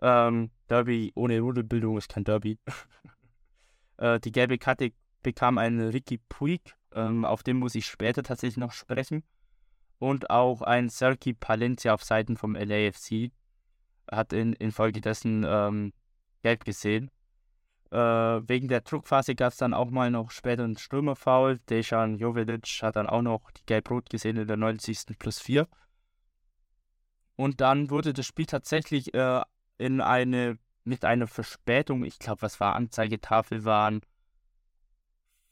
Ähm, 0.00 0.50
Derby 0.68 1.12
ohne 1.14 1.38
Rudelbildung 1.40 1.98
ist 1.98 2.08
kein 2.08 2.24
Derby. 2.24 2.58
äh, 3.98 4.18
die 4.18 4.32
gelbe 4.32 4.58
Karte 4.58 4.92
bekam 5.22 5.58
ein 5.58 5.80
Ricky 5.80 6.18
Puig, 6.18 6.74
ähm, 6.94 7.24
auf 7.24 7.42
den 7.42 7.58
muss 7.58 7.74
ich 7.74 7.86
später 7.86 8.22
tatsächlich 8.22 8.58
noch 8.58 8.72
sprechen. 8.72 9.24
Und 9.98 10.30
auch 10.30 10.62
ein 10.62 10.88
Serki 10.88 11.32
Palencia 11.32 11.94
auf 11.94 12.02
Seiten 12.02 12.36
vom 12.36 12.56
LAFC 12.56 13.30
hat 14.10 14.32
in, 14.32 14.52
infolgedessen 14.54 15.44
ähm, 15.46 15.92
gelb 16.42 16.64
gesehen. 16.64 17.10
Äh, 17.92 17.96
wegen 17.96 18.68
der 18.68 18.80
Druckphase 18.80 19.34
gab 19.34 19.52
es 19.52 19.58
dann 19.58 19.74
auch 19.74 19.90
mal 19.90 20.10
noch 20.10 20.30
später 20.30 20.64
einen 20.64 20.76
Stürmerfoul. 20.76 21.58
Dejan 21.70 22.16
Jovedic 22.16 22.80
hat 22.82 22.96
dann 22.96 23.06
auch 23.06 23.22
noch 23.22 23.50
die 23.50 23.66
gelb-rot 23.66 24.10
gesehen 24.10 24.36
in 24.38 24.48
der 24.48 24.56
90. 24.56 25.18
plus 25.18 25.38
4. 25.38 25.68
Und 27.36 27.60
dann 27.60 27.90
wurde 27.90 28.12
das 28.12 28.26
Spiel 28.26 28.46
tatsächlich 28.46 29.14
äh, 29.14 29.42
in 29.78 30.00
eine, 30.00 30.58
mit 30.84 31.04
einer 31.04 31.26
Verspätung, 31.26 32.04
ich 32.04 32.18
glaube, 32.18 32.42
was 32.42 32.60
war 32.60 32.76
Anzeigetafel, 32.76 33.64
waren 33.64 34.00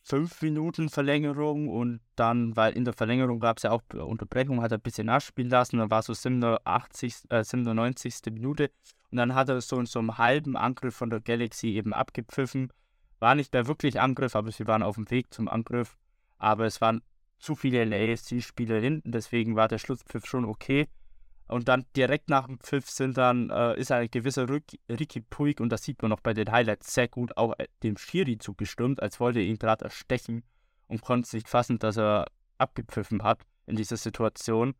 fünf 0.02 0.40
Minuten 0.42 0.88
Verlängerung 0.88 1.68
und 1.68 2.00
dann, 2.16 2.56
weil 2.56 2.72
in 2.72 2.84
der 2.84 2.94
Verlängerung 2.94 3.40
gab 3.40 3.58
es 3.58 3.64
ja 3.64 3.70
auch 3.70 3.82
Unterbrechung, 3.92 4.62
hat 4.62 4.72
er 4.72 4.78
ein 4.78 4.82
bisschen 4.82 5.06
nachspielen 5.06 5.50
lassen, 5.50 5.78
dann 5.78 5.90
war 5.90 6.02
so 6.02 6.14
87, 6.14 7.30
äh, 7.30 7.44
97. 7.44 8.14
Minute 8.32 8.70
und 9.10 9.18
dann 9.18 9.34
hat 9.34 9.48
er 9.48 9.60
so 9.60 9.78
in 9.78 9.86
so 9.86 9.98
einem 9.98 10.18
halben 10.18 10.56
Angriff 10.56 10.94
von 10.94 11.10
der 11.10 11.20
Galaxy 11.20 11.68
eben 11.68 11.92
abgepfiffen. 11.92 12.72
War 13.18 13.34
nicht 13.34 13.52
mehr 13.52 13.66
wirklich 13.66 14.00
Angriff, 14.00 14.34
aber 14.34 14.50
sie 14.50 14.66
waren 14.66 14.82
auf 14.82 14.94
dem 14.94 15.10
Weg 15.10 15.32
zum 15.34 15.48
Angriff. 15.48 15.98
Aber 16.38 16.64
es 16.64 16.80
waren 16.80 17.02
zu 17.38 17.54
viele 17.54 17.84
LAFC-Spieler 17.84 18.80
hinten, 18.80 19.12
deswegen 19.12 19.56
war 19.56 19.68
der 19.68 19.78
Schlusspfiff 19.78 20.26
schon 20.26 20.44
okay. 20.44 20.88
Und 21.50 21.66
dann 21.66 21.84
direkt 21.96 22.28
nach 22.28 22.46
dem 22.46 22.60
Pfiff 22.60 22.88
sind 22.88 23.18
dann, 23.18 23.50
äh, 23.50 23.76
ist 23.76 23.90
ein 23.90 24.08
gewisser 24.08 24.46
Ricky 24.48 25.20
Puig, 25.20 25.60
und 25.60 25.70
das 25.70 25.82
sieht 25.82 26.00
man 26.00 26.10
noch 26.10 26.20
bei 26.20 26.32
den 26.32 26.52
Highlights 26.52 26.94
sehr 26.94 27.08
gut, 27.08 27.36
auch 27.36 27.58
äh, 27.58 27.66
dem 27.82 27.96
Schiri 27.96 28.38
zugestimmt, 28.38 29.02
als 29.02 29.18
wollte 29.18 29.40
er 29.40 29.46
ihn 29.46 29.58
gerade 29.58 29.84
erstechen 29.84 30.44
und 30.86 31.02
konnte 31.02 31.26
es 31.26 31.32
nicht 31.32 31.48
fassen, 31.48 31.80
dass 31.80 31.96
er 31.96 32.26
abgepfiffen 32.58 33.24
hat 33.24 33.42
in 33.66 33.74
dieser 33.74 33.96
Situation. 33.96 34.74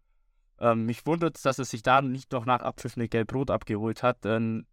Ähm, 0.60 0.86
mich 0.86 1.04
wundert 1.06 1.38
es, 1.38 1.42
dass 1.42 1.58
er 1.58 1.64
sich 1.64 1.82
da 1.82 2.02
nicht 2.02 2.30
noch 2.30 2.46
nach 2.46 2.60
Abpfiff 2.60 2.96
eine 2.96 3.08
Gelb-Rot 3.08 3.50
abgeholt 3.50 4.04
hat, 4.04 4.24
denn 4.24 4.64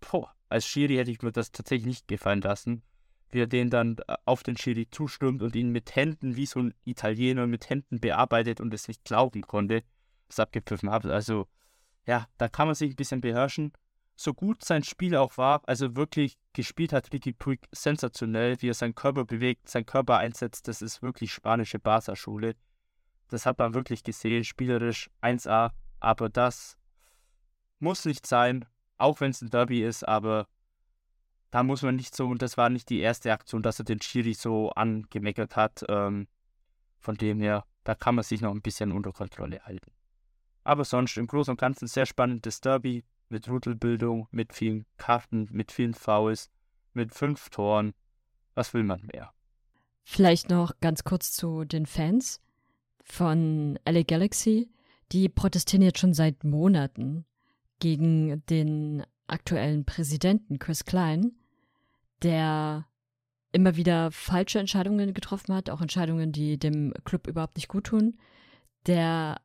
boah, 0.00 0.32
als 0.48 0.66
Schiri 0.66 0.96
hätte 0.96 1.10
ich 1.10 1.20
mir 1.20 1.32
das 1.32 1.52
tatsächlich 1.52 1.86
nicht 1.86 2.08
gefallen 2.08 2.40
lassen, 2.40 2.82
wie 3.30 3.40
er 3.40 3.46
den 3.46 3.68
dann 3.68 3.98
äh, 4.08 4.14
auf 4.24 4.42
den 4.42 4.56
Schiri 4.56 4.88
zustimmt 4.90 5.42
und 5.42 5.54
ihn 5.54 5.68
mit 5.68 5.96
Händen, 5.96 6.34
wie 6.34 6.46
so 6.46 6.60
ein 6.60 6.72
Italiener, 6.84 7.46
mit 7.46 7.68
Händen 7.68 8.00
bearbeitet 8.00 8.58
und 8.58 8.72
es 8.72 8.88
nicht 8.88 9.04
glauben 9.04 9.42
konnte 9.42 9.82
es 10.32 10.40
abgepfiffen 10.40 10.90
habe. 10.90 11.12
Also, 11.12 11.46
ja, 12.06 12.26
da 12.38 12.48
kann 12.48 12.66
man 12.66 12.74
sich 12.74 12.92
ein 12.92 12.96
bisschen 12.96 13.20
beherrschen. 13.20 13.72
So 14.16 14.34
gut 14.34 14.64
sein 14.64 14.84
Spiel 14.84 15.16
auch 15.16 15.36
war, 15.38 15.62
also 15.66 15.96
wirklich 15.96 16.36
gespielt 16.52 16.92
hat 16.92 17.12
Ricky 17.12 17.32
Puig 17.32 17.60
sensationell, 17.72 18.60
wie 18.60 18.68
er 18.68 18.74
seinen 18.74 18.94
Körper 18.94 19.24
bewegt, 19.24 19.68
seinen 19.68 19.86
Körper 19.86 20.18
einsetzt, 20.18 20.68
das 20.68 20.82
ist 20.82 21.02
wirklich 21.02 21.32
spanische 21.32 21.78
Barca-Schule. 21.78 22.54
Das 23.28 23.46
hat 23.46 23.58
man 23.58 23.74
wirklich 23.74 24.04
gesehen, 24.04 24.44
spielerisch 24.44 25.10
1A, 25.22 25.70
aber 25.98 26.28
das 26.28 26.76
muss 27.78 28.04
nicht 28.04 28.26
sein, 28.26 28.66
auch 28.98 29.20
wenn 29.20 29.30
es 29.30 29.40
ein 29.40 29.50
Derby 29.50 29.82
ist, 29.82 30.06
aber 30.06 30.46
da 31.50 31.62
muss 31.62 31.82
man 31.82 31.96
nicht 31.96 32.14
so, 32.14 32.28
und 32.28 32.42
das 32.42 32.56
war 32.56 32.70
nicht 32.70 32.88
die 32.88 33.00
erste 33.00 33.32
Aktion, 33.32 33.62
dass 33.62 33.78
er 33.78 33.84
den 33.84 34.00
Schiri 34.00 34.34
so 34.34 34.70
angemeckert 34.70 35.56
hat. 35.56 35.84
Ähm, 35.88 36.26
von 36.98 37.16
dem 37.16 37.40
her, 37.40 37.66
da 37.84 37.94
kann 37.94 38.14
man 38.14 38.24
sich 38.24 38.40
noch 38.40 38.52
ein 38.52 38.62
bisschen 38.62 38.92
unter 38.92 39.12
Kontrolle 39.12 39.60
halten. 39.64 39.92
Aber 40.64 40.84
sonst 40.84 41.16
im 41.16 41.26
Großen 41.26 41.52
und 41.52 41.60
Ganzen 41.60 41.88
sehr 41.88 42.06
spannendes 42.06 42.60
Derby 42.60 43.04
mit 43.28 43.48
Rudelbildung, 43.48 44.28
mit 44.30 44.52
vielen 44.52 44.86
Karten, 44.96 45.48
mit 45.50 45.72
vielen 45.72 45.94
Fouls, 45.94 46.50
mit 46.92 47.14
fünf 47.14 47.50
Toren. 47.50 47.94
Was 48.54 48.74
will 48.74 48.84
man 48.84 49.02
mehr? 49.12 49.32
Vielleicht 50.04 50.50
noch 50.50 50.78
ganz 50.80 51.04
kurz 51.04 51.32
zu 51.32 51.64
den 51.64 51.86
Fans 51.86 52.40
von 53.02 53.78
LA 53.88 54.02
Galaxy. 54.02 54.70
Die 55.10 55.28
protestieren 55.28 55.82
jetzt 55.82 55.98
schon 55.98 56.14
seit 56.14 56.44
Monaten 56.44 57.24
gegen 57.78 58.44
den 58.46 59.04
aktuellen 59.26 59.84
Präsidenten 59.84 60.58
Chris 60.58 60.84
Klein, 60.84 61.32
der 62.22 62.86
immer 63.52 63.76
wieder 63.76 64.10
falsche 64.10 64.58
Entscheidungen 64.58 65.14
getroffen 65.14 65.54
hat, 65.54 65.70
auch 65.70 65.80
Entscheidungen, 65.80 66.32
die 66.32 66.58
dem 66.58 66.94
Club 67.04 67.26
überhaupt 67.26 67.56
nicht 67.56 67.68
gut 67.68 67.84
tun, 67.84 68.18
der 68.86 69.40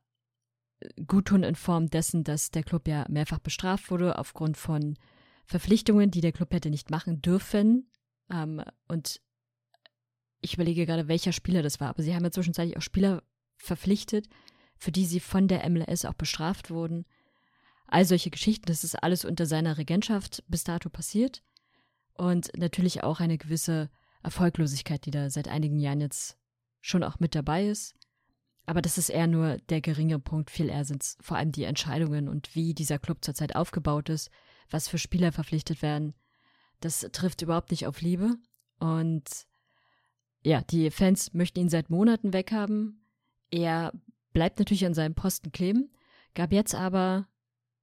Guttun 1.06 1.42
in 1.42 1.54
Form 1.54 1.88
dessen, 1.88 2.24
dass 2.24 2.50
der 2.50 2.62
Club 2.62 2.88
ja 2.88 3.06
mehrfach 3.08 3.38
bestraft 3.38 3.90
wurde 3.90 4.18
aufgrund 4.18 4.56
von 4.56 4.96
Verpflichtungen, 5.44 6.10
die 6.10 6.20
der 6.20 6.32
Club 6.32 6.52
hätte 6.52 6.70
nicht 6.70 6.90
machen 6.90 7.20
dürfen. 7.22 7.90
Ähm, 8.30 8.62
und 8.86 9.20
ich 10.40 10.54
überlege 10.54 10.86
gerade, 10.86 11.08
welcher 11.08 11.32
Spieler 11.32 11.62
das 11.62 11.80
war, 11.80 11.88
aber 11.88 12.02
sie 12.02 12.14
haben 12.14 12.24
ja 12.24 12.30
zwischenzeitlich 12.30 12.76
auch 12.76 12.82
Spieler 12.82 13.22
verpflichtet, 13.56 14.28
für 14.76 14.92
die 14.92 15.06
sie 15.06 15.20
von 15.20 15.48
der 15.48 15.68
MLS 15.68 16.04
auch 16.04 16.14
bestraft 16.14 16.70
wurden. 16.70 17.06
All 17.88 18.04
solche 18.04 18.30
Geschichten, 18.30 18.66
das 18.66 18.84
ist 18.84 18.94
alles 18.94 19.24
unter 19.24 19.46
seiner 19.46 19.78
Regentschaft 19.78 20.44
bis 20.46 20.62
dato 20.62 20.90
passiert. 20.90 21.42
Und 22.14 22.50
natürlich 22.56 23.02
auch 23.02 23.20
eine 23.20 23.38
gewisse 23.38 23.90
Erfolglosigkeit, 24.22 25.06
die 25.06 25.10
da 25.10 25.30
seit 25.30 25.48
einigen 25.48 25.78
Jahren 25.78 26.00
jetzt 26.00 26.36
schon 26.80 27.02
auch 27.02 27.18
mit 27.18 27.34
dabei 27.34 27.66
ist. 27.66 27.94
Aber 28.68 28.82
das 28.82 28.98
ist 28.98 29.08
eher 29.08 29.26
nur 29.26 29.56
der 29.70 29.80
geringe 29.80 30.18
Punkt. 30.18 30.50
Viel 30.50 30.68
eher 30.68 30.84
sind 30.84 31.02
es 31.02 31.16
vor 31.22 31.38
allem 31.38 31.52
die 31.52 31.64
Entscheidungen 31.64 32.28
und 32.28 32.54
wie 32.54 32.74
dieser 32.74 32.98
Club 32.98 33.24
zurzeit 33.24 33.56
aufgebaut 33.56 34.10
ist, 34.10 34.28
was 34.68 34.88
für 34.88 34.98
Spieler 34.98 35.32
verpflichtet 35.32 35.80
werden. 35.80 36.12
Das 36.80 37.00
trifft 37.12 37.40
überhaupt 37.40 37.70
nicht 37.70 37.86
auf 37.86 38.02
Liebe. 38.02 38.36
Und 38.78 39.24
ja, 40.42 40.60
die 40.60 40.90
Fans 40.90 41.32
möchten 41.32 41.60
ihn 41.60 41.70
seit 41.70 41.88
Monaten 41.88 42.34
weghaben. 42.34 43.06
Er 43.50 43.94
bleibt 44.34 44.58
natürlich 44.58 44.84
an 44.84 44.92
seinem 44.92 45.14
Posten 45.14 45.50
kleben. 45.50 45.90
Gab 46.34 46.52
jetzt 46.52 46.74
aber 46.74 47.26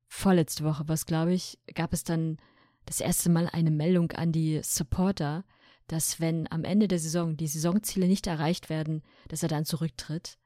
vorletzte 0.07 0.65
Woche, 0.65 0.87
was 0.87 1.07
glaube 1.07 1.33
ich, 1.33 1.57
gab 1.73 1.93
es 1.93 2.03
dann 2.03 2.37
das 2.85 3.01
erste 3.01 3.31
Mal 3.31 3.49
eine 3.51 3.71
Meldung 3.71 4.11
an 4.11 4.31
die 4.31 4.61
Supporter, 4.61 5.45
dass 5.87 6.19
wenn 6.19 6.47
am 6.51 6.63
Ende 6.63 6.87
der 6.87 6.99
Saison 6.99 7.37
die 7.37 7.47
Saisonziele 7.47 8.07
nicht 8.07 8.27
erreicht 8.27 8.69
werden, 8.69 9.01
dass 9.29 9.41
er 9.41 9.49
dann 9.49 9.65
zurücktritt. 9.65 10.37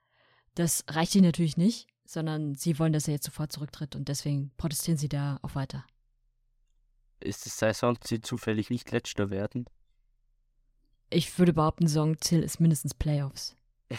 Das 0.55 0.83
reicht 0.89 1.15
ihnen 1.15 1.25
natürlich 1.25 1.57
nicht, 1.57 1.87
sondern 2.05 2.55
sie 2.55 2.79
wollen, 2.79 2.93
dass 2.93 3.07
er 3.07 3.13
jetzt 3.15 3.25
sofort 3.25 3.51
zurücktritt 3.51 3.95
und 3.95 4.07
deswegen 4.09 4.51
protestieren 4.57 4.97
sie 4.97 5.09
da 5.09 5.39
auch 5.41 5.55
weiter. 5.55 5.85
Ist 7.19 7.45
das 7.45 7.57
Saisonziel 7.57 8.21
zufällig 8.21 8.69
nicht 8.69 8.91
letzter 8.91 9.29
werden? 9.29 9.65
Ich 11.09 11.37
würde 11.39 11.53
behaupten, 11.53 11.87
Saisonziel 11.87 12.41
ist 12.43 12.59
mindestens 12.59 12.93
Playoffs. 12.93 13.55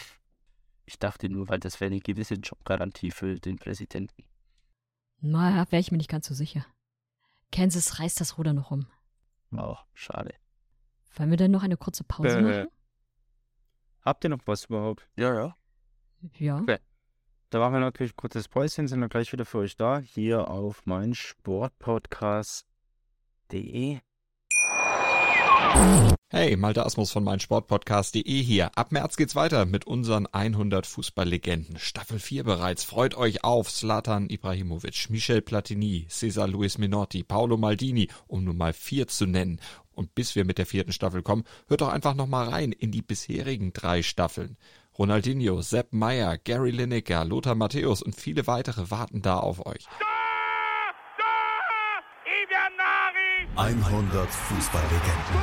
Ich 0.85 0.99
dachte 0.99 1.29
nur, 1.29 1.47
weil 1.47 1.59
das 1.59 1.79
wäre 1.79 1.89
eine 1.89 2.01
gewisse 2.01 2.33
Jobgarantie 2.33 3.11
für 3.11 3.39
den 3.39 3.55
Präsidenten. 3.57 4.25
Naja, 5.21 5.65
wäre 5.71 5.79
ich 5.79 5.89
mir 5.91 5.97
nicht 5.97 6.09
ganz 6.09 6.27
so 6.27 6.33
sicher. 6.33 6.65
Kansas 7.49 7.99
reißt 7.99 8.19
das 8.19 8.37
Ruder 8.37 8.51
noch 8.51 8.71
um. 8.71 8.87
Oh, 9.55 9.77
schade. 9.93 10.33
Wollen 11.15 11.29
wir 11.29 11.37
denn 11.37 11.51
noch 11.51 11.63
eine 11.63 11.77
kurze 11.77 12.03
Pause 12.03 12.39
Äh, 12.39 12.41
machen? 12.41 12.67
Habt 14.01 14.25
ihr 14.25 14.29
noch 14.31 14.41
was 14.45 14.65
überhaupt? 14.65 15.07
Ja, 15.15 15.33
ja. 15.33 15.55
Ja. 16.37 16.59
Okay. 16.59 16.77
Da 17.49 17.59
machen 17.59 17.73
wir 17.73 17.79
natürlich 17.81 18.13
ein 18.13 18.17
kurzes 18.17 18.47
Päuschen, 18.47 18.87
sind 18.87 19.01
dann 19.01 19.09
gleich 19.09 19.33
wieder 19.33 19.45
für 19.45 19.57
euch 19.57 19.75
da, 19.75 19.99
hier 19.99 20.49
auf 20.49 20.85
mein 20.85 21.13
Sportpodcast.de. 21.13 23.99
Hey, 26.29 26.55
Malte 26.55 26.85
Asmus 26.85 27.11
von 27.11 27.25
meinsportpodcast.de 27.25 28.41
hier. 28.41 28.71
Ab 28.77 28.93
März 28.93 29.17
geht's 29.17 29.35
weiter 29.35 29.65
mit 29.65 29.85
unseren 29.85 30.27
100 30.27 30.87
Fußballlegenden. 30.87 31.77
Staffel 31.77 32.19
4 32.19 32.45
bereits. 32.45 32.85
Freut 32.85 33.15
euch 33.15 33.43
auf 33.43 33.69
Zlatan 33.69 34.29
Ibrahimovic, 34.29 35.09
Michel 35.09 35.41
Platini, 35.41 36.07
Cesar 36.09 36.47
Luis 36.47 36.77
Minotti, 36.77 37.23
Paolo 37.23 37.57
Maldini, 37.57 38.07
um 38.27 38.45
nur 38.45 38.53
mal 38.53 38.71
vier 38.71 39.07
zu 39.07 39.25
nennen. 39.25 39.59
Und 39.93 40.15
bis 40.15 40.35
wir 40.35 40.45
mit 40.45 40.57
der 40.57 40.65
vierten 40.65 40.93
Staffel 40.93 41.21
kommen, 41.21 41.43
hört 41.67 41.81
doch 41.81 41.89
einfach 41.89 42.15
noch 42.15 42.27
mal 42.27 42.47
rein 42.47 42.71
in 42.71 42.91
die 42.91 43.01
bisherigen 43.01 43.73
drei 43.73 44.01
Staffeln. 44.01 44.55
Ronaldinho, 45.01 45.63
Sepp 45.63 45.93
Meyer, 45.93 46.37
Gary 46.37 46.69
Lineker, 46.69 47.25
Lothar 47.25 47.55
Matthäus 47.55 48.03
und 48.03 48.15
viele 48.15 48.45
weitere 48.45 48.91
warten 48.91 49.23
da 49.23 49.39
auf 49.39 49.65
euch. 49.65 49.87
100 53.55 54.29
Fußballlegenden. 54.29 55.41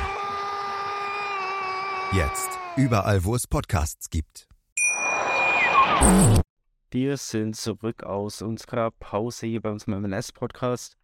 Jetzt 2.13 2.57
überall, 2.77 3.25
wo 3.25 3.35
es 3.35 3.47
Podcasts 3.47 4.09
gibt. 4.09 4.47
Wir 6.89 7.17
sind 7.17 7.57
zurück 7.57 8.03
aus 8.03 8.41
unserer 8.41 8.91
Pause 8.91 9.45
hier 9.45 9.61
bei 9.61 9.71
unserem 9.71 10.01
MLS-Podcast 10.03 10.95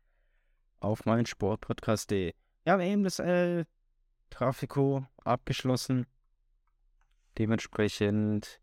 auf 0.79 1.03
meinen 1.03 1.25
Sportpodcast.de. 1.25 2.27
Ja, 2.27 2.33
wir 2.63 2.71
haben 2.71 2.81
eben 2.89 3.03
das 3.03 3.19
El 3.19 3.65
Trafico 4.29 5.05
abgeschlossen. 5.25 6.05
Dementsprechend 7.37 8.61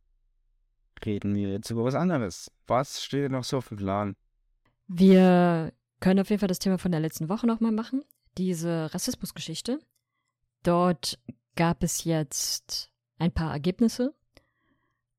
reden 1.05 1.35
wir 1.35 1.51
jetzt 1.51 1.71
über 1.71 1.85
was 1.85 1.95
anderes. 1.95 2.51
Was 2.67 3.03
steht 3.03 3.31
noch 3.31 3.45
so 3.45 3.59
auf 3.59 3.69
dem 3.69 3.77
Plan? 3.77 4.17
Wir 4.87 5.73
können 6.01 6.21
auf 6.21 6.31
jeden 6.31 6.41
Fall 6.41 6.49
das 6.49 6.59
Thema 6.59 6.79
von 6.79 6.91
der 6.93 7.01
letzten 7.01 7.29
Woche 7.29 7.47
nochmal 7.47 7.73
machen. 7.73 8.03
Diese 8.39 8.93
Rassismusgeschichte. 8.93 9.79
Dort 10.63 11.19
gab 11.57 11.83
es 11.83 12.05
jetzt 12.05 12.91
ein 13.19 13.33
paar 13.33 13.53
Ergebnisse. 13.53 14.15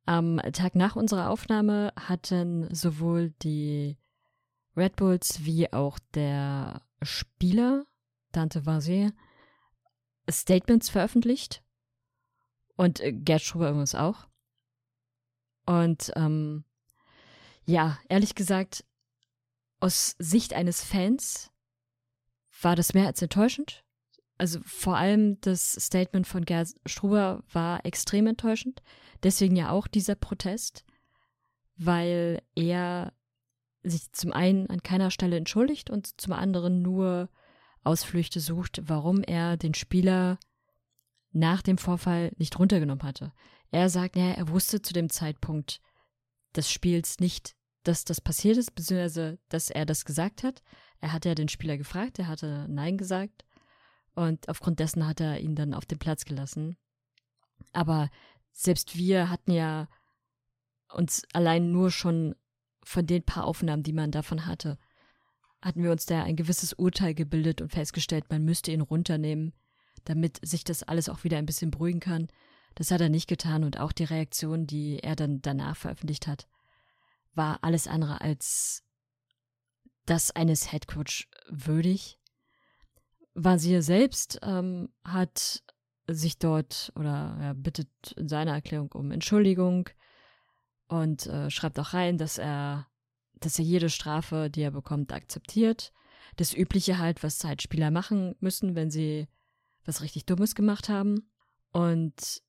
Am 0.06 0.38
Tag 0.52 0.76
nach 0.76 0.96
unserer 0.96 1.30
Aufnahme 1.30 1.94
hatten 1.96 2.74
sowohl 2.74 3.32
die 3.42 3.98
Red 4.76 4.96
Bulls 4.96 5.46
wie 5.46 5.72
auch 5.72 6.00
der 6.14 6.82
Spieler 7.02 7.86
Dante 8.32 8.66
Vasier 8.66 9.14
Statements 10.30 10.90
veröffentlicht. 10.90 11.63
Und 12.76 13.00
äh, 13.00 13.12
Gerd 13.12 13.42
Struber 13.42 13.70
übrigens 13.70 13.96
auch. 13.96 14.28
Und 15.66 16.12
ähm, 16.16 16.66
ja, 17.66 17.98
ehrlich 18.10 18.36
gesagt, 18.36 18.84
aus 19.80 20.16
Sicht 20.20 20.54
eines 20.54 20.84
Fans 20.84 21.52
war 22.62 22.76
das 22.76 22.94
mehr 22.94 23.08
als 23.08 23.22
enttäuschend. 23.22 23.84
Also 24.38 24.60
vor 24.66 24.98
allem 24.98 25.40
das 25.42 25.74
Statement 25.74 26.28
von 26.28 26.44
Gerd 26.44 26.70
Struber 26.86 27.44
war 27.52 27.86
extrem 27.86 28.28
enttäuschend. 28.28 28.82
Deswegen 29.22 29.56
ja 29.56 29.70
auch 29.70 29.88
dieser 29.88 30.16
Protest, 30.16 30.84
weil 31.78 32.42
er 32.56 33.14
sich 33.84 34.12
zum 34.14 34.34
einen 34.34 34.70
an 34.70 34.82
keiner 34.82 35.12
Stelle 35.12 35.38
entschuldigt 35.38 35.90
und 35.90 36.20
zum 36.20 36.34
anderen 36.34 36.82
nur 36.82 37.30
Ausflüchte 37.84 38.40
sucht, 38.40 38.82
warum 38.86 39.22
er 39.24 39.58
den 39.58 39.74
Spieler 39.74 40.40
nach 41.34 41.62
dem 41.62 41.78
Vorfall 41.78 42.32
nicht 42.38 42.58
runtergenommen 42.58 43.04
hatte. 43.04 43.34
Er 43.72 43.90
sagt, 43.90 44.16
naja, 44.16 44.34
er 44.34 44.50
wusste 44.50 44.82
zu 44.82 44.94
dem 44.94 45.10
Zeitpunkt 45.10 45.82
des 46.56 46.72
Spiels 46.72 47.20
nicht, 47.20 47.56
dass 47.84 48.06
das 48.06 48.22
passiert 48.22 48.58
ist, 48.58 48.76
beziehungsweise 48.76 49.40
dass 49.50 49.70
er 49.70 49.86
das 49.86 50.06
gesagt 50.06 50.44
hat. 50.44 50.62
Er 51.00 51.12
hatte 51.12 51.30
ja 51.30 51.36
den 51.36 51.50
Spieler 51.50 51.78
gefragt, 51.78 52.20
er 52.20 52.28
hatte 52.28 52.68
Nein 52.70 52.98
gesagt 52.98 53.44
und 54.16 54.48
aufgrund 54.48 54.80
dessen 54.80 55.06
hat 55.08 55.20
er 55.20 55.40
ihn 55.40 55.56
dann 55.56 55.74
auf 55.74 55.86
den 55.86 56.00
Platz 56.00 56.24
gelassen. 56.24 56.78
Aber 57.74 58.10
selbst 58.52 58.96
wir 58.96 59.30
hatten 59.30 59.52
ja 59.52 59.90
uns 60.94 61.24
allein 61.34 61.72
nur 61.72 61.92
schon 61.92 62.36
von 62.84 63.08
den 63.08 63.24
paar 63.24 63.46
Aufnahmen, 63.46 63.84
die 63.84 63.94
man 63.94 64.12
davon 64.12 64.46
hatte, 64.46 64.78
hatten 65.62 65.82
wir 65.82 65.92
uns 65.92 66.06
da 66.06 66.24
ein 66.24 66.36
gewisses 66.36 66.74
Urteil 66.74 67.14
gebildet 67.14 67.62
und 67.62 67.72
festgestellt, 67.72 68.26
man 68.30 68.44
müsste 68.44 68.72
ihn 68.72 68.82
runternehmen, 68.82 69.54
damit 70.06 70.40
sich 70.46 70.64
das 70.64 70.84
alles 70.84 71.10
auch 71.10 71.24
wieder 71.24 71.38
ein 71.38 71.46
bisschen 71.46 71.72
beruhigen 71.72 72.00
kann. 72.00 72.28
Das 72.76 72.92
hat 72.92 73.02
er 73.02 73.10
nicht 73.10 73.28
getan 73.28 73.64
und 73.64 73.80
auch 73.80 73.92
die 73.92 74.04
Reaktion, 74.04 74.66
die 74.66 75.00
er 75.00 75.16
dann 75.16 75.42
danach 75.42 75.78
veröffentlicht 75.78 76.28
hat, 76.28 76.48
war 77.36 77.60
alles 77.62 77.88
andere 77.88 78.22
als 78.22 78.84
das 80.06 80.32
eines 80.32 80.72
Headcoach 80.72 81.28
würdig. 81.48 82.20
Vasir 83.36 83.82
selbst 83.82 84.40
ähm, 84.44 84.90
hat 85.04 85.64
sich 86.08 86.38
dort 86.38 86.92
oder 86.96 87.38
er 87.40 87.54
bittet 87.54 87.90
in 88.18 88.28
seiner 88.28 88.54
Erklärung 88.54 88.92
um 88.92 89.12
Entschuldigung 89.12 89.90
und 90.88 91.26
äh, 91.28 91.50
schreibt 91.50 91.80
auch 91.80 91.94
rein, 91.94 92.18
dass 92.18 92.38
er, 92.38 92.88
dass 93.36 93.58
er 93.58 93.66
jede 93.66 93.90
Strafe, 93.90 94.50
die 94.50 94.62
er 94.62 94.72
bekommt, 94.72 95.14
akzeptiert. 95.14 95.94
Das 96.36 96.54
Übliche 96.54 96.98
halt, 96.98 97.24
was 97.24 97.44
halt 97.44 97.62
machen 97.92 98.36
müssen, 98.40 98.76
wenn 98.76 98.92
sie 98.92 99.28
was 99.86 100.02
richtig 100.02 100.26
Dummes 100.26 100.56
gemacht 100.56 100.90
haben. 100.90 101.30
Und 101.72 102.42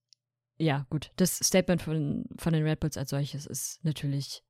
ja, 0.56 0.86
gut, 0.90 1.10
das 1.16 1.36
Statement 1.38 1.82
von, 1.82 2.26
von 2.38 2.52
den 2.52 2.64
Red 2.64 2.80
Bulls 2.80 2.96
als 2.96 3.10
solches 3.10 3.46
ist 3.46 3.84
natürlich 3.84 4.44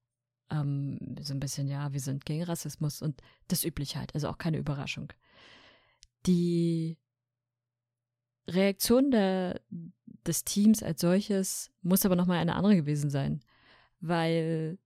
ähm, 0.50 1.16
so 1.20 1.32
ein 1.32 1.40
bisschen, 1.40 1.66
ja, 1.66 1.92
wir 1.92 2.00
sind 2.00 2.24
gegen 2.26 2.44
Rassismus 2.44 3.02
und 3.02 3.20
das 3.48 3.64
Übliche 3.64 3.98
halt, 3.98 4.14
also 4.14 4.28
auch 4.28 4.38
keine 4.38 4.58
Überraschung. 4.58 5.12
Die 6.26 6.98
Reaktion 8.46 9.10
der, 9.10 9.60
des 10.26 10.44
Teams 10.44 10.82
als 10.82 11.00
solches 11.00 11.70
muss 11.82 12.04
aber 12.04 12.16
nochmal 12.16 12.38
eine 12.38 12.56
andere 12.56 12.76
gewesen 12.76 13.10
sein, 13.10 13.40
weil 14.00 14.78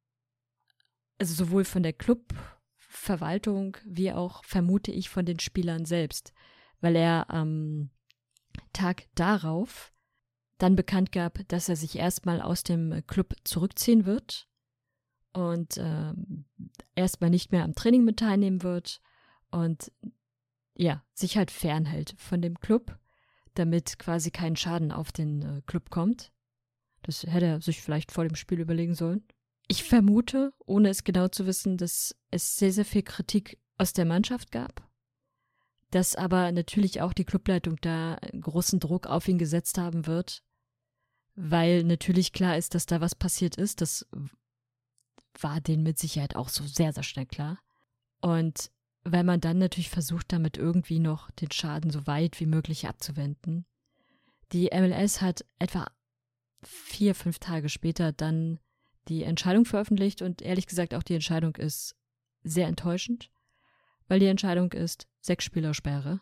also 1.18 1.34
sowohl 1.34 1.64
von 1.64 1.82
der 1.82 1.92
Clubverwaltung 1.92 3.76
wie 3.84 4.12
auch 4.12 4.44
vermute 4.44 4.92
ich 4.92 5.08
von 5.08 5.26
den 5.26 5.40
Spielern 5.40 5.84
selbst, 5.84 6.32
weil 6.80 6.96
er 6.96 7.30
am 7.30 7.90
Tag 8.72 9.06
darauf 9.14 9.92
dann 10.58 10.76
bekannt 10.76 11.12
gab, 11.12 11.46
dass 11.48 11.68
er 11.68 11.76
sich 11.76 11.96
erstmal 11.96 12.40
aus 12.40 12.62
dem 12.64 13.02
Club 13.06 13.34
zurückziehen 13.44 14.06
wird 14.06 14.48
und 15.32 15.76
äh, 15.76 16.12
erstmal 16.94 17.30
nicht 17.30 17.52
mehr 17.52 17.64
am 17.64 17.74
Training 17.74 18.04
mit 18.04 18.18
teilnehmen 18.18 18.62
wird 18.62 19.00
und 19.50 19.92
ja, 20.74 21.04
sich 21.12 21.36
halt 21.36 21.50
fernhält 21.50 22.14
von 22.18 22.42
dem 22.42 22.58
Club 22.60 22.98
damit 23.58 23.98
quasi 23.98 24.30
kein 24.30 24.56
Schaden 24.56 24.92
auf 24.92 25.12
den 25.12 25.42
äh, 25.42 25.62
Club 25.66 25.90
kommt. 25.90 26.32
Das 27.02 27.24
hätte 27.24 27.46
er 27.46 27.60
sich 27.60 27.80
vielleicht 27.80 28.12
vor 28.12 28.24
dem 28.24 28.36
Spiel 28.36 28.60
überlegen 28.60 28.94
sollen. 28.94 29.26
Ich 29.66 29.84
vermute, 29.84 30.52
ohne 30.64 30.88
es 30.88 31.04
genau 31.04 31.28
zu 31.28 31.46
wissen, 31.46 31.76
dass 31.76 32.16
es 32.30 32.56
sehr, 32.56 32.72
sehr 32.72 32.84
viel 32.84 33.02
Kritik 33.02 33.58
aus 33.76 33.92
der 33.92 34.04
Mannschaft 34.04 34.50
gab. 34.50 34.87
Dass 35.90 36.16
aber 36.16 36.52
natürlich 36.52 37.00
auch 37.00 37.12
die 37.12 37.24
Clubleitung 37.24 37.76
da 37.80 38.18
großen 38.38 38.78
Druck 38.80 39.06
auf 39.06 39.26
ihn 39.26 39.38
gesetzt 39.38 39.78
haben 39.78 40.06
wird, 40.06 40.42
weil 41.34 41.84
natürlich 41.84 42.32
klar 42.32 42.58
ist, 42.58 42.74
dass 42.74 42.86
da 42.86 43.00
was 43.00 43.14
passiert 43.14 43.56
ist. 43.56 43.80
Das 43.80 44.06
war 45.40 45.60
denen 45.60 45.82
mit 45.82 45.98
Sicherheit 45.98 46.36
auch 46.36 46.48
so 46.48 46.64
sehr, 46.66 46.92
sehr 46.92 47.04
schnell 47.04 47.26
klar. 47.26 47.58
Und 48.20 48.70
weil 49.04 49.24
man 49.24 49.40
dann 49.40 49.58
natürlich 49.58 49.90
versucht, 49.90 50.32
damit 50.32 50.58
irgendwie 50.58 50.98
noch 50.98 51.30
den 51.32 51.50
Schaden 51.50 51.90
so 51.90 52.06
weit 52.06 52.40
wie 52.40 52.46
möglich 52.46 52.86
abzuwenden. 52.86 53.64
Die 54.52 54.70
MLS 54.72 55.20
hat 55.20 55.44
etwa 55.58 55.86
vier, 56.62 57.14
fünf 57.14 57.38
Tage 57.38 57.68
später 57.68 58.12
dann 58.12 58.58
die 59.08 59.22
Entscheidung 59.22 59.64
veröffentlicht 59.64 60.22
und 60.22 60.42
ehrlich 60.42 60.66
gesagt 60.66 60.94
auch 60.94 61.02
die 61.02 61.14
Entscheidung 61.14 61.56
ist 61.56 61.96
sehr 62.42 62.66
enttäuschend, 62.66 63.30
weil 64.08 64.20
die 64.20 64.26
Entscheidung 64.26 64.72
ist 64.72 65.06
sechs 65.20 65.44
Spielersperre, 65.44 66.20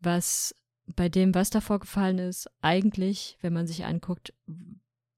was 0.00 0.54
bei 0.86 1.08
dem, 1.08 1.34
was 1.34 1.50
da 1.50 1.60
vorgefallen 1.60 2.18
ist, 2.18 2.50
eigentlich, 2.60 3.38
wenn 3.40 3.52
man 3.52 3.66
sich 3.66 3.84
anguckt, 3.84 4.34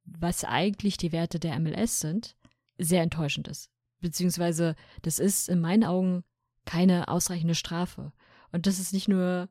was 0.05 0.45
eigentlich 0.45 0.97
die 0.97 1.13
Werte 1.13 1.39
der 1.39 1.59
MLS 1.59 2.01
sind, 2.01 2.37
sehr 2.79 3.03
enttäuschend 3.03 3.49
ist. 3.49 3.71
Beziehungsweise 4.01 4.75
das 5.03 5.19
ist 5.19 5.49
in 5.49 5.61
meinen 5.61 5.85
Augen 5.85 6.25
keine 6.67 7.09
ausreichende 7.09 7.55
Strafe. 7.55 8.13
Und 8.53 8.67
das 8.67 8.79
ist 8.79 8.93
nicht 8.93 9.09
nur 9.09 9.49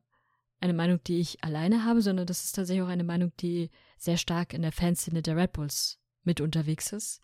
eine 0.59 0.73
Meinung, 0.73 1.03
die 1.03 1.19
ich 1.19 1.43
alleine 1.43 1.83
habe, 1.83 2.01
sondern 2.01 2.25
das 2.25 2.43
ist 2.43 2.53
tatsächlich 2.53 2.83
auch 2.83 2.89
eine 2.89 3.03
Meinung, 3.03 3.31
die 3.39 3.69
sehr 3.97 4.17
stark 4.17 4.53
in 4.53 4.61
der 4.61 4.71
Fanszene 4.71 5.21
der 5.21 5.35
Red 5.35 5.53
Bulls 5.53 5.99
mit 6.23 6.39
unterwegs 6.39 6.93
ist. 6.93 7.21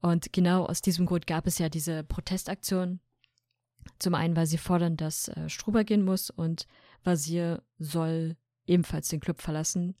Und 0.00 0.32
genau 0.32 0.66
aus 0.66 0.82
diesem 0.82 1.06
Grund 1.06 1.26
gab 1.26 1.46
es 1.46 1.58
ja 1.58 1.68
diese 1.68 2.02
Protestaktion. 2.02 3.00
Zum 3.98 4.14
einen, 4.14 4.36
weil 4.36 4.46
sie 4.46 4.58
fordern, 4.58 4.96
dass 4.96 5.28
äh, 5.28 5.48
Struber 5.48 5.84
gehen 5.84 6.04
muss 6.04 6.30
und 6.30 6.66
Vasir 7.02 7.62
soll 7.78 8.36
ebenfalls 8.66 9.08
den 9.08 9.20
Club 9.20 9.40
verlassen 9.40 9.94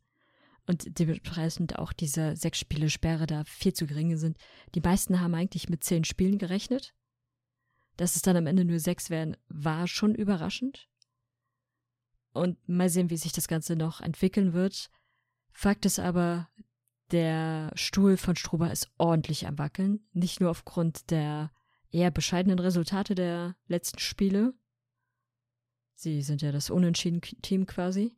und 0.66 0.98
dementsprechend 0.98 1.78
auch 1.78 1.92
diese 1.92 2.36
sechs 2.36 2.58
Spiele 2.58 2.88
Sperre 2.88 3.26
da 3.26 3.44
viel 3.44 3.74
zu 3.74 3.86
gering 3.86 4.16
sind. 4.16 4.38
Die 4.74 4.80
meisten 4.80 5.20
haben 5.20 5.34
eigentlich 5.34 5.68
mit 5.68 5.84
zehn 5.84 6.04
Spielen 6.04 6.38
gerechnet. 6.38 6.94
Dass 7.96 8.16
es 8.16 8.22
dann 8.22 8.36
am 8.36 8.46
Ende 8.46 8.64
nur 8.64 8.80
sechs 8.80 9.10
werden, 9.10 9.36
war 9.48 9.86
schon 9.86 10.14
überraschend. 10.14 10.88
Und 12.32 12.68
mal 12.68 12.88
sehen, 12.88 13.10
wie 13.10 13.16
sich 13.16 13.32
das 13.32 13.46
Ganze 13.46 13.76
noch 13.76 14.00
entwickeln 14.00 14.52
wird. 14.52 14.90
Fakt 15.52 15.86
ist 15.86 16.00
aber, 16.00 16.48
der 17.12 17.70
Stuhl 17.76 18.16
von 18.16 18.34
Struber 18.34 18.72
ist 18.72 18.90
ordentlich 18.98 19.46
am 19.46 19.58
Wackeln. 19.58 20.00
Nicht 20.12 20.40
nur 20.40 20.50
aufgrund 20.50 21.10
der 21.10 21.52
eher 21.94 22.10
bescheidenen 22.10 22.58
Resultate 22.58 23.14
der 23.14 23.56
letzten 23.68 24.00
Spiele. 24.00 24.52
Sie 25.94 26.22
sind 26.22 26.42
ja 26.42 26.52
das 26.52 26.70
unentschieden 26.70 27.20
Team 27.20 27.66
quasi. 27.66 28.12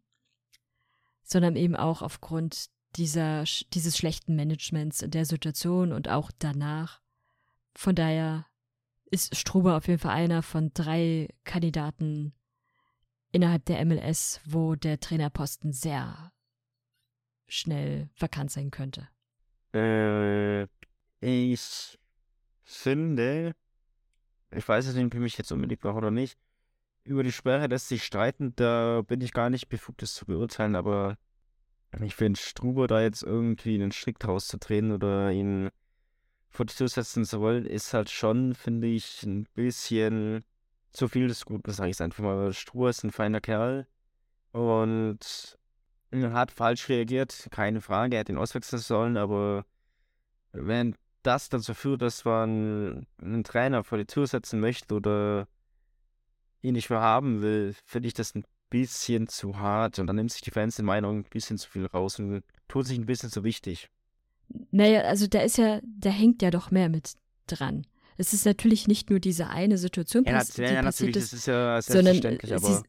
Sondern 1.22 1.56
eben 1.56 1.76
auch 1.76 2.02
aufgrund 2.02 2.70
dieser, 2.96 3.44
dieses 3.72 3.96
schlechten 3.96 4.36
Managements 4.36 5.02
in 5.02 5.10
der 5.10 5.26
Situation 5.26 5.92
und 5.92 6.08
auch 6.08 6.30
danach. 6.38 7.02
Von 7.74 7.94
daher 7.94 8.46
ist 9.10 9.36
Struber 9.36 9.76
auf 9.76 9.86
jeden 9.86 9.98
Fall 9.98 10.14
einer 10.14 10.42
von 10.42 10.72
drei 10.72 11.28
Kandidaten 11.44 12.32
innerhalb 13.32 13.64
der 13.66 13.84
MLS, 13.84 14.40
wo 14.46 14.74
der 14.74 14.98
Trainerposten 14.98 15.72
sehr 15.72 16.32
schnell 17.46 18.08
vakant 18.18 18.50
sein 18.50 18.70
könnte. 18.70 19.08
Äh, 19.74 20.66
Ich 21.20 21.98
finde, 22.64 23.54
ich 24.56 24.66
weiß 24.66 24.86
jetzt 24.86 24.96
nicht, 24.96 25.06
ob 25.06 25.14
ich 25.14 25.20
mich 25.20 25.38
jetzt 25.38 25.52
unbedingt 25.52 25.84
mache 25.84 25.96
oder 25.96 26.10
nicht, 26.10 26.38
über 27.04 27.22
die 27.22 27.32
Sperre 27.32 27.66
lässt 27.66 27.88
sich 27.88 28.02
streiten, 28.02 28.54
da 28.56 29.02
bin 29.02 29.20
ich 29.20 29.32
gar 29.32 29.50
nicht 29.50 29.68
befugt, 29.68 30.02
das 30.02 30.14
zu 30.14 30.26
beurteilen, 30.26 30.74
aber 30.74 31.18
ich 32.00 32.14
finde, 32.14 32.38
Struber 32.40 32.88
da 32.88 33.00
jetzt 33.00 33.22
irgendwie 33.22 33.74
einen 33.74 33.92
Strick 33.92 34.18
draus 34.18 34.48
zu 34.48 34.58
drehen 34.58 34.92
oder 34.92 35.30
ihn 35.30 35.70
vor 36.48 36.66
die 36.66 36.74
Tür 36.74 36.88
setzen 36.88 37.24
zu 37.24 37.40
wollen, 37.40 37.64
ist 37.64 37.94
halt 37.94 38.10
schon, 38.10 38.54
finde 38.54 38.88
ich, 38.88 39.22
ein 39.22 39.44
bisschen 39.54 40.44
zu 40.90 41.08
viel 41.08 41.28
des 41.28 41.44
Guten, 41.44 41.70
sage 41.70 41.90
ich 41.90 41.96
es 41.96 42.00
einfach 42.00 42.24
mal. 42.24 42.52
Struber 42.52 42.90
ist 42.90 43.04
ein 43.04 43.12
feiner 43.12 43.40
Kerl 43.40 43.86
und 44.52 45.58
hat 46.12 46.50
falsch 46.50 46.88
reagiert, 46.88 47.48
keine 47.50 47.80
Frage, 47.80 48.16
er 48.16 48.20
hätte 48.20 48.32
ihn 48.32 48.38
auswechseln 48.38 48.80
sollen, 48.80 49.16
aber 49.16 49.66
wenn 50.52 50.96
das 51.26 51.48
dazu 51.48 51.74
führt, 51.74 52.02
dass 52.02 52.24
man 52.24 53.06
einen 53.20 53.44
Trainer 53.44 53.84
vor 53.84 53.98
die 53.98 54.06
Tür 54.06 54.26
setzen 54.26 54.60
möchte 54.60 54.94
oder 54.94 55.48
ihn 56.62 56.74
nicht 56.74 56.90
mehr 56.90 57.00
haben 57.00 57.42
will, 57.42 57.74
finde 57.84 58.08
ich 58.08 58.14
das 58.14 58.34
ein 58.34 58.44
bisschen 58.70 59.28
zu 59.28 59.58
hart. 59.58 59.98
Und 59.98 60.06
dann 60.06 60.16
nimmt 60.16 60.32
sich 60.32 60.42
die 60.42 60.50
Fans 60.50 60.78
in 60.78 60.84
meinen 60.84 61.04
Augen 61.04 61.18
ein 61.18 61.30
bisschen 61.30 61.58
zu 61.58 61.70
viel 61.70 61.86
raus 61.86 62.18
und 62.18 62.42
tut 62.68 62.86
sich 62.86 62.98
ein 62.98 63.06
bisschen 63.06 63.30
zu 63.30 63.44
wichtig. 63.44 63.90
Naja, 64.70 65.02
also 65.02 65.26
da 65.26 65.40
ist 65.40 65.58
ja, 65.58 65.80
da 65.82 66.10
hängt 66.10 66.42
ja 66.42 66.50
doch 66.50 66.70
mehr 66.70 66.88
mit 66.88 67.14
dran. 67.46 67.86
Es 68.16 68.32
ist 68.32 68.46
natürlich 68.46 68.88
nicht 68.88 69.10
nur 69.10 69.20
diese 69.20 69.48
eine 69.48 69.76
Situation, 69.78 70.24
ja, 70.24 70.32
pass 70.32 70.50
die 70.50 70.62
ja, 70.62 70.82
passiert 70.82 70.84
natürlich, 70.84 71.16
ist, 71.16 71.32
das 71.32 71.38
ist 71.40 71.46
ja 71.46 71.82
sondern 71.82 72.22
selbstverständlich, 72.22 72.50
äh, 72.50 72.54
aber 72.54 72.82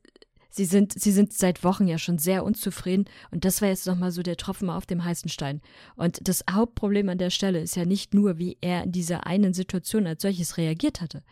sie, 0.58 0.66
sind, 0.66 1.00
sie 1.00 1.12
sind 1.12 1.32
seit 1.32 1.64
Wochen 1.64 1.88
ja 1.88 1.98
schon 1.98 2.18
sehr 2.18 2.44
unzufrieden 2.44 3.06
und 3.32 3.46
das 3.46 3.62
war 3.62 3.70
jetzt 3.70 3.88
nochmal 3.88 4.12
so 4.12 4.24
der 4.24 4.36
Tropfen 4.36 4.70
auf 4.70 4.86
dem 4.86 5.06
heißen 5.06 5.30
Stein. 5.30 5.62
Und 5.96 6.28
das 6.28 6.44
Hauptproblem 6.50 7.08
an 7.10 7.18
der 7.18 7.30
Stelle 7.30 7.62
ist 7.62 7.76
ja 7.76 7.86
nicht 7.86 8.14
nur, 8.14 8.38
wie 8.38 8.58
er 8.60 8.84
in 8.84 8.92
dieser 8.92 9.26
einen 9.26 9.54
Situation 9.54 10.08
als 10.08 10.22
solches 10.22 10.58
reagiert 10.58 11.00
hatte. 11.00 11.24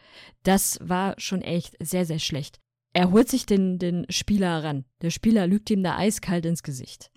Das 0.44 0.80
war 0.82 1.16
schon 1.18 1.42
echt 1.42 1.76
sehr, 1.82 2.06
sehr 2.06 2.20
schlecht. 2.20 2.60
Er 2.94 3.12
holt 3.12 3.28
sich 3.28 3.46
den, 3.46 3.78
den 3.78 4.06
Spieler 4.10 4.64
ran. 4.64 4.86
Der 5.02 5.10
Spieler 5.10 5.48
lügt 5.48 5.70
ihm 5.70 5.84
da 5.84 5.98
eiskalt 5.98 6.46
ins 6.46 6.64
Gesicht. 6.64 7.12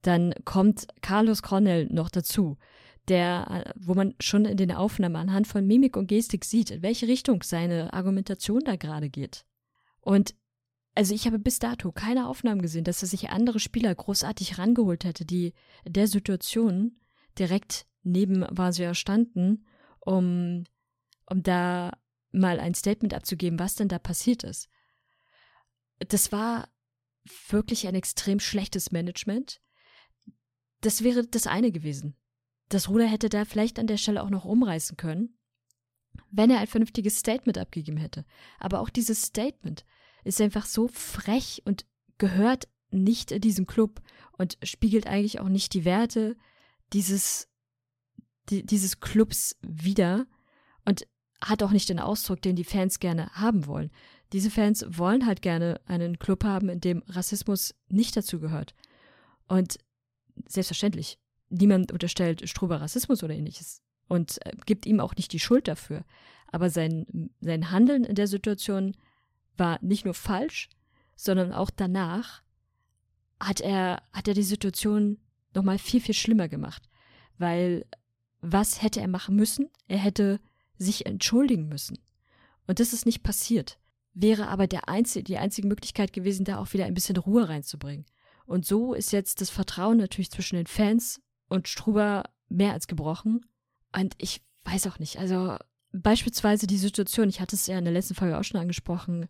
Dann 0.00 0.34
kommt 0.44 0.88
Carlos 1.00 1.42
Cornell 1.42 1.86
noch 1.86 2.10
dazu, 2.10 2.58
der, 3.08 3.64
äh, 3.66 3.72
wo 3.78 3.94
man 3.94 4.14
schon 4.20 4.44
in 4.46 4.56
den 4.56 4.72
Aufnahmen 4.72 5.14
anhand 5.14 5.46
von 5.46 5.64
Mimik 5.64 5.96
und 5.96 6.08
Gestik 6.08 6.44
sieht, 6.44 6.72
in 6.72 6.82
welche 6.82 7.06
Richtung 7.06 7.42
seine 7.44 7.92
Argumentation 7.92 8.62
da 8.64 8.74
gerade 8.74 9.10
geht. 9.10 9.44
Und 10.00 10.34
also 10.94 11.14
ich 11.14 11.26
habe 11.26 11.38
bis 11.38 11.58
dato 11.58 11.92
keine 11.92 12.28
Aufnahmen 12.28 12.62
gesehen, 12.62 12.84
dass 12.84 13.02
er 13.02 13.08
sich 13.08 13.30
andere 13.30 13.60
Spieler 13.60 13.94
großartig 13.94 14.58
rangeholt 14.58 15.04
hätte, 15.04 15.24
die 15.24 15.54
der 15.84 16.06
Situation 16.06 17.00
direkt 17.38 17.86
neben 18.02 18.44
Vasia 18.50 18.94
standen, 18.94 19.66
um, 20.00 20.64
um 21.26 21.42
da 21.42 21.96
mal 22.30 22.60
ein 22.60 22.74
Statement 22.74 23.14
abzugeben, 23.14 23.58
was 23.58 23.74
denn 23.74 23.88
da 23.88 23.98
passiert 23.98 24.42
ist 24.42 24.68
das 26.08 26.32
war 26.32 26.68
wirklich 27.48 27.86
ein 27.86 27.94
extrem 27.94 28.40
schlechtes 28.40 28.90
Management. 28.90 29.60
Das 30.80 31.02
wäre 31.02 31.26
das 31.26 31.46
eine 31.46 31.70
gewesen. 31.70 32.16
Das 32.68 32.88
Ruder 32.88 33.06
hätte 33.06 33.28
da 33.28 33.44
vielleicht 33.44 33.78
an 33.78 33.86
der 33.86 33.98
Stelle 33.98 34.22
auch 34.22 34.30
noch 34.30 34.44
umreißen 34.44 34.96
können, 34.96 35.38
wenn 36.30 36.50
er 36.50 36.58
ein 36.58 36.66
vernünftiges 36.66 37.18
Statement 37.18 37.58
abgegeben 37.58 37.98
hätte. 37.98 38.24
Aber 38.58 38.80
auch 38.80 38.90
dieses 38.90 39.22
Statement 39.22 39.84
ist 40.24 40.40
einfach 40.40 40.66
so 40.66 40.88
frech 40.88 41.62
und 41.64 41.86
gehört 42.18 42.68
nicht 42.90 43.32
in 43.32 43.40
diesem 43.40 43.66
Club 43.66 44.00
und 44.38 44.58
spiegelt 44.62 45.06
eigentlich 45.06 45.40
auch 45.40 45.48
nicht 45.48 45.74
die 45.74 45.84
Werte 45.84 46.36
dieses, 46.92 47.48
die, 48.50 48.64
dieses 48.64 49.00
Clubs 49.00 49.56
wider 49.62 50.26
und 50.84 51.06
hat 51.42 51.62
auch 51.62 51.70
nicht 51.70 51.88
den 51.88 51.98
Ausdruck, 51.98 52.40
den 52.42 52.56
die 52.56 52.64
Fans 52.64 53.00
gerne 53.00 53.30
haben 53.32 53.66
wollen. 53.66 53.90
Diese 54.32 54.50
Fans 54.50 54.84
wollen 54.88 55.26
halt 55.26 55.42
gerne 55.42 55.80
einen 55.86 56.18
Club 56.18 56.44
haben, 56.44 56.68
in 56.68 56.80
dem 56.80 57.02
Rassismus 57.08 57.74
nicht 57.88 58.16
dazu 58.16 58.38
gehört. 58.38 58.74
Und 59.48 59.78
selbstverständlich, 60.46 61.18
niemand 61.50 61.92
unterstellt 61.92 62.48
Struber 62.48 62.80
Rassismus 62.80 63.22
oder 63.22 63.34
ähnliches 63.34 63.82
und 64.08 64.44
äh, 64.46 64.52
gibt 64.66 64.86
ihm 64.86 65.00
auch 65.00 65.16
nicht 65.16 65.32
die 65.32 65.40
Schuld 65.40 65.68
dafür. 65.68 66.04
Aber 66.50 66.70
sein, 66.70 67.30
sein 67.40 67.70
Handeln 67.70 68.04
in 68.04 68.14
der 68.14 68.26
Situation 68.26 68.96
war 69.56 69.78
nicht 69.82 70.04
nur 70.04 70.14
falsch, 70.14 70.68
sondern 71.16 71.52
auch 71.52 71.70
danach 71.70 72.42
hat 73.40 73.60
er, 73.60 74.02
hat 74.12 74.28
er 74.28 74.34
die 74.34 74.42
Situation 74.42 75.18
nochmal 75.54 75.78
viel, 75.78 76.00
viel 76.00 76.14
schlimmer 76.14 76.48
gemacht. 76.48 76.88
Weil 77.38 77.86
was 78.40 78.82
hätte 78.82 79.00
er 79.00 79.08
machen 79.08 79.36
müssen? 79.36 79.68
Er 79.88 79.98
hätte 79.98 80.40
sich 80.78 81.06
entschuldigen 81.06 81.68
müssen. 81.68 81.98
Und 82.66 82.80
das 82.80 82.92
ist 82.92 83.06
nicht 83.06 83.22
passiert 83.22 83.78
wäre 84.14 84.48
aber 84.48 84.66
der 84.66 84.88
einzige, 84.88 85.24
die 85.24 85.38
einzige 85.38 85.68
Möglichkeit 85.68 86.12
gewesen, 86.12 86.44
da 86.44 86.58
auch 86.58 86.72
wieder 86.72 86.84
ein 86.84 86.94
bisschen 86.94 87.16
Ruhe 87.16 87.48
reinzubringen. 87.48 88.06
Und 88.44 88.66
so 88.66 88.94
ist 88.94 89.12
jetzt 89.12 89.40
das 89.40 89.50
Vertrauen 89.50 89.98
natürlich 89.98 90.30
zwischen 90.30 90.56
den 90.56 90.66
Fans 90.66 91.20
und 91.48 91.68
Struber 91.68 92.24
mehr 92.48 92.72
als 92.72 92.86
gebrochen. 92.86 93.46
Und 93.96 94.14
ich 94.18 94.42
weiß 94.64 94.86
auch 94.88 94.98
nicht, 94.98 95.18
also 95.18 95.56
beispielsweise 95.92 96.66
die 96.66 96.78
Situation, 96.78 97.28
ich 97.28 97.40
hatte 97.40 97.56
es 97.56 97.66
ja 97.66 97.78
in 97.78 97.84
der 97.84 97.92
letzten 97.92 98.14
Folge 98.14 98.38
auch 98.38 98.44
schon 98.44 98.60
angesprochen, 98.60 99.28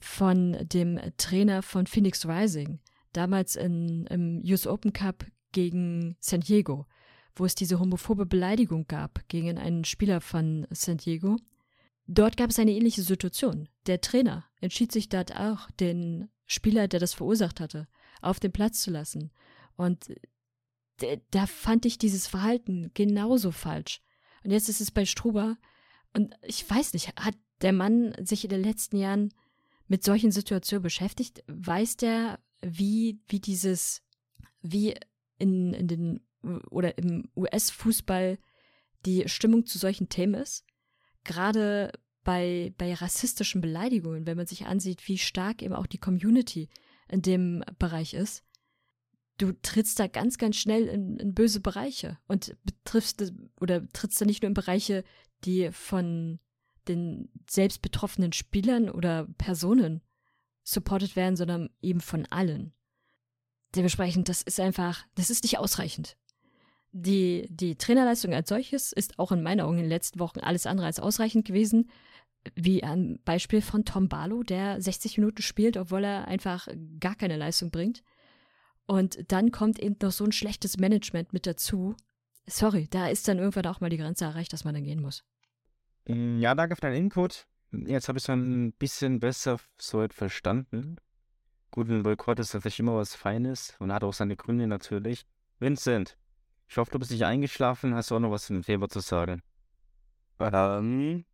von 0.00 0.56
dem 0.62 0.98
Trainer 1.16 1.62
von 1.62 1.86
Phoenix 1.86 2.26
Rising, 2.26 2.80
damals 3.12 3.56
in, 3.56 4.06
im 4.06 4.42
US 4.44 4.66
Open 4.66 4.92
Cup 4.92 5.24
gegen 5.52 6.16
San 6.20 6.40
Diego, 6.40 6.86
wo 7.34 7.44
es 7.44 7.54
diese 7.54 7.78
homophobe 7.78 8.26
Beleidigung 8.26 8.86
gab 8.86 9.28
gegen 9.28 9.58
einen 9.58 9.84
Spieler 9.84 10.20
von 10.20 10.66
San 10.70 10.96
Diego. 10.96 11.36
Dort 12.06 12.36
gab 12.36 12.50
es 12.50 12.58
eine 12.58 12.72
ähnliche 12.72 13.02
Situation. 13.02 13.68
Der 13.86 14.00
Trainer 14.00 14.44
entschied 14.60 14.90
sich 14.90 15.08
dort 15.08 15.36
auch, 15.36 15.70
den 15.72 16.28
Spieler, 16.46 16.88
der 16.88 16.98
das 16.98 17.14
verursacht 17.14 17.60
hatte, 17.60 17.86
auf 18.20 18.40
den 18.40 18.52
Platz 18.52 18.82
zu 18.82 18.90
lassen. 18.90 19.30
Und 19.76 20.12
da 21.30 21.46
fand 21.46 21.86
ich 21.86 21.98
dieses 21.98 22.26
Verhalten 22.26 22.90
genauso 22.94 23.52
falsch. 23.52 24.02
Und 24.44 24.50
jetzt 24.50 24.68
ist 24.68 24.80
es 24.80 24.90
bei 24.90 25.04
Struber. 25.04 25.56
Und 26.14 26.34
ich 26.42 26.68
weiß 26.68 26.92
nicht, 26.92 27.08
hat 27.16 27.34
der 27.62 27.72
Mann 27.72 28.14
sich 28.20 28.44
in 28.44 28.50
den 28.50 28.62
letzten 28.62 28.96
Jahren 28.96 29.32
mit 29.90 30.04
solchen 30.04 30.30
Situationen 30.30 30.82
beschäftigt? 30.82 31.44
Weiß 31.46 31.96
der, 31.96 32.40
wie, 32.62 33.20
wie 33.28 33.40
dieses, 33.40 34.02
wie 34.62 34.94
in, 35.38 35.74
in 35.74 35.88
den 35.88 36.20
oder 36.70 36.96
im 36.96 37.28
US-Fußball 37.36 38.38
die 39.04 39.28
Stimmung 39.28 39.66
zu 39.66 39.78
solchen 39.78 40.08
Themen 40.08 40.34
ist? 40.34 40.64
gerade 41.24 41.92
bei, 42.24 42.72
bei 42.76 42.94
rassistischen 42.94 43.60
Beleidigungen, 43.60 44.26
wenn 44.26 44.36
man 44.36 44.46
sich 44.46 44.66
ansieht, 44.66 45.06
wie 45.08 45.18
stark 45.18 45.62
eben 45.62 45.74
auch 45.74 45.86
die 45.86 45.98
Community 45.98 46.68
in 47.08 47.22
dem 47.22 47.64
Bereich 47.78 48.14
ist, 48.14 48.44
du 49.38 49.52
trittst 49.62 49.98
da 49.98 50.06
ganz, 50.06 50.38
ganz 50.38 50.56
schnell 50.56 50.86
in, 50.86 51.16
in 51.16 51.34
böse 51.34 51.60
Bereiche 51.60 52.18
und 52.28 52.56
betriffst 52.64 53.32
oder 53.58 53.86
trittst 53.92 54.20
da 54.20 54.26
nicht 54.26 54.42
nur 54.42 54.48
in 54.48 54.54
Bereiche, 54.54 55.02
die 55.44 55.70
von 55.72 56.40
den 56.94 57.30
selbst 57.48 57.82
betroffenen 57.82 58.32
Spielern 58.32 58.90
oder 58.90 59.26
Personen 59.38 60.02
supported 60.62 61.16
werden, 61.16 61.36
sondern 61.36 61.70
eben 61.82 62.00
von 62.00 62.26
allen. 62.26 62.72
Dementsprechend, 63.74 64.28
das 64.28 64.42
ist 64.42 64.60
einfach, 64.60 65.04
das 65.14 65.30
ist 65.30 65.44
nicht 65.44 65.58
ausreichend. 65.58 66.16
Die, 66.92 67.46
die 67.50 67.76
Trainerleistung 67.76 68.34
als 68.34 68.48
solches 68.48 68.92
ist 68.92 69.18
auch 69.18 69.30
in 69.30 69.42
meinen 69.42 69.60
Augen 69.60 69.76
in 69.76 69.84
den 69.84 69.88
letzten 69.88 70.18
Wochen 70.18 70.40
alles 70.40 70.66
andere 70.66 70.86
als 70.86 70.98
ausreichend 70.98 71.44
gewesen. 71.44 71.88
Wie 72.54 72.82
ein 72.82 73.20
Beispiel 73.24 73.62
von 73.62 73.84
Tom 73.84 74.08
Barlow, 74.08 74.42
der 74.42 74.80
60 74.80 75.18
Minuten 75.18 75.42
spielt, 75.42 75.76
obwohl 75.76 76.04
er 76.04 76.26
einfach 76.26 76.66
gar 76.98 77.14
keine 77.14 77.36
Leistung 77.36 77.70
bringt. 77.70 78.02
Und 78.86 79.30
dann 79.30 79.52
kommt 79.52 79.78
eben 79.78 79.96
noch 80.02 80.10
so 80.10 80.24
ein 80.24 80.32
schlechtes 80.32 80.78
Management 80.78 81.32
mit 81.32 81.46
dazu. 81.46 81.94
Sorry, 82.46 82.88
da 82.90 83.08
ist 83.08 83.28
dann 83.28 83.38
irgendwann 83.38 83.66
auch 83.66 83.80
mal 83.80 83.90
die 83.90 83.98
Grenze 83.98 84.24
erreicht, 84.24 84.52
dass 84.52 84.64
man 84.64 84.74
dann 84.74 84.82
gehen 84.82 85.00
muss. 85.00 85.22
Mm, 86.06 86.38
ja, 86.40 86.54
danke 86.54 86.76
für 86.76 86.82
deinen 86.82 86.96
Input. 86.96 87.46
Jetzt 87.72 88.08
habe 88.08 88.18
ich 88.18 88.24
es 88.24 88.28
ein 88.28 88.72
bisschen 88.72 89.20
besser 89.20 89.58
soweit 89.78 90.12
verstanden. 90.12 90.96
Gut, 91.70 91.88
ein 91.88 92.02
Boykott 92.02 92.40
ist 92.40 92.50
tatsächlich 92.50 92.80
immer 92.80 92.96
was 92.96 93.14
Feines 93.14 93.76
und 93.78 93.92
hat 93.92 94.02
auch 94.02 94.12
seine 94.12 94.36
Gründe 94.36 94.66
natürlich. 94.66 95.24
Vincent, 95.60 96.18
ich 96.68 96.76
hoffe, 96.78 96.90
du 96.90 96.98
bist 96.98 97.12
nicht 97.12 97.24
eingeschlafen. 97.24 97.94
Hast 97.94 98.10
du 98.10 98.16
auch 98.16 98.20
noch 98.20 98.32
was 98.32 98.46
zum 98.46 98.62
Thema 98.62 98.88
zu 98.88 99.00
sagen? 99.00 99.42
Ähm, 100.40 101.24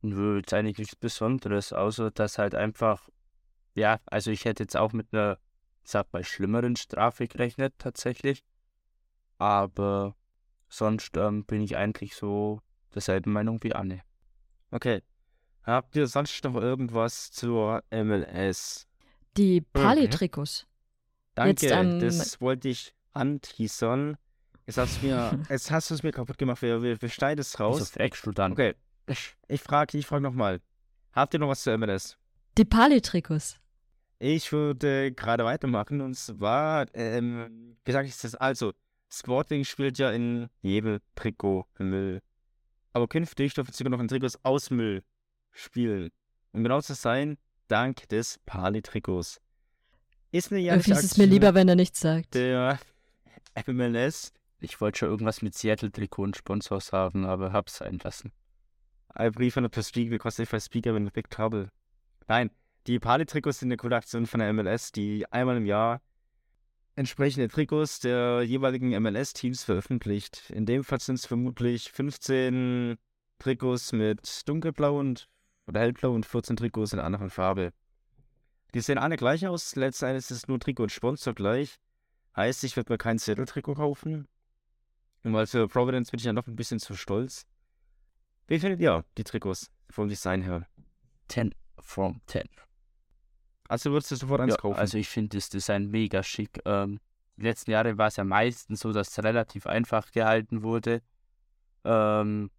nö, 0.00 0.38
jetzt 0.38 0.54
eigentlich 0.54 0.78
nichts 0.78 0.96
Besonderes, 0.96 1.72
außer 1.72 2.10
dass 2.10 2.38
halt 2.38 2.54
einfach, 2.54 3.08
ja, 3.74 4.00
also 4.06 4.30
ich 4.30 4.44
hätte 4.44 4.62
jetzt 4.62 4.76
auch 4.76 4.92
mit 4.92 5.08
einer, 5.12 5.38
ich 5.84 5.90
sag 5.90 6.12
mal, 6.12 6.24
schlimmeren 6.24 6.76
Strafe 6.76 7.26
gerechnet, 7.26 7.74
tatsächlich. 7.78 8.44
Aber 9.38 10.16
sonst 10.68 11.16
ähm, 11.16 11.44
bin 11.44 11.60
ich 11.60 11.76
eigentlich 11.76 12.14
so 12.14 12.60
derselben 12.94 13.32
Meinung 13.32 13.62
wie 13.62 13.74
Anne. 13.74 14.02
Okay. 14.70 15.02
Habt 15.62 15.96
ihr 15.96 16.06
sonst 16.06 16.42
noch 16.44 16.54
irgendwas 16.54 17.30
zur 17.30 17.82
MLS? 17.90 18.86
Die 19.36 19.60
Pali-Trikots. 19.60 20.66
Danke, 21.34 21.98
das 22.00 22.40
wollte 22.40 22.68
ich 22.68 22.94
anteasern. 23.12 24.16
Jetzt 24.66 24.78
hast 24.78 25.02
du 25.02 25.06
mir, 25.06 25.38
jetzt 25.48 25.70
hast 25.70 25.90
du 25.90 25.94
es 25.94 26.02
mir 26.02 26.12
kaputt 26.12 26.38
gemacht. 26.38 26.62
Wir, 26.62 26.82
wir, 26.82 27.00
wir 27.00 27.08
schneiden 27.08 27.40
es 27.40 27.58
raus. 27.60 27.90
fragst 27.90 28.26
du 28.26 28.32
dann? 28.32 28.52
Okay. 28.52 28.74
Ich 29.48 29.62
frage 29.62 29.96
ich 29.96 30.06
frag 30.06 30.20
nochmal. 30.20 30.60
Habt 31.12 31.34
ihr 31.34 31.40
noch 31.40 31.48
was 31.48 31.62
zu 31.62 31.76
MLS? 31.76 32.18
Die 32.58 32.64
Pali-Trikots. 32.64 33.58
Ich 34.18 34.52
würde 34.52 35.12
gerade 35.12 35.44
weitermachen 35.44 36.00
und 36.00 36.14
zwar, 36.14 36.86
ähm, 36.94 37.76
gesagt 37.84 38.08
ist 38.08 38.24
das 38.24 38.34
also, 38.34 38.72
Sporting 39.10 39.64
spielt 39.64 39.98
ja 39.98 40.10
in 40.10 40.48
jedem 40.60 40.98
Trikot 41.14 41.66
Müll. 41.78 42.20
Aber 42.98 43.06
künftig 43.06 43.54
dürfen 43.54 43.70
sie 43.70 43.78
sogar 43.78 43.92
noch 43.92 44.00
in 44.00 44.08
Trikots 44.08 44.44
aus 44.44 44.70
Müll 44.70 45.04
spielen. 45.52 46.10
Um 46.50 46.64
genau 46.64 46.80
zu 46.80 46.94
sein, 46.94 47.38
dank 47.68 48.08
des 48.08 48.40
Pali-Trikots. 48.44 49.40
Ist 50.32 50.50
eine 50.50 50.62
Irgendwie 50.62 50.90
ist 50.90 51.04
es 51.04 51.16
mir 51.16 51.26
lieber, 51.26 51.54
wenn 51.54 51.68
er 51.68 51.76
nichts 51.76 52.00
sagt. 52.00 52.34
der 52.34 52.80
MLS. 53.68 54.32
Ich 54.58 54.80
wollte 54.80 54.98
schon 54.98 55.10
irgendwas 55.10 55.42
mit 55.42 55.54
Seattle-Trikot 55.54 56.24
und 56.24 56.36
Sponsors 56.36 56.92
haben, 56.92 57.24
aber 57.24 57.52
hab's 57.52 57.76
sein 57.76 58.00
lassen. 58.02 58.32
Ein 59.10 59.30
Brief 59.30 59.54
von 59.54 59.62
der 59.62 59.70
Per 59.70 59.84
Speaker, 59.84 60.10
because 60.10 60.42
if 60.42 60.52
I 60.52 60.58
speak, 60.58 60.86
I'm 60.86 60.96
in 60.96 61.08
big 61.12 61.30
trouble. 61.30 61.70
Nein, 62.26 62.50
die 62.88 62.98
Party-Trikots 62.98 63.60
sind 63.60 63.68
eine 63.68 63.76
coole 63.76 63.94
Aktion 63.94 64.26
von 64.26 64.40
der 64.40 64.52
MLS, 64.52 64.90
die 64.90 65.24
einmal 65.30 65.56
im 65.56 65.66
Jahr 65.66 66.02
entsprechende 66.98 67.46
Trikots 67.46 68.00
der 68.00 68.42
jeweiligen 68.42 68.90
MLS-Teams 68.90 69.62
veröffentlicht. 69.62 70.50
In 70.50 70.66
dem 70.66 70.82
Fall 70.82 71.00
sind 71.00 71.14
es 71.14 71.26
vermutlich 71.26 71.92
15 71.92 72.98
Trikots 73.38 73.92
mit 73.92 74.48
dunkelblau 74.48 74.98
und 74.98 75.28
oder 75.68 75.80
hellblau 75.80 76.12
und 76.12 76.26
14 76.26 76.56
Trikots 76.56 76.92
in 76.92 76.98
einer 76.98 77.06
anderen 77.06 77.30
Farbe. 77.30 77.72
Die 78.74 78.80
sehen 78.80 78.98
alle 78.98 79.16
gleich 79.16 79.46
aus, 79.46 79.76
letztendlich 79.76 80.24
ist 80.24 80.30
es 80.32 80.48
nur 80.48 80.58
Trikot 80.58 80.84
und 80.84 80.92
Sponsor 80.92 81.34
gleich. 81.34 81.76
Heißt, 82.34 82.64
ich 82.64 82.76
werde 82.76 82.92
mir 82.92 82.98
kein 82.98 83.18
Seattle-Trikot 83.18 83.74
kaufen. 83.74 84.26
Und 85.22 85.34
weil 85.34 85.46
für 85.46 85.68
Providence 85.68 86.10
bin 86.10 86.18
ich 86.18 86.26
ja 86.26 86.32
noch 86.32 86.48
ein 86.48 86.56
bisschen 86.56 86.80
zu 86.80 86.94
stolz. 86.96 87.46
Wie 88.48 88.58
findet 88.58 88.80
ihr 88.80 89.04
die 89.16 89.24
Trikots 89.24 89.70
vom 89.88 90.08
Design 90.08 90.42
her? 90.42 90.66
10 91.28 91.54
from 91.78 92.20
10. 92.26 92.48
Also 93.68 93.92
würdest 93.92 94.10
du 94.10 94.16
sofort 94.16 94.40
eins 94.40 94.54
Ja, 94.54 94.56
kaufen? 94.56 94.78
also 94.78 94.98
ich 94.98 95.08
finde 95.08 95.36
das 95.36 95.50
Design 95.50 95.88
mega 95.90 96.22
schick. 96.22 96.60
Ähm, 96.64 97.00
die 97.36 97.42
letzten 97.42 97.70
Jahre 97.70 97.98
war 97.98 98.08
es 98.08 98.16
ja 98.16 98.24
meistens 98.24 98.80
so, 98.80 98.92
dass 98.92 99.08
es 99.10 99.22
relativ 99.22 99.66
einfach 99.66 100.10
gehalten 100.10 100.62
wurde. 100.62 101.02
Ähm, 101.84 102.50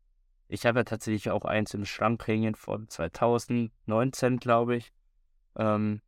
ich 0.47 0.65
habe 0.65 0.79
ja 0.79 0.83
tatsächlich 0.83 1.29
auch 1.31 1.45
eins 1.45 1.73
im 1.73 1.85
Schrank 1.85 2.25
hängen 2.27 2.55
von 2.55 2.87
2019, 2.87 4.37
glaube 4.37 4.77
ich. 4.77 4.91
Ähm, 5.55 6.01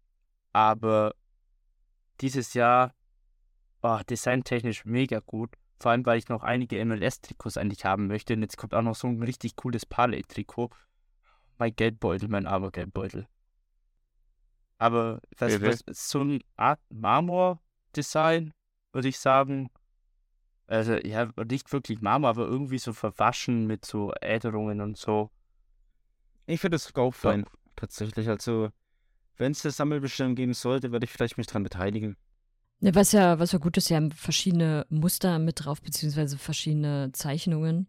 aber 0.54 1.16
dieses 2.22 2.54
Jahr 2.54 2.93
war 3.82 4.04
designtechnisch 4.04 4.86
mega 4.86 5.20
gut. 5.20 5.56
Vor 5.80 5.91
allem, 5.91 6.06
weil 6.06 6.20
ich 6.20 6.30
noch 6.30 6.43
einige 6.43 6.84
MLS-Trikots 6.86 7.58
eigentlich 7.58 7.86
haben 7.86 8.06
möchte. 8.08 8.36
Und 8.36 8.43
jetzt 8.43 8.58
kommt 8.58 8.76
auch 8.76 8.84
noch 8.84 8.95
so 8.95 9.08
ein 9.08 9.22
richtig 9.24 9.56
cooles 9.56 9.86
Palais-Trikot. 9.86 10.70
Mein 11.58 11.76
Geldbeutel, 11.76 12.30
mein 12.30 12.45
armer 12.45 12.70
Geldbeutel. 12.72 13.28
Aber 14.82 15.21
das, 15.38 15.59
das 15.59 15.82
ist 15.82 16.09
so 16.09 16.21
eine 16.21 16.39
Art 16.57 16.79
Marmor-Design, 16.89 18.51
würde 18.91 19.09
ich 19.09 19.19
sagen. 19.19 19.69
Also, 20.65 20.95
ja, 20.95 21.29
nicht 21.47 21.71
wirklich 21.71 22.01
Marmor, 22.01 22.32
aber 22.32 22.47
irgendwie 22.47 22.79
so 22.79 22.91
verwaschen 22.91 23.67
mit 23.67 23.86
so 23.86 24.11
Äderungen 24.21 24.82
und 24.82 24.97
so. 24.97 25.29
ich 26.47 26.59
finde 26.59 26.77
es 26.77 26.95
auch 26.95 27.13
fein, 27.13 27.45
tatsächlich. 27.75 28.27
Also, 28.27 28.69
wenn 29.38 29.51
es 29.51 29.63
eine 29.63 29.71
Sammelbestellung 29.71 30.34
geben 30.34 30.55
sollte, 30.55 30.91
würde 30.91 31.03
ich 31.03 31.11
vielleicht 31.11 31.38
mich 31.38 31.45
dran 31.45 31.61
beteiligen. 31.61 32.17
Was 32.79 33.11
ja, 33.11 33.38
was 33.38 33.51
ja 33.51 33.59
gut 33.59 33.77
ist, 33.77 33.86
sie 33.86 33.95
haben 33.95 34.09
verschiedene 34.09 34.88
Muster 34.89 35.38
mit 35.38 35.63
drauf, 35.63 35.79
beziehungsweise 35.84 36.39
verschiedene 36.39 37.11
Zeichnungen. 37.13 37.88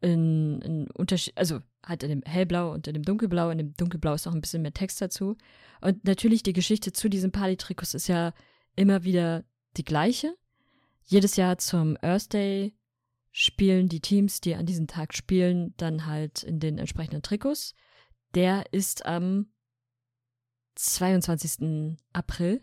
In, 0.00 0.60
in 0.60 0.90
Unterschied, 0.90 1.36
also 1.36 1.60
halt 1.82 2.02
in 2.02 2.10
dem 2.10 2.22
hellblau 2.22 2.72
und 2.72 2.86
in 2.86 2.94
dem 2.94 3.04
dunkelblau. 3.04 3.50
In 3.50 3.58
dem 3.58 3.76
dunkelblau 3.76 4.14
ist 4.14 4.26
noch 4.26 4.34
ein 4.34 4.40
bisschen 4.40 4.62
mehr 4.62 4.74
Text 4.74 5.00
dazu. 5.00 5.36
Und 5.80 6.04
natürlich 6.04 6.42
die 6.42 6.52
Geschichte 6.52 6.92
zu 6.92 7.08
diesen 7.08 7.32
Party-Trikots 7.32 7.94
ist 7.94 8.08
ja 8.08 8.32
immer 8.76 9.04
wieder 9.04 9.44
die 9.76 9.84
gleiche. 9.84 10.34
Jedes 11.04 11.36
Jahr 11.36 11.58
zum 11.58 11.96
Earth 12.02 12.32
Day 12.32 12.74
spielen 13.30 13.88
die 13.88 14.00
Teams, 14.00 14.40
die 14.40 14.54
an 14.54 14.66
diesem 14.66 14.86
Tag 14.86 15.14
spielen, 15.14 15.74
dann 15.76 16.06
halt 16.06 16.42
in 16.42 16.60
den 16.60 16.78
entsprechenden 16.78 17.22
Trikots. 17.22 17.74
Der 18.34 18.72
ist 18.72 19.04
am 19.06 19.48
22. 20.76 21.98
April, 22.12 22.62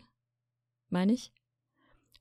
meine 0.88 1.12
ich. 1.12 1.32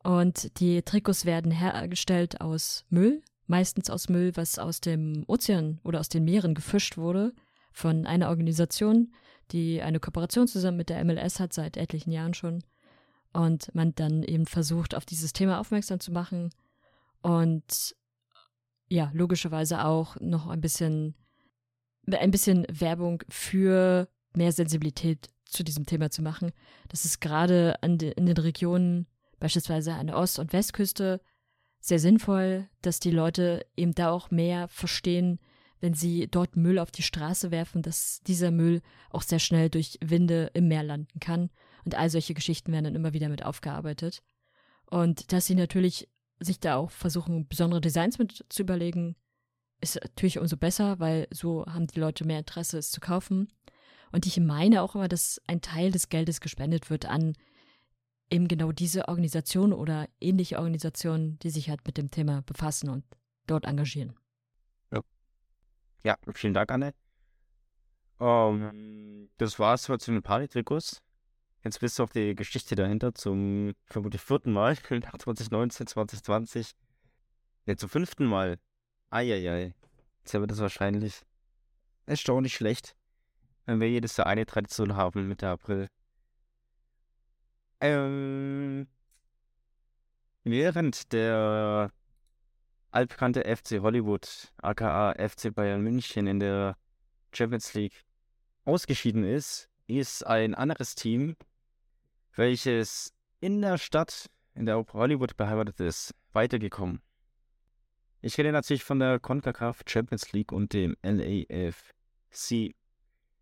Und 0.03 0.59
die 0.59 0.81
Trikots 0.81 1.25
werden 1.25 1.51
hergestellt 1.51 2.41
aus 2.41 2.85
Müll, 2.89 3.21
meistens 3.51 3.89
aus 3.89 4.09
Müll, 4.09 4.31
was 4.35 4.57
aus 4.57 4.81
dem 4.81 5.23
Ozean 5.27 5.79
oder 5.83 5.99
aus 5.99 6.09
den 6.09 6.23
Meeren 6.23 6.55
gefischt 6.55 6.97
wurde, 6.97 7.33
von 7.71 8.07
einer 8.07 8.29
Organisation, 8.29 9.13
die 9.51 9.81
eine 9.81 9.99
Kooperation 9.99 10.47
zusammen 10.47 10.77
mit 10.77 10.89
der 10.89 11.03
MLS 11.03 11.39
hat, 11.39 11.53
seit 11.53 11.77
etlichen 11.77 12.11
Jahren 12.11 12.33
schon. 12.33 12.63
Und 13.33 13.73
man 13.75 13.93
dann 13.93 14.23
eben 14.23 14.45
versucht, 14.45 14.95
auf 14.95 15.05
dieses 15.05 15.33
Thema 15.33 15.59
aufmerksam 15.59 15.99
zu 15.99 16.11
machen 16.11 16.49
und 17.21 17.95
ja, 18.89 19.11
logischerweise 19.13 19.85
auch 19.85 20.17
noch 20.19 20.47
ein 20.47 20.59
bisschen, 20.59 21.15
ein 22.11 22.31
bisschen 22.31 22.65
Werbung 22.69 23.23
für 23.29 24.09
mehr 24.33 24.51
Sensibilität 24.51 25.29
zu 25.45 25.63
diesem 25.63 25.85
Thema 25.85 26.09
zu 26.09 26.21
machen. 26.21 26.51
Das 26.89 27.05
ist 27.05 27.21
gerade 27.21 27.75
de, 27.83 28.11
in 28.11 28.25
den 28.25 28.37
Regionen, 28.37 29.07
beispielsweise 29.39 29.93
an 29.93 30.07
der 30.07 30.17
Ost- 30.17 30.39
und 30.39 30.51
Westküste, 30.53 31.21
sehr 31.81 31.99
sinnvoll, 31.99 32.69
dass 32.81 32.99
die 32.99 33.11
Leute 33.11 33.65
eben 33.75 33.93
da 33.93 34.11
auch 34.11 34.31
mehr 34.31 34.67
verstehen, 34.67 35.39
wenn 35.81 35.95
sie 35.95 36.27
dort 36.29 36.55
Müll 36.55 36.77
auf 36.77 36.91
die 36.91 37.01
Straße 37.01 37.49
werfen, 37.49 37.81
dass 37.81 38.21
dieser 38.27 38.51
Müll 38.51 38.81
auch 39.09 39.23
sehr 39.23 39.39
schnell 39.39 39.69
durch 39.69 39.97
Winde 39.99 40.51
im 40.53 40.67
Meer 40.67 40.83
landen 40.83 41.19
kann. 41.19 41.49
Und 41.83 41.95
all 41.95 42.09
solche 42.11 42.35
Geschichten 42.35 42.71
werden 42.71 42.85
dann 42.85 42.95
immer 42.95 43.13
wieder 43.13 43.29
mit 43.29 43.43
aufgearbeitet. 43.43 44.21
Und 44.85 45.33
dass 45.33 45.47
sie 45.47 45.55
natürlich 45.55 46.07
sich 46.39 46.59
da 46.59 46.75
auch 46.75 46.91
versuchen, 46.91 47.47
besondere 47.47 47.81
Designs 47.81 48.19
mit 48.19 48.45
zu 48.49 48.61
überlegen, 48.61 49.15
ist 49.81 49.95
natürlich 49.95 50.37
umso 50.37 50.57
besser, 50.57 50.99
weil 50.99 51.27
so 51.31 51.65
haben 51.65 51.87
die 51.87 51.99
Leute 51.99 52.25
mehr 52.25 52.39
Interesse, 52.39 52.77
es 52.77 52.91
zu 52.91 52.99
kaufen. 52.99 53.51
Und 54.11 54.27
ich 54.27 54.39
meine 54.39 54.83
auch 54.83 54.93
immer, 54.93 55.07
dass 55.07 55.41
ein 55.47 55.61
Teil 55.61 55.91
des 55.91 56.09
Geldes 56.09 56.41
gespendet 56.41 56.91
wird 56.91 57.05
an 57.05 57.33
eben 58.31 58.47
genau 58.47 58.71
diese 58.71 59.07
Organisation 59.07 59.73
oder 59.73 60.07
ähnliche 60.19 60.57
Organisationen, 60.57 61.37
die 61.39 61.49
sich 61.49 61.69
halt 61.69 61.85
mit 61.85 61.97
dem 61.97 62.09
Thema 62.09 62.41
befassen 62.43 62.89
und 62.89 63.03
dort 63.45 63.65
engagieren. 63.65 64.15
Ja, 66.03 66.17
vielen 66.33 66.53
Dank, 66.53 66.71
Anne. 66.71 66.93
Ähm, 68.19 69.29
das 69.37 69.59
war's 69.59 69.85
für 69.85 69.99
zu 69.99 70.11
den 70.11 70.23
Party-Trikots. 70.23 71.01
Jetzt 71.63 71.79
bist 71.79 71.99
du 71.99 72.03
auf 72.03 72.11
die 72.11 72.33
Geschichte 72.33 72.75
dahinter 72.75 73.13
zum 73.13 73.73
vermutlich 73.85 74.21
vierten 74.21 74.51
Mal, 74.51 74.75
nach 74.89 75.17
2019, 75.17 75.87
2020. 75.87 76.71
Ne, 77.67 77.75
zum 77.75 77.89
fünften 77.89 78.25
Mal. 78.25 78.57
Eieiei. 79.11 79.75
Jetzt 80.19 80.33
haben 80.33 80.41
wir 80.41 80.47
das 80.47 80.59
wahrscheinlich 80.59 81.21
erstaunlich 82.05 82.55
schlecht, 82.55 82.95
wenn 83.65 83.79
wir 83.79 83.89
jedes 83.89 84.17
Jahr 84.17 84.27
eine 84.27 84.45
Tradition 84.45 84.95
haben 84.95 85.27
Mitte 85.27 85.49
April. 85.49 85.87
Ähm, 87.81 88.87
während 90.43 91.11
der 91.13 91.91
altbekannte 92.91 93.43
FC 93.43 93.81
Hollywood, 93.81 94.53
aka 94.61 95.13
FC 95.15 95.53
Bayern 95.53 95.81
München 95.81 96.27
in 96.27 96.39
der 96.39 96.77
Champions 97.33 97.73
League 97.73 98.05
ausgeschieden 98.65 99.23
ist, 99.23 99.67
ist 99.87 100.25
ein 100.25 100.53
anderes 100.53 100.95
Team, 100.95 101.35
welches 102.35 103.13
in 103.39 103.61
der 103.61 103.77
Stadt, 103.77 104.29
in 104.53 104.67
der 104.67 104.85
Hollywood 104.93 105.35
beheimatet 105.35 105.79
ist, 105.79 106.13
weitergekommen. 106.33 107.01
Ich 108.21 108.37
rede 108.37 108.51
natürlich 108.51 108.83
von 108.83 108.99
der 108.99 109.19
CONCACAF 109.19 109.81
Champions 109.87 110.31
League 110.31 110.51
und 110.51 110.73
dem 110.73 110.95
LAFC. 111.01 112.75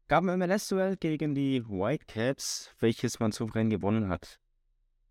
Gab 0.10 0.24
ein 0.24 0.40
MLS-Duell 0.40 0.98
gegen 0.98 1.36
die 1.36 1.64
Whitecaps, 1.70 2.74
welches 2.80 3.20
man 3.20 3.32
souverän 3.32 3.70
gewonnen 3.70 4.10
hat. 4.10 4.40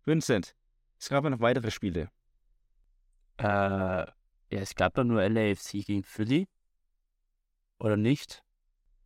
Vincent, 0.03 0.57
es 0.99 1.07
gab 1.07 1.23
ja 1.23 1.29
noch 1.29 1.39
weitere 1.39 1.71
Spiele. 1.71 2.09
Äh, 3.37 3.45
ja, 3.45 4.11
es 4.49 4.75
gab 4.75 4.95
doch 4.95 5.05
nur 5.05 5.21
LAFC 5.21 5.85
gegen 5.85 6.03
Philly. 6.03 6.49
Oder 7.79 7.95
nicht? 7.95 8.43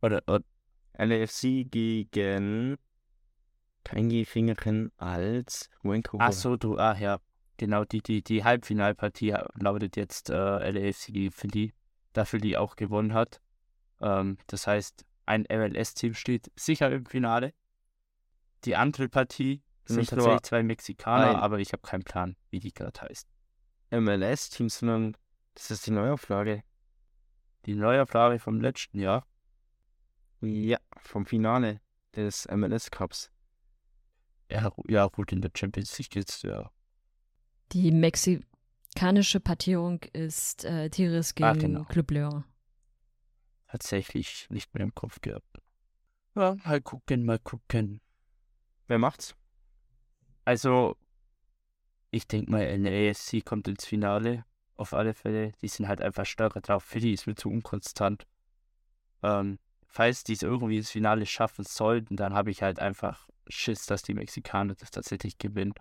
Oder, 0.02 0.20
oder 0.26 0.42
LAFC 0.98 1.70
gegen 1.70 2.76
kein 3.84 4.24
Fingerchen 4.24 4.90
als 4.96 5.70
Vancouver. 5.84 6.24
ach 6.24 6.32
so, 6.32 6.56
du, 6.56 6.76
ah 6.76 6.98
ja, 6.98 7.20
genau, 7.56 7.84
die, 7.84 8.02
die, 8.02 8.20
die 8.20 8.42
Halbfinalpartie 8.42 9.36
lautet 9.60 9.96
jetzt 9.96 10.28
äh, 10.28 10.70
LAFC 10.72 11.12
gegen 11.12 11.30
Philly, 11.30 11.72
da 12.12 12.24
Philly 12.24 12.56
auch 12.56 12.74
gewonnen 12.74 13.14
hat. 13.14 13.40
Ähm, 14.00 14.38
das 14.48 14.66
heißt, 14.66 15.04
ein 15.26 15.42
MLS-Team 15.50 16.14
steht 16.14 16.50
sicher 16.56 16.90
im 16.90 17.06
Finale. 17.06 17.52
Die 18.64 18.76
andere 18.76 19.08
Partie 19.08 19.62
sind 19.84 19.98
Nicht 19.98 20.12
nur 20.12 20.20
tatsächlich 20.20 20.42
zwei 20.42 20.62
Mexikaner, 20.62 21.30
ein. 21.30 21.36
aber 21.36 21.58
ich 21.58 21.72
habe 21.72 21.82
keinen 21.82 22.04
Plan, 22.04 22.36
wie 22.50 22.60
die 22.60 22.72
gerade 22.72 23.00
heißt. 23.02 23.28
MLS-Team, 23.90 24.68
sondern 24.68 25.16
das 25.54 25.70
ist 25.70 25.86
die 25.86 25.90
Neuauflage. 25.90 26.62
Die 27.66 27.74
Neuauflage 27.74 28.38
vom 28.38 28.60
letzten 28.60 28.98
Jahr. 28.98 29.26
Ja, 30.40 30.78
vom 30.98 31.24
Finale 31.26 31.80
des 32.14 32.46
MLS 32.50 32.90
Cups. 32.90 33.30
Ja, 34.50 34.70
ja 34.88 35.06
gut, 35.06 35.32
in 35.32 35.40
der 35.40 35.50
Champions 35.54 35.96
League 35.98 36.14
jetzt, 36.16 36.42
ja. 36.42 36.70
Die 37.72 37.90
mexikanische 37.90 39.40
Partierung 39.40 40.00
ist 40.12 40.64
äh, 40.64 40.90
Tigres 40.90 41.34
gegen 41.34 41.48
Ah, 41.48 41.52
genau. 41.54 41.84
Club 41.84 42.10
Leon. 42.10 42.44
Tatsächlich 43.74 44.46
nicht 44.50 44.72
mehr 44.72 44.84
im 44.84 44.94
Kopf 44.94 45.20
gehabt. 45.20 45.60
Ja, 46.36 46.54
mal 46.64 46.80
gucken, 46.80 47.24
mal 47.24 47.40
gucken. 47.40 48.00
Wer 48.86 49.00
macht's? 49.00 49.34
Also, 50.44 50.96
ich 52.12 52.28
denke 52.28 52.52
mal, 52.52 52.78
NASC 52.78 53.44
kommt 53.44 53.66
ins 53.66 53.84
Finale. 53.84 54.44
Auf 54.76 54.94
alle 54.94 55.12
Fälle. 55.12 55.50
Die 55.60 55.66
sind 55.66 55.88
halt 55.88 56.00
einfach 56.00 56.24
stärker 56.24 56.60
drauf. 56.60 56.84
Philly 56.84 57.14
ist 57.14 57.26
mir 57.26 57.34
zu 57.34 57.50
unkonstant. 57.50 58.28
Ähm, 59.24 59.58
falls 59.88 60.22
die 60.22 60.34
es 60.34 60.44
irgendwie 60.44 60.76
ins 60.76 60.92
Finale 60.92 61.26
schaffen 61.26 61.64
sollten, 61.64 62.14
dann 62.14 62.32
habe 62.32 62.52
ich 62.52 62.62
halt 62.62 62.78
einfach 62.78 63.28
Schiss, 63.48 63.86
dass 63.86 64.02
die 64.02 64.14
Mexikaner 64.14 64.76
das 64.76 64.92
tatsächlich 64.92 65.36
gewinnen. 65.36 65.74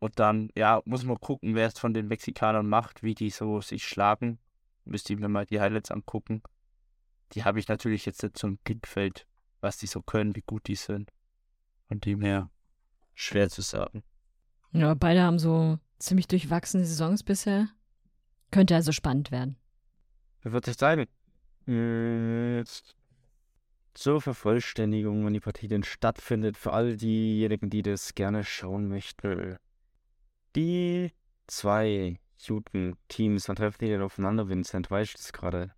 Und 0.00 0.18
dann, 0.18 0.50
ja, 0.56 0.82
muss 0.86 1.04
man 1.04 1.20
gucken, 1.20 1.54
wer 1.54 1.68
es 1.68 1.78
von 1.78 1.94
den 1.94 2.08
Mexikanern 2.08 2.68
macht, 2.68 3.04
wie 3.04 3.14
die 3.14 3.30
so 3.30 3.60
sich 3.60 3.86
schlagen. 3.86 4.40
Müsste 4.88 5.12
ich 5.12 5.18
mir 5.18 5.28
mal 5.28 5.46
die 5.46 5.60
Highlights 5.60 5.90
angucken. 5.90 6.42
Die 7.32 7.44
habe 7.44 7.58
ich 7.60 7.68
natürlich 7.68 8.06
jetzt 8.06 8.22
nicht 8.22 8.38
zum 8.38 8.56
Blickfeld, 8.58 9.26
was 9.60 9.76
die 9.76 9.86
so 9.86 10.00
können, 10.02 10.34
wie 10.34 10.42
gut 10.42 10.66
die 10.66 10.76
sind. 10.76 11.10
Von 11.88 12.00
dem 12.00 12.22
her 12.22 12.50
schwer 13.14 13.50
zu 13.50 13.62
sagen. 13.62 14.02
Ja, 14.72 14.94
beide 14.94 15.22
haben 15.22 15.38
so 15.38 15.78
ziemlich 15.98 16.26
durchwachsene 16.28 16.84
Saisons 16.84 17.22
bisher. 17.22 17.68
Könnte 18.50 18.74
also 18.74 18.92
spannend 18.92 19.30
werden. 19.30 19.56
Wer 20.42 20.52
wird 20.52 20.68
es 20.68 20.78
sein? 20.78 21.06
Äh, 21.66 22.58
Jetzt 22.58 22.94
zur 23.94 24.20
Vervollständigung, 24.20 25.24
wenn 25.26 25.34
die 25.34 25.40
Partie 25.40 25.68
denn 25.68 25.82
stattfindet, 25.82 26.56
für 26.56 26.72
all 26.72 26.96
diejenigen, 26.96 27.68
die 27.68 27.82
das 27.82 28.14
gerne 28.14 28.44
schauen 28.44 28.88
möchten. 28.88 29.58
Die 30.54 31.12
zwei 31.46 32.18
guten 32.46 32.96
Teams, 33.08 33.48
wann 33.48 33.56
treffen 33.56 33.78
die 33.80 33.88
denn 33.88 34.02
aufeinander, 34.02 34.48
Vincent? 34.48 34.90
Weißt 34.90 35.14
du 35.14 35.18
das 35.18 35.32
gerade? 35.32 35.74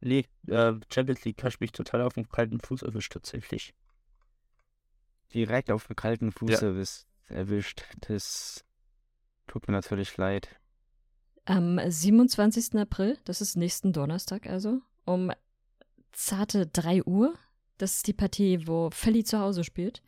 Nee, 0.00 0.26
äh, 0.46 0.74
Champions 0.92 1.24
League 1.24 1.42
hast 1.44 1.60
mich 1.60 1.72
total 1.72 2.02
auf 2.02 2.14
dem 2.14 2.28
kalten 2.28 2.60
Fuß 2.60 2.82
erwischt, 2.82 3.12
tatsächlich. 3.12 3.74
Direkt 5.34 5.70
auf 5.70 5.86
dem 5.86 5.96
kalten 5.96 6.32
Fuß 6.32 6.60
Ja. 6.60 6.68
erwischt, 6.68 7.04
erwischt. 7.28 7.84
Das 8.08 8.64
tut 9.46 9.68
mir 9.68 9.72
natürlich 9.72 10.16
leid. 10.16 10.48
Am 11.44 11.78
27. 11.84 12.76
April, 12.80 13.18
das 13.24 13.40
ist 13.40 13.56
nächsten 13.56 13.92
Donnerstag 13.92 14.46
also, 14.46 14.80
um 15.04 15.30
zarte 16.12 16.66
3 16.66 17.02
Uhr. 17.04 17.34
Das 17.78 17.96
ist 17.96 18.06
die 18.06 18.12
Partie, 18.12 18.66
wo 18.66 18.90
Philly 18.90 19.24
zu 19.24 19.38
Hause 19.38 19.64
spielt. 19.64 20.02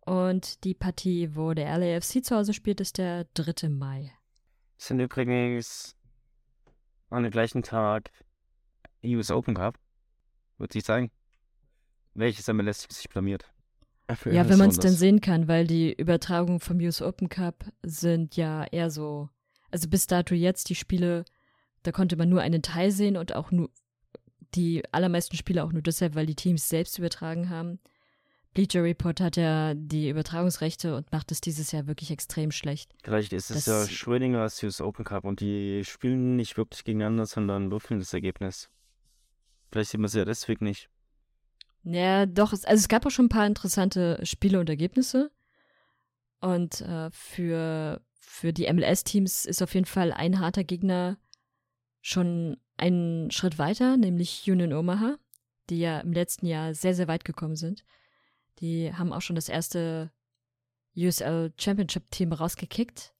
Und 0.00 0.64
die 0.64 0.74
Partie, 0.74 1.34
wo 1.34 1.54
der 1.54 1.76
LAFC 1.78 2.22
zu 2.24 2.36
Hause 2.36 2.52
spielt, 2.52 2.80
ist 2.80 2.98
der 2.98 3.24
3. 3.34 3.68
Mai. 3.70 4.12
Das 4.76 4.88
sind 4.88 5.00
übrigens 5.00 5.96
an 7.10 7.22
dem 7.22 7.32
gleichen 7.32 7.62
Tag 7.62 8.10
US 9.04 9.30
Open 9.30 9.54
Cup. 9.54 9.78
Würde 10.58 10.78
ich 10.78 10.84
sagen. 10.84 11.10
Welches 12.14 12.46
MLS 12.48 12.86
sich 12.90 13.08
blamiert? 13.08 13.50
Ja, 14.26 14.48
wenn 14.48 14.58
man 14.58 14.68
es 14.68 14.78
denn 14.78 14.92
sehen 14.92 15.20
kann, 15.20 15.48
weil 15.48 15.66
die 15.66 15.92
Übertragungen 15.92 16.60
vom 16.60 16.78
US 16.78 17.00
Open 17.00 17.28
Cup 17.28 17.64
sind 17.82 18.36
ja 18.36 18.64
eher 18.64 18.90
so, 18.90 19.30
also 19.70 19.88
bis 19.88 20.06
dato 20.06 20.34
jetzt 20.34 20.68
die 20.68 20.74
Spiele, 20.74 21.24
da 21.82 21.90
konnte 21.90 22.16
man 22.16 22.28
nur 22.28 22.42
einen 22.42 22.62
Teil 22.62 22.90
sehen 22.90 23.16
und 23.16 23.34
auch 23.34 23.50
nur 23.50 23.70
die 24.54 24.82
allermeisten 24.92 25.36
Spiele 25.36 25.64
auch 25.64 25.72
nur 25.72 25.82
deshalb, 25.82 26.14
weil 26.14 26.26
die 26.26 26.36
Teams 26.36 26.68
selbst 26.68 26.98
übertragen 26.98 27.48
haben. 27.48 27.80
Bleacher 28.54 28.84
Report 28.84 29.20
hat 29.20 29.36
ja 29.36 29.74
die 29.74 30.08
Übertragungsrechte 30.08 30.96
und 30.96 31.10
macht 31.10 31.32
es 31.32 31.40
dieses 31.40 31.72
Jahr 31.72 31.88
wirklich 31.88 32.12
extrem 32.12 32.52
schlecht. 32.52 32.94
Vielleicht 33.02 33.32
ist 33.32 33.50
es 33.50 33.66
ja 33.66 33.86
Schrödinger 33.86 34.42
als 34.42 34.62
US 34.62 34.80
Open 34.80 35.04
Cup 35.04 35.24
und 35.24 35.40
die 35.40 35.84
spielen 35.84 36.36
nicht 36.36 36.56
wirklich 36.56 36.84
gegeneinander, 36.84 37.26
sondern 37.26 37.72
würfeln 37.72 37.98
das 37.98 38.14
Ergebnis. 38.14 38.70
Vielleicht 39.72 39.90
sieht 39.90 39.98
man 39.98 40.06
es 40.06 40.14
ja 40.14 40.24
deswegen 40.24 40.64
nicht. 40.64 40.88
Ja, 41.82 42.26
doch, 42.26 42.52
es, 42.52 42.64
also 42.64 42.80
es 42.80 42.88
gab 42.88 43.04
auch 43.04 43.10
schon 43.10 43.26
ein 43.26 43.30
paar 43.30 43.46
interessante 43.46 44.20
Spiele 44.24 44.60
und 44.60 44.68
Ergebnisse. 44.70 45.32
Und 46.40 46.80
äh, 46.82 47.10
für, 47.10 48.00
für 48.20 48.52
die 48.52 48.72
MLS-Teams 48.72 49.46
ist 49.46 49.62
auf 49.62 49.74
jeden 49.74 49.86
Fall 49.86 50.12
ein 50.12 50.38
harter 50.38 50.62
Gegner 50.62 51.18
schon 52.00 52.58
einen 52.76 53.30
Schritt 53.30 53.58
weiter, 53.58 53.96
nämlich 53.96 54.48
Union 54.50 54.72
Omaha, 54.72 55.16
die 55.70 55.80
ja 55.80 56.00
im 56.00 56.12
letzten 56.12 56.46
Jahr 56.46 56.74
sehr, 56.74 56.94
sehr 56.94 57.08
weit 57.08 57.24
gekommen 57.24 57.56
sind. 57.56 57.84
Die 58.60 58.92
haben 58.92 59.12
auch 59.12 59.22
schon 59.22 59.36
das 59.36 59.48
erste 59.48 60.12
USL 60.96 61.52
Championship-Team 61.58 62.32
rausgekickt 62.32 63.14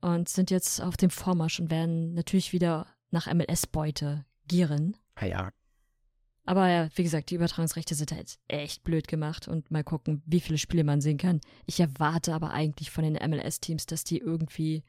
und 0.00 0.28
sind 0.28 0.50
jetzt 0.50 0.80
auf 0.80 0.96
dem 0.96 1.10
Vormarsch 1.10 1.60
und 1.60 1.70
werden 1.70 2.14
natürlich 2.14 2.52
wieder 2.52 2.86
nach 3.10 3.32
MLS-Beute 3.32 4.24
gieren. 4.46 4.96
Ah 5.14 5.26
ja. 5.26 5.52
Aber 6.44 6.68
ja, 6.68 6.88
wie 6.96 7.04
gesagt, 7.04 7.30
die 7.30 7.36
Übertragungsrechte 7.36 7.94
sind 7.94 8.10
halt 8.10 8.38
echt 8.48 8.82
blöd 8.82 9.06
gemacht 9.06 9.46
und 9.46 9.70
mal 9.70 9.84
gucken, 9.84 10.22
wie 10.26 10.40
viele 10.40 10.58
Spiele 10.58 10.82
man 10.82 11.00
sehen 11.00 11.18
kann. 11.18 11.40
Ich 11.66 11.78
erwarte 11.78 12.34
aber 12.34 12.50
eigentlich 12.50 12.90
von 12.90 13.04
den 13.04 13.14
MLS-Teams, 13.14 13.86
dass 13.86 14.02
die 14.02 14.18
irgendwie, 14.18 14.82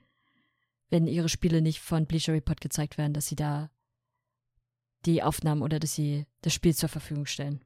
wenn 0.89 1.05
ihre 1.05 1.29
Spiele 1.29 1.61
nicht 1.61 1.79
von 1.79 2.07
Bleacher 2.07 2.33
Report 2.33 2.59
gezeigt 2.59 2.97
werden, 2.97 3.13
dass 3.13 3.27
sie 3.27 3.35
da 3.35 3.69
die 5.05 5.21
Aufnahmen 5.21 5.61
oder 5.61 5.79
dass 5.79 5.93
sie 5.93 6.25
das 6.41 6.53
Spiel 6.53 6.73
zur 6.73 6.89
Verfügung 6.89 7.25
stellen. 7.27 7.63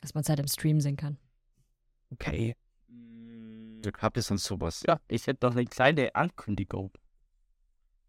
Dass 0.00 0.14
man 0.14 0.22
es 0.22 0.28
halt 0.28 0.40
im 0.40 0.48
Stream 0.48 0.80
sehen 0.80 0.96
kann. 0.96 1.18
Okay. 2.12 2.54
Habt 4.00 4.16
ihr 4.16 4.22
sonst 4.22 4.44
sowas? 4.44 4.82
Ja, 4.86 5.00
ich 5.08 5.26
hätte 5.26 5.46
noch 5.46 5.56
eine 5.56 5.64
kleine 5.64 6.14
Ankündigung. 6.14 6.92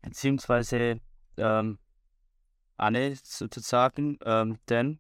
Beziehungsweise 0.02 1.00
ähm, 1.38 1.80
Anne 2.78 3.16
sozusagen, 3.24 4.20
ähm, 4.26 4.58
denn 4.70 5.00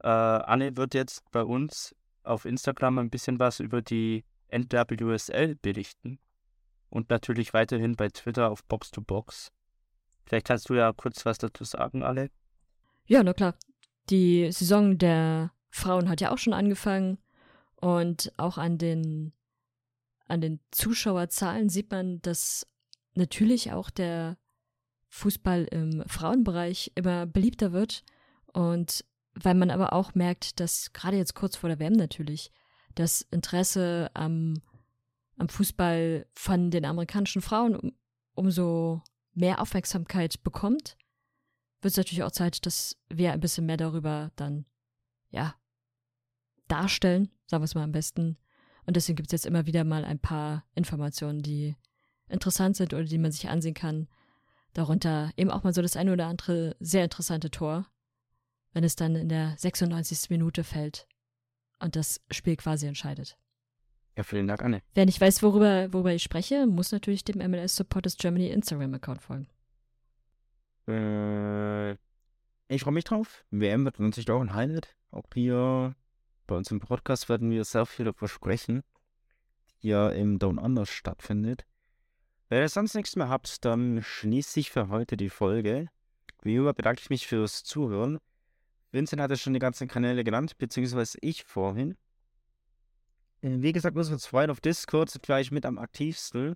äh, 0.00 0.08
Anne 0.08 0.76
wird 0.76 0.94
jetzt 0.94 1.30
bei 1.30 1.42
uns 1.42 1.94
auf 2.24 2.44
Instagram 2.44 2.98
ein 2.98 3.10
bisschen 3.10 3.38
was 3.38 3.60
über 3.60 3.80
die 3.80 4.24
NWSL 4.48 5.54
berichten 5.56 6.18
und 6.90 7.10
natürlich 7.10 7.54
weiterhin 7.54 7.96
bei 7.96 8.08
Twitter 8.08 8.50
auf 8.50 8.64
Box 8.64 8.90
to 8.90 9.00
Box. 9.00 9.52
Vielleicht 10.24 10.46
kannst 10.46 10.68
du 10.68 10.74
ja 10.74 10.92
kurz 10.92 11.24
was 11.24 11.38
dazu 11.38 11.64
sagen, 11.64 12.02
Anne. 12.02 12.30
Ja, 13.06 13.22
na 13.22 13.32
klar. 13.32 13.54
Die 14.10 14.50
Saison 14.52 14.98
der 14.98 15.52
Frauen 15.70 16.08
hat 16.08 16.20
ja 16.20 16.32
auch 16.32 16.38
schon 16.38 16.52
angefangen 16.52 17.18
und 17.80 18.32
auch 18.36 18.58
an 18.58 18.78
den 18.78 19.32
an 20.28 20.40
den 20.40 20.60
Zuschauerzahlen 20.70 21.68
sieht 21.68 21.90
man, 21.90 22.20
dass 22.20 22.66
natürlich 23.14 23.72
auch 23.72 23.90
der 23.90 24.36
Fußball 25.08 25.64
im 25.64 26.04
Frauenbereich 26.06 26.92
immer 26.94 27.26
beliebter 27.26 27.72
wird. 27.72 28.04
Und 28.52 29.04
weil 29.34 29.54
man 29.54 29.70
aber 29.70 29.92
auch 29.92 30.14
merkt, 30.14 30.60
dass 30.60 30.92
gerade 30.92 31.16
jetzt 31.16 31.34
kurz 31.34 31.56
vor 31.56 31.68
der 31.68 31.78
WM 31.78 31.94
natürlich 31.94 32.52
das 32.94 33.22
Interesse 33.30 34.10
am, 34.14 34.60
am 35.38 35.48
Fußball 35.48 36.26
von 36.32 36.70
den 36.70 36.84
amerikanischen 36.84 37.42
Frauen 37.42 37.76
um, 37.76 37.92
umso 38.34 39.02
mehr 39.32 39.60
Aufmerksamkeit 39.60 40.42
bekommt, 40.42 40.96
wird 41.80 41.92
es 41.92 41.96
natürlich 41.96 42.24
auch 42.24 42.32
Zeit, 42.32 42.66
dass 42.66 42.96
wir 43.08 43.32
ein 43.32 43.40
bisschen 43.40 43.66
mehr 43.66 43.76
darüber 43.76 44.30
dann, 44.36 44.66
ja, 45.30 45.54
darstellen, 46.66 47.30
sagen 47.48 47.62
wir 47.62 47.66
es 47.66 47.74
mal 47.74 47.82
am 47.82 47.92
besten. 47.92 48.36
Und 48.86 48.96
deswegen 48.96 49.16
gibt 49.16 49.28
es 49.28 49.32
jetzt 49.32 49.46
immer 49.46 49.66
wieder 49.66 49.84
mal 49.84 50.04
ein 50.04 50.18
paar 50.18 50.64
Informationen, 50.74 51.42
die 51.42 51.76
interessant 52.28 52.76
sind 52.76 52.94
oder 52.94 53.04
die 53.04 53.18
man 53.18 53.32
sich 53.32 53.48
ansehen 53.48 53.74
kann. 53.74 54.08
Darunter 54.74 55.30
eben 55.36 55.50
auch 55.50 55.64
mal 55.64 55.74
so 55.74 55.82
das 55.82 55.96
eine 55.96 56.12
oder 56.12 56.26
andere 56.26 56.76
sehr 56.78 57.04
interessante 57.04 57.50
Tor, 57.50 57.86
wenn 58.72 58.84
es 58.84 58.96
dann 58.96 59.16
in 59.16 59.28
der 59.28 59.54
96. 59.56 60.30
Minute 60.30 60.62
fällt 60.62 61.08
und 61.80 61.96
das 61.96 62.20
Spiel 62.30 62.56
quasi 62.56 62.86
entscheidet. 62.86 63.36
Ja, 64.16 64.24
vielen 64.24 64.48
Dank, 64.48 64.62
Anne. 64.62 64.82
Wer 64.94 65.06
nicht 65.06 65.20
weiß, 65.20 65.42
worüber, 65.42 65.92
worüber 65.92 66.12
ich 66.12 66.22
spreche, 66.22 66.66
muss 66.66 66.92
natürlich 66.92 67.24
dem 67.24 67.38
MLS 67.50 67.76
Supporters 67.76 68.16
Germany 68.16 68.48
Instagram-Account 68.48 69.22
folgen. 69.22 69.48
Äh, 70.88 71.92
ich 72.68 72.82
freue 72.82 72.94
mich 72.94 73.04
drauf. 73.04 73.44
WM 73.50 73.84
wird 73.84 74.00
natürlich 74.00 74.30
auch 74.30 74.40
ein 74.40 74.54
Highlight. 74.54 74.96
Auch 75.10 75.24
hier 75.32 75.94
bei 76.48 76.56
uns 76.56 76.70
im 76.72 76.80
Podcast 76.80 77.28
werden 77.28 77.50
wir 77.50 77.62
sehr 77.64 77.86
viel 77.86 78.06
darüber 78.06 78.26
sprechen, 78.26 78.82
die 79.82 79.88
ja 79.88 80.08
im 80.08 80.40
Down 80.40 80.58
Under 80.58 80.86
stattfindet. 80.86 81.64
Wenn 82.48 82.62
ihr 82.62 82.68
sonst 82.68 82.94
nichts 82.94 83.14
mehr 83.14 83.28
habt, 83.28 83.64
dann 83.64 84.02
schließe 84.02 84.58
ich 84.58 84.70
für 84.70 84.88
heute 84.88 85.16
die 85.16 85.28
Folge. 85.28 85.88
Wie 86.42 86.56
immer 86.56 86.72
bedanke 86.72 87.02
ich 87.02 87.10
mich 87.10 87.26
fürs 87.26 87.62
Zuhören. 87.62 88.18
Vincent 88.90 89.20
hatte 89.20 89.36
schon 89.36 89.52
die 89.52 89.58
ganzen 89.58 89.86
Kanäle 89.86 90.24
genannt, 90.24 90.56
beziehungsweise 90.56 91.18
ich 91.20 91.44
vorhin. 91.44 91.96
Äh, 93.42 93.60
Wie 93.60 93.72
gesagt, 93.72 93.96
unsere 93.96 94.18
zwei 94.18 94.48
auf 94.48 94.60
Discord 94.60 95.10
sind 95.10 95.22
gleich 95.22 95.50
mit 95.50 95.66
am 95.66 95.78
aktivsten. 95.78 96.54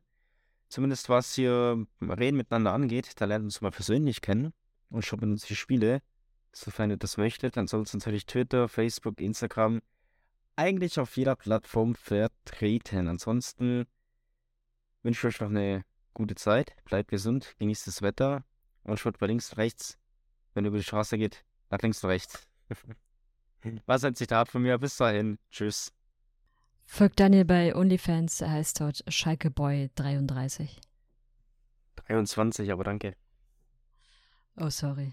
zumindest 0.70 1.11
was 1.11 1.34
hier 1.34 1.86
Reden 2.01 2.38
miteinander 2.38 2.72
angeht, 2.72 3.12
da 3.20 3.26
lernt 3.26 3.45
uns 3.45 3.61
mal 3.61 3.70
persönlich 3.70 4.22
kennen 4.22 4.55
und 4.88 5.05
schaut 5.05 5.20
mit 5.20 5.28
uns 5.28 5.45
die 5.45 5.55
Spiele, 5.55 6.01
sofern 6.53 6.91
ihr 6.91 6.97
das 6.97 7.17
möchtet. 7.17 7.59
Ansonsten 7.59 7.99
natürlich 7.99 8.27
Twitter, 8.27 8.69
Facebook, 8.69 9.21
Instagram, 9.21 9.83
eigentlich 10.57 11.01
auf 11.01 11.17
jeder 11.17 11.37
Plattform 11.37 11.95
vertreten. 11.95 13.09
Ansonsten 13.09 13.87
wünsche 15.03 15.29
ich 15.29 15.35
euch 15.35 15.41
noch 15.41 15.49
eine 15.49 15.85
gute 16.15 16.35
Zeit, 16.35 16.75
bleibt 16.85 17.11
gesund, 17.11 17.55
genießt 17.59 17.87
das 17.87 18.03
Wetter 18.03 18.45
und 18.85 18.99
schaut 18.99 19.19
bei 19.19 19.27
links 19.27 19.51
und 19.51 19.59
rechts, 19.59 19.99
wenn 20.55 20.65
ihr 20.65 20.69
über 20.69 20.79
die 20.79 20.85
Straße 20.85 21.19
geht, 21.19 21.45
nach 21.71 21.81
links 21.81 22.03
und 22.05 22.11
rechts. 22.11 22.47
Was 23.87 24.05
ein 24.05 24.15
Zitat 24.15 24.49
von 24.49 24.63
mir. 24.63 24.79
Bis 24.79 24.97
dahin. 24.97 25.39
Tschüss. 25.51 25.93
Folgt 26.85 27.21
Daniel 27.21 27.45
bei 27.45 27.75
OnlyFans, 27.75 28.41
er 28.41 28.51
heißt 28.51 28.81
dort 28.81 29.05
Schalkeboy33. 29.09 30.69
23, 31.97 32.73
aber 32.73 32.85
danke. 32.85 33.17
Oh, 34.57 34.69
sorry. 34.69 35.13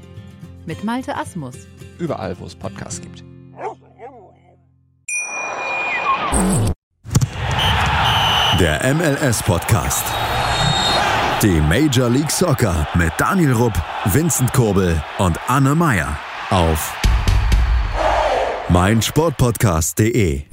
mit 0.65 0.83
Malte 0.83 1.15
Asmus. 1.15 1.55
Überall, 1.99 2.37
wo 2.39 2.45
es 2.45 2.55
Podcasts 2.55 3.01
gibt. 3.01 3.23
Der 8.59 8.93
MLS-Podcast. 8.93 10.05
Die 11.41 11.59
Major 11.61 12.09
League 12.09 12.29
Soccer 12.29 12.87
mit 12.93 13.11
Daniel 13.17 13.53
Rupp, 13.53 13.73
Vincent 14.05 14.53
Kurbel 14.53 15.01
und 15.17 15.39
Anne 15.47 15.73
Meyer 15.73 16.17
auf 16.51 16.95
meinsportpodcast.de. 18.69 20.50